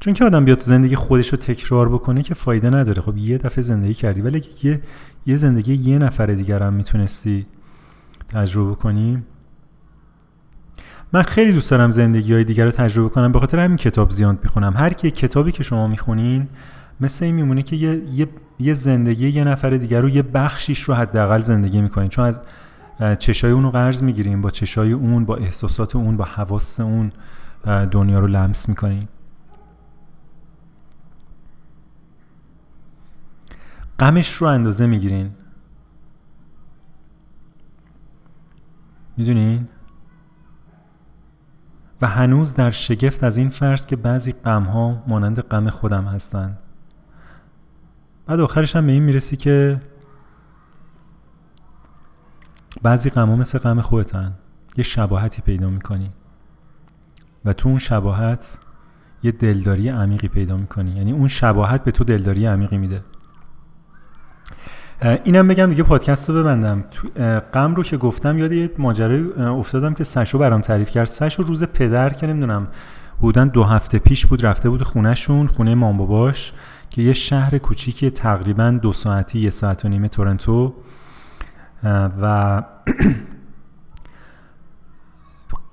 [0.00, 3.02] چون که آدم بیاد تو زندگی خودش رو تکرار بکنه که فایده نداره.
[3.02, 4.80] خب یه دفعه زندگی کردی ولی یه
[5.26, 7.46] یه زندگی یه نفر دیگر هم می‌تونستی
[8.28, 9.22] تجربه کنی
[11.12, 13.32] من خیلی دوست دارم زندگی های دیگر رو تجربه کنم.
[13.32, 14.76] به خاطر همین کتاب زیاد می‌خونم.
[14.76, 16.48] هر کی کتابی که شما می‌خونین
[17.00, 18.28] مثل این میمونه که یه, یه،,
[18.60, 22.08] یه زندگی یه نفر دیگر رو یه بخشیش رو حداقل زندگی می‌کنین.
[22.08, 22.40] چون از
[23.18, 27.12] چشای اون رو قرض می‌گیریم با چشای اون با احساسات اون با حواس اون
[27.64, 29.08] دنیا رو لمس می‌کنیم.
[33.98, 35.30] غمش رو اندازه می‌گیرین.
[39.16, 39.68] می‌دونین؟
[42.02, 46.58] و هنوز در شگفت از این فرض که بعضی غم ها مانند غم خودم هستند.
[48.26, 49.80] بعد آخرش هم به این می‌رسی که
[52.82, 54.32] بعضی غم ها مثل غم خودتن.
[54.76, 56.10] یه شباهتی پیدا می‌کنی.
[57.44, 58.58] و تو اون شباهت
[59.22, 60.90] یه دلداری عمیقی پیدا می‌کنی.
[60.90, 63.02] یعنی اون شباهت به تو دلداری عمیقی میده.
[65.24, 66.84] اینم بگم دیگه پادکست رو ببندم.
[67.54, 71.04] غم رو که گفتم یاد یه ماجرای افتادم که سشو برام تعریف کرد.
[71.04, 72.68] سشو روز پدر که نمی‌دونم
[73.20, 76.52] بودن دو هفته پیش بود رفته بود خونهشون خونه مام باباش
[76.90, 80.74] که یه شهر کوچیکی تقریبا دو ساعتی یه ساعت و نیمه تورنتو
[82.22, 82.62] و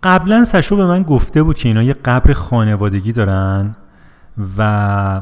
[0.03, 3.75] قبلا سشو به من گفته بود که اینا یه قبر خانوادگی دارن
[4.57, 5.21] و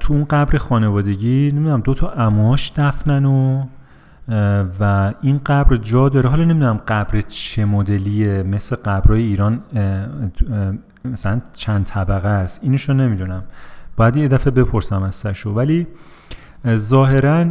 [0.00, 3.66] تو اون قبر خانوادگی نمی‌دونم دو تا اماش دفنن و
[4.80, 6.28] و این قبر جا داره.
[6.28, 8.42] حالا نمی‌دونم قبر چه مدلیه.
[8.42, 9.60] مثل قبرهای ایران
[11.04, 12.60] مثلا چند طبقه است.
[12.62, 13.42] اینشو نمی‌دونم.
[13.96, 15.50] باید یه دفعه بپرسم از سشو.
[15.50, 15.86] ولی
[16.76, 17.44] ظاهرا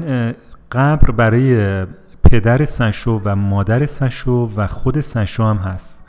[0.74, 1.86] قبر برای
[2.32, 6.08] پدر سشو و مادر سشو و خود سشو هم هست.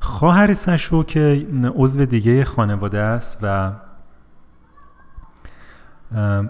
[0.00, 3.72] خواهر سشو که عضو دیگه خانواده است و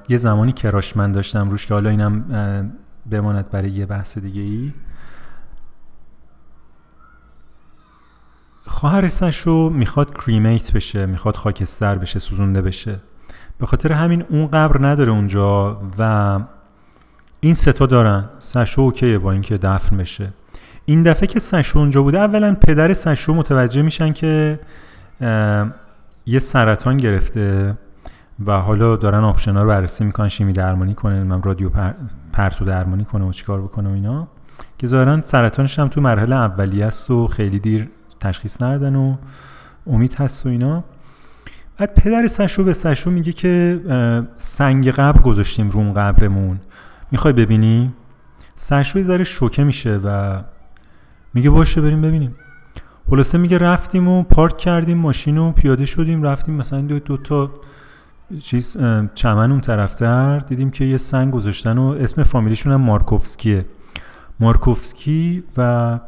[0.08, 2.72] یه زمانی کراش من داشتم روش که حالا اینم
[3.10, 4.72] بماند برای یه بحث دیگه ای.
[8.66, 13.00] خواهر سشو می‌خواد کریمیت بشه می‌خواد خاکستر بشه سوزونده بشه.
[13.58, 16.40] به خاطر همین اون قبر نداره اونجا و
[17.46, 18.24] این ستا دارن.
[18.38, 20.28] سشو اوکیه با اینکه دفن بشه.
[20.84, 24.60] این دفعه که سشو اونجا بوده اولا پدر سشو متوجه میشن که
[26.26, 27.74] یه سرطان گرفته
[28.46, 31.92] و حالا دارن آپشنا رو بررسی می‌کنن شیمی درمانی کنه من رادیو پر...
[32.32, 34.28] پرتو درمانی کنه و چیکار بکنه و اینا.
[34.78, 37.88] که ظاهرا سرطانش هم تو مرحله اولیه است و خیلی دیر
[38.20, 39.16] تشخیص ندادن و
[39.86, 40.84] امید هست و اینا.
[41.78, 43.80] بعد پدر سشو به سشو میگه که
[44.36, 46.60] سنگ قبر گذاشتیم روم قبرمون.
[47.10, 47.92] می‌خوای ببینی؟
[48.56, 50.40] سشو ذره شوکه میشه و
[51.34, 52.36] میگه باشه بریم ببینیم.
[53.10, 57.50] خلاصه میگه رفتیم و پارک کردیم ماشین و پیاده شدیم رفتیم مثلا دو, دو تا
[58.40, 58.76] چیز
[59.14, 60.38] چمن اون طرفتر.
[60.38, 63.66] دیدیم که یه سنگ گذاشتن و اسم فامیلیشون هم مارکوفسکیه.
[64.40, 65.98] مارکوفسکی و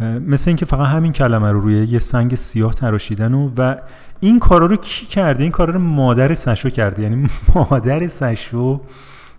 [0.00, 3.76] مثل اینکه فقط همین کلمه رو روی یه سنگ سیاه تراشیدن و و
[4.20, 7.02] این کارا رو کی کرده؟ این کارا رو مادر سشو کرده.
[7.02, 8.80] یعنی مادر سشو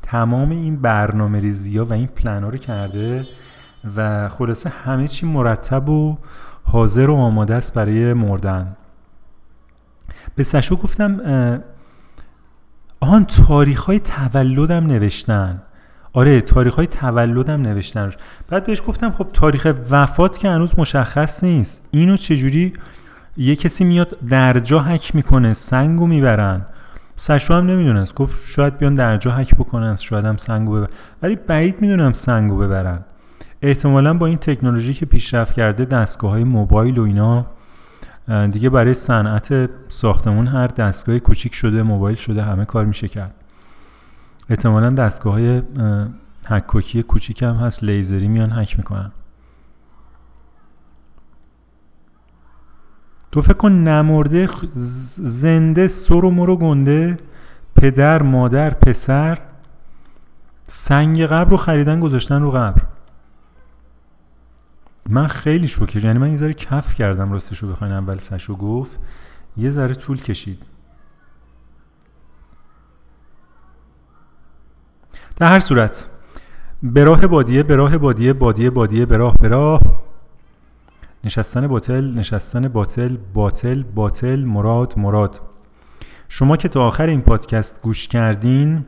[0.06, 3.28] تمام این برنامه ریزی و این پلن ها رو کرده
[3.96, 6.18] و خلاصه همه چی مرتب و
[6.64, 8.76] حاضر و آماده است برای مردن.
[10.36, 11.22] به سشو گفتم
[13.00, 15.62] آن تاریخ های تولدم نوشتن.
[16.14, 18.12] آره تاریخ های تولدم نوشتن
[18.50, 21.88] بعد بهش گفتم خب تاریخ وفات که هنوز مشخص نیست.
[21.92, 22.74] اینو چجوری؟
[23.38, 26.66] یه کسی میاد درجا حک می‌کنه سنگو می‌برن.
[27.16, 28.16] سشو هم نمی‌دونست.
[28.16, 30.90] گفت شاید بیان درجا حک بکنن شاید هم سنگو ببرن
[31.22, 33.00] ولی بعید می‌دونم سنگو ببرن.
[33.62, 37.46] احتمالا با این تکنولوژی که پیشرفت کرده دستگاه های موبایل و اینا
[38.52, 43.36] دیگه برای صنعت ساختمون هر دستگاه کوچیک شده موبایل شده همه کار میشه کرد.
[44.50, 45.62] احتمالا دستگاه های
[46.48, 49.12] حکاکی کوچیک هم هست لیزری میان حک می‌کنن.
[53.36, 57.18] تو فکر کن نمرده زنده سر و مرو گنده
[57.76, 59.40] پدر مادر پسر.
[60.68, 62.82] سنگ قبر رو خریدن گذاشتن رو قبر.
[65.10, 66.06] من خیلی شوکه.
[66.06, 69.00] یعنی من یه ذره کف کردم راستش رو بخواین اول سشو گفت.
[69.58, 70.64] یه ذره طول کشید.
[75.36, 76.08] در هر صورت
[76.84, 80.05] به راه بادیه به راه بادیه بادیه بادیه به راه به راه.
[81.26, 85.42] نشستن باطل نشستن باطل باطل باطل مراد مراد.
[86.30, 88.86] شما که تا آخر این پادکست گوش کردین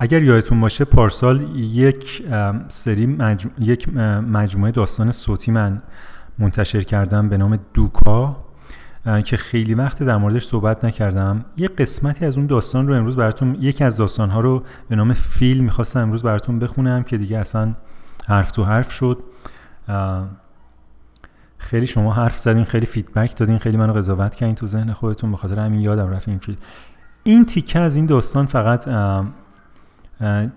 [0.00, 2.22] اگر یادتون باشه پارسال یک
[2.68, 3.18] سری
[3.58, 3.96] یک
[4.28, 5.82] مجموعه داستان صوتی من
[6.38, 8.36] منتشر کردم به نام دوکا
[9.24, 11.44] که خیلی وقت در موردش صحبت نکردم.
[11.56, 15.64] یه قسمتی از اون داستان رو امروز براتون یکی از داستانها رو به نام فیلم
[15.64, 17.74] می‌خواستم امروز براتون بخونم که دیگه اصلا
[18.26, 19.22] حرف تو حرف شد.
[21.58, 25.30] خیلی شما حرف زدین خیلی فیدبک دادین خیلی منو قضاوت کردین تو ذهن خودتون.
[25.30, 26.58] به خاطر همین یادم رفت این فیلم.
[27.22, 28.88] این تیکه از این داستان فقط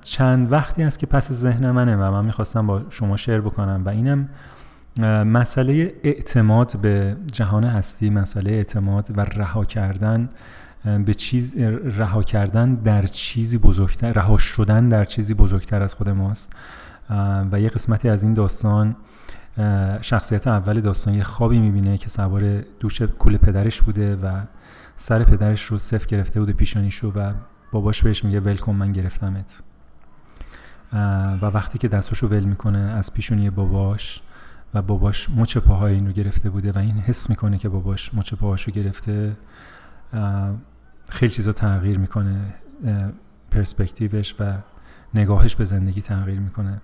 [0.02, 3.89] چند وقتی است که پس ذهن منه و من می‌خواستم با شما شیر بکنم و
[3.89, 4.30] اینم
[5.26, 10.30] مسئله اعتماد به جهان هستی مسئله اعتماد و رها کردن
[11.06, 11.57] به چیز
[11.97, 16.53] رها کردن در چیزی بزرگتر رها شدن در چیزی بزرگتر از خود ماست.
[17.52, 18.95] و یه قسمتی از این داستان
[20.02, 24.41] شخصیت اول داستان یه خوابی می‌بینه که سوار دوش کول پدرش بوده و
[24.95, 27.34] سر پدرش رو صف گرفته بوده پیشانیشو و
[27.72, 29.64] باباش بهش میگه ول من گرفتمت.
[31.41, 34.22] و وقتی که دستاشو ول می‌کنه از پیشونی باباش
[34.73, 38.72] و باباش مچ پاهای اینو گرفته بوده و این حس می‌کنه که باباش مچ پاهاشو
[38.72, 39.38] گرفته
[41.10, 42.53] خیلی چیزا تغییر می‌کنه
[43.52, 44.57] پرسپکتیوش و
[45.14, 46.82] نگاهش به زندگی تغییر می‌کنه.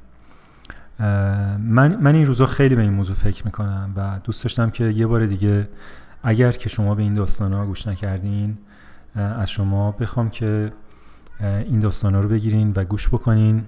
[1.59, 5.07] من, من این روزا خیلی به این موضوع فکر می‌کنم و دوست داشتم که یه
[5.07, 5.69] بار دیگه
[6.23, 8.57] اگر که شما به این داستان ها گوش نکردین
[9.15, 10.69] از شما بخوام که
[11.41, 13.63] این داستان ها رو بگیرین و گوش بکنین.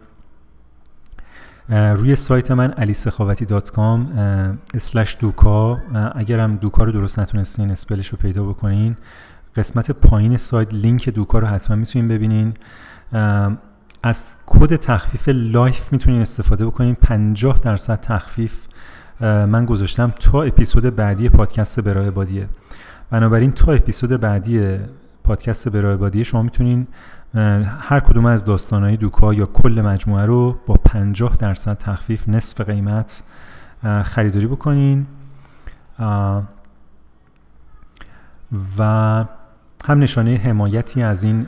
[1.70, 4.18] روی سایت من aliseخاوتی.com
[4.74, 5.78] اسلش دوکا
[6.16, 8.96] اگرم دوکا رو درست نتونستین spelling ش رو پیدا بکنین
[9.56, 12.54] قسمت پایین سایت لینک دوکا رو حتما می‌تونین ببینین.
[14.04, 16.96] از کد تخفیف life می‌تونین استفاده بکنین.
[16.96, 18.68] 50 درصد تخفیف
[19.22, 22.48] من گذاشتم تا اپیزود بعدی پادکست برای بادیه.
[23.10, 24.78] بنابراین تا اپیزود بعدی
[25.24, 26.88] پادکست برای بادیه شما می‌تونین
[27.80, 33.24] هر کدوم از داستانهای دوکا یا کل مجموعه رو با 50 درصد تخفیف نصف قیمت
[34.04, 35.06] خریداری بکنین.
[38.78, 39.26] و
[39.84, 41.44] هم نشانه حمایتی از این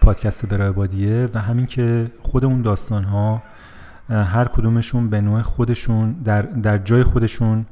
[0.00, 3.42] پادکست برای بادیه و همین که خود اون داستان ها
[4.08, 7.66] هر کدومشون به نوع خودشون در, در جای خودشون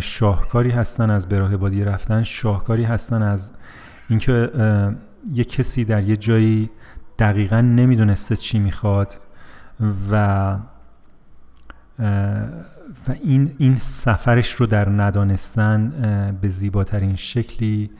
[0.00, 3.52] شاهکاری هستن از براه بادیه رفتن شاهکاری هستن از
[4.08, 4.50] اینکه
[5.32, 6.70] یه کسی در یه جایی
[7.18, 9.20] دقیقا نمی‌دونسته چی می‌خواد
[10.10, 10.56] و
[13.08, 15.92] و این, این سفرش رو در ندانستن
[16.40, 17.90] به زیباترین شکلی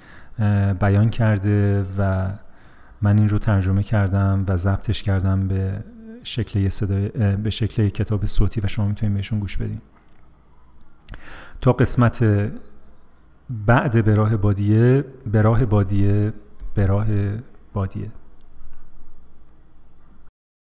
[0.81, 2.31] بیان کرده و
[3.03, 5.85] من این رو ترجمه کردم و ضبطش کردم به
[6.23, 9.81] شکل صدای به شکل کتاب صوتی و شما می‌تونید بهشون گوش بدین.
[11.61, 12.51] تا قسمت
[13.67, 16.33] بعد به راه بادیه به راه بادیه
[16.75, 17.07] به راه
[17.73, 18.11] بادیه.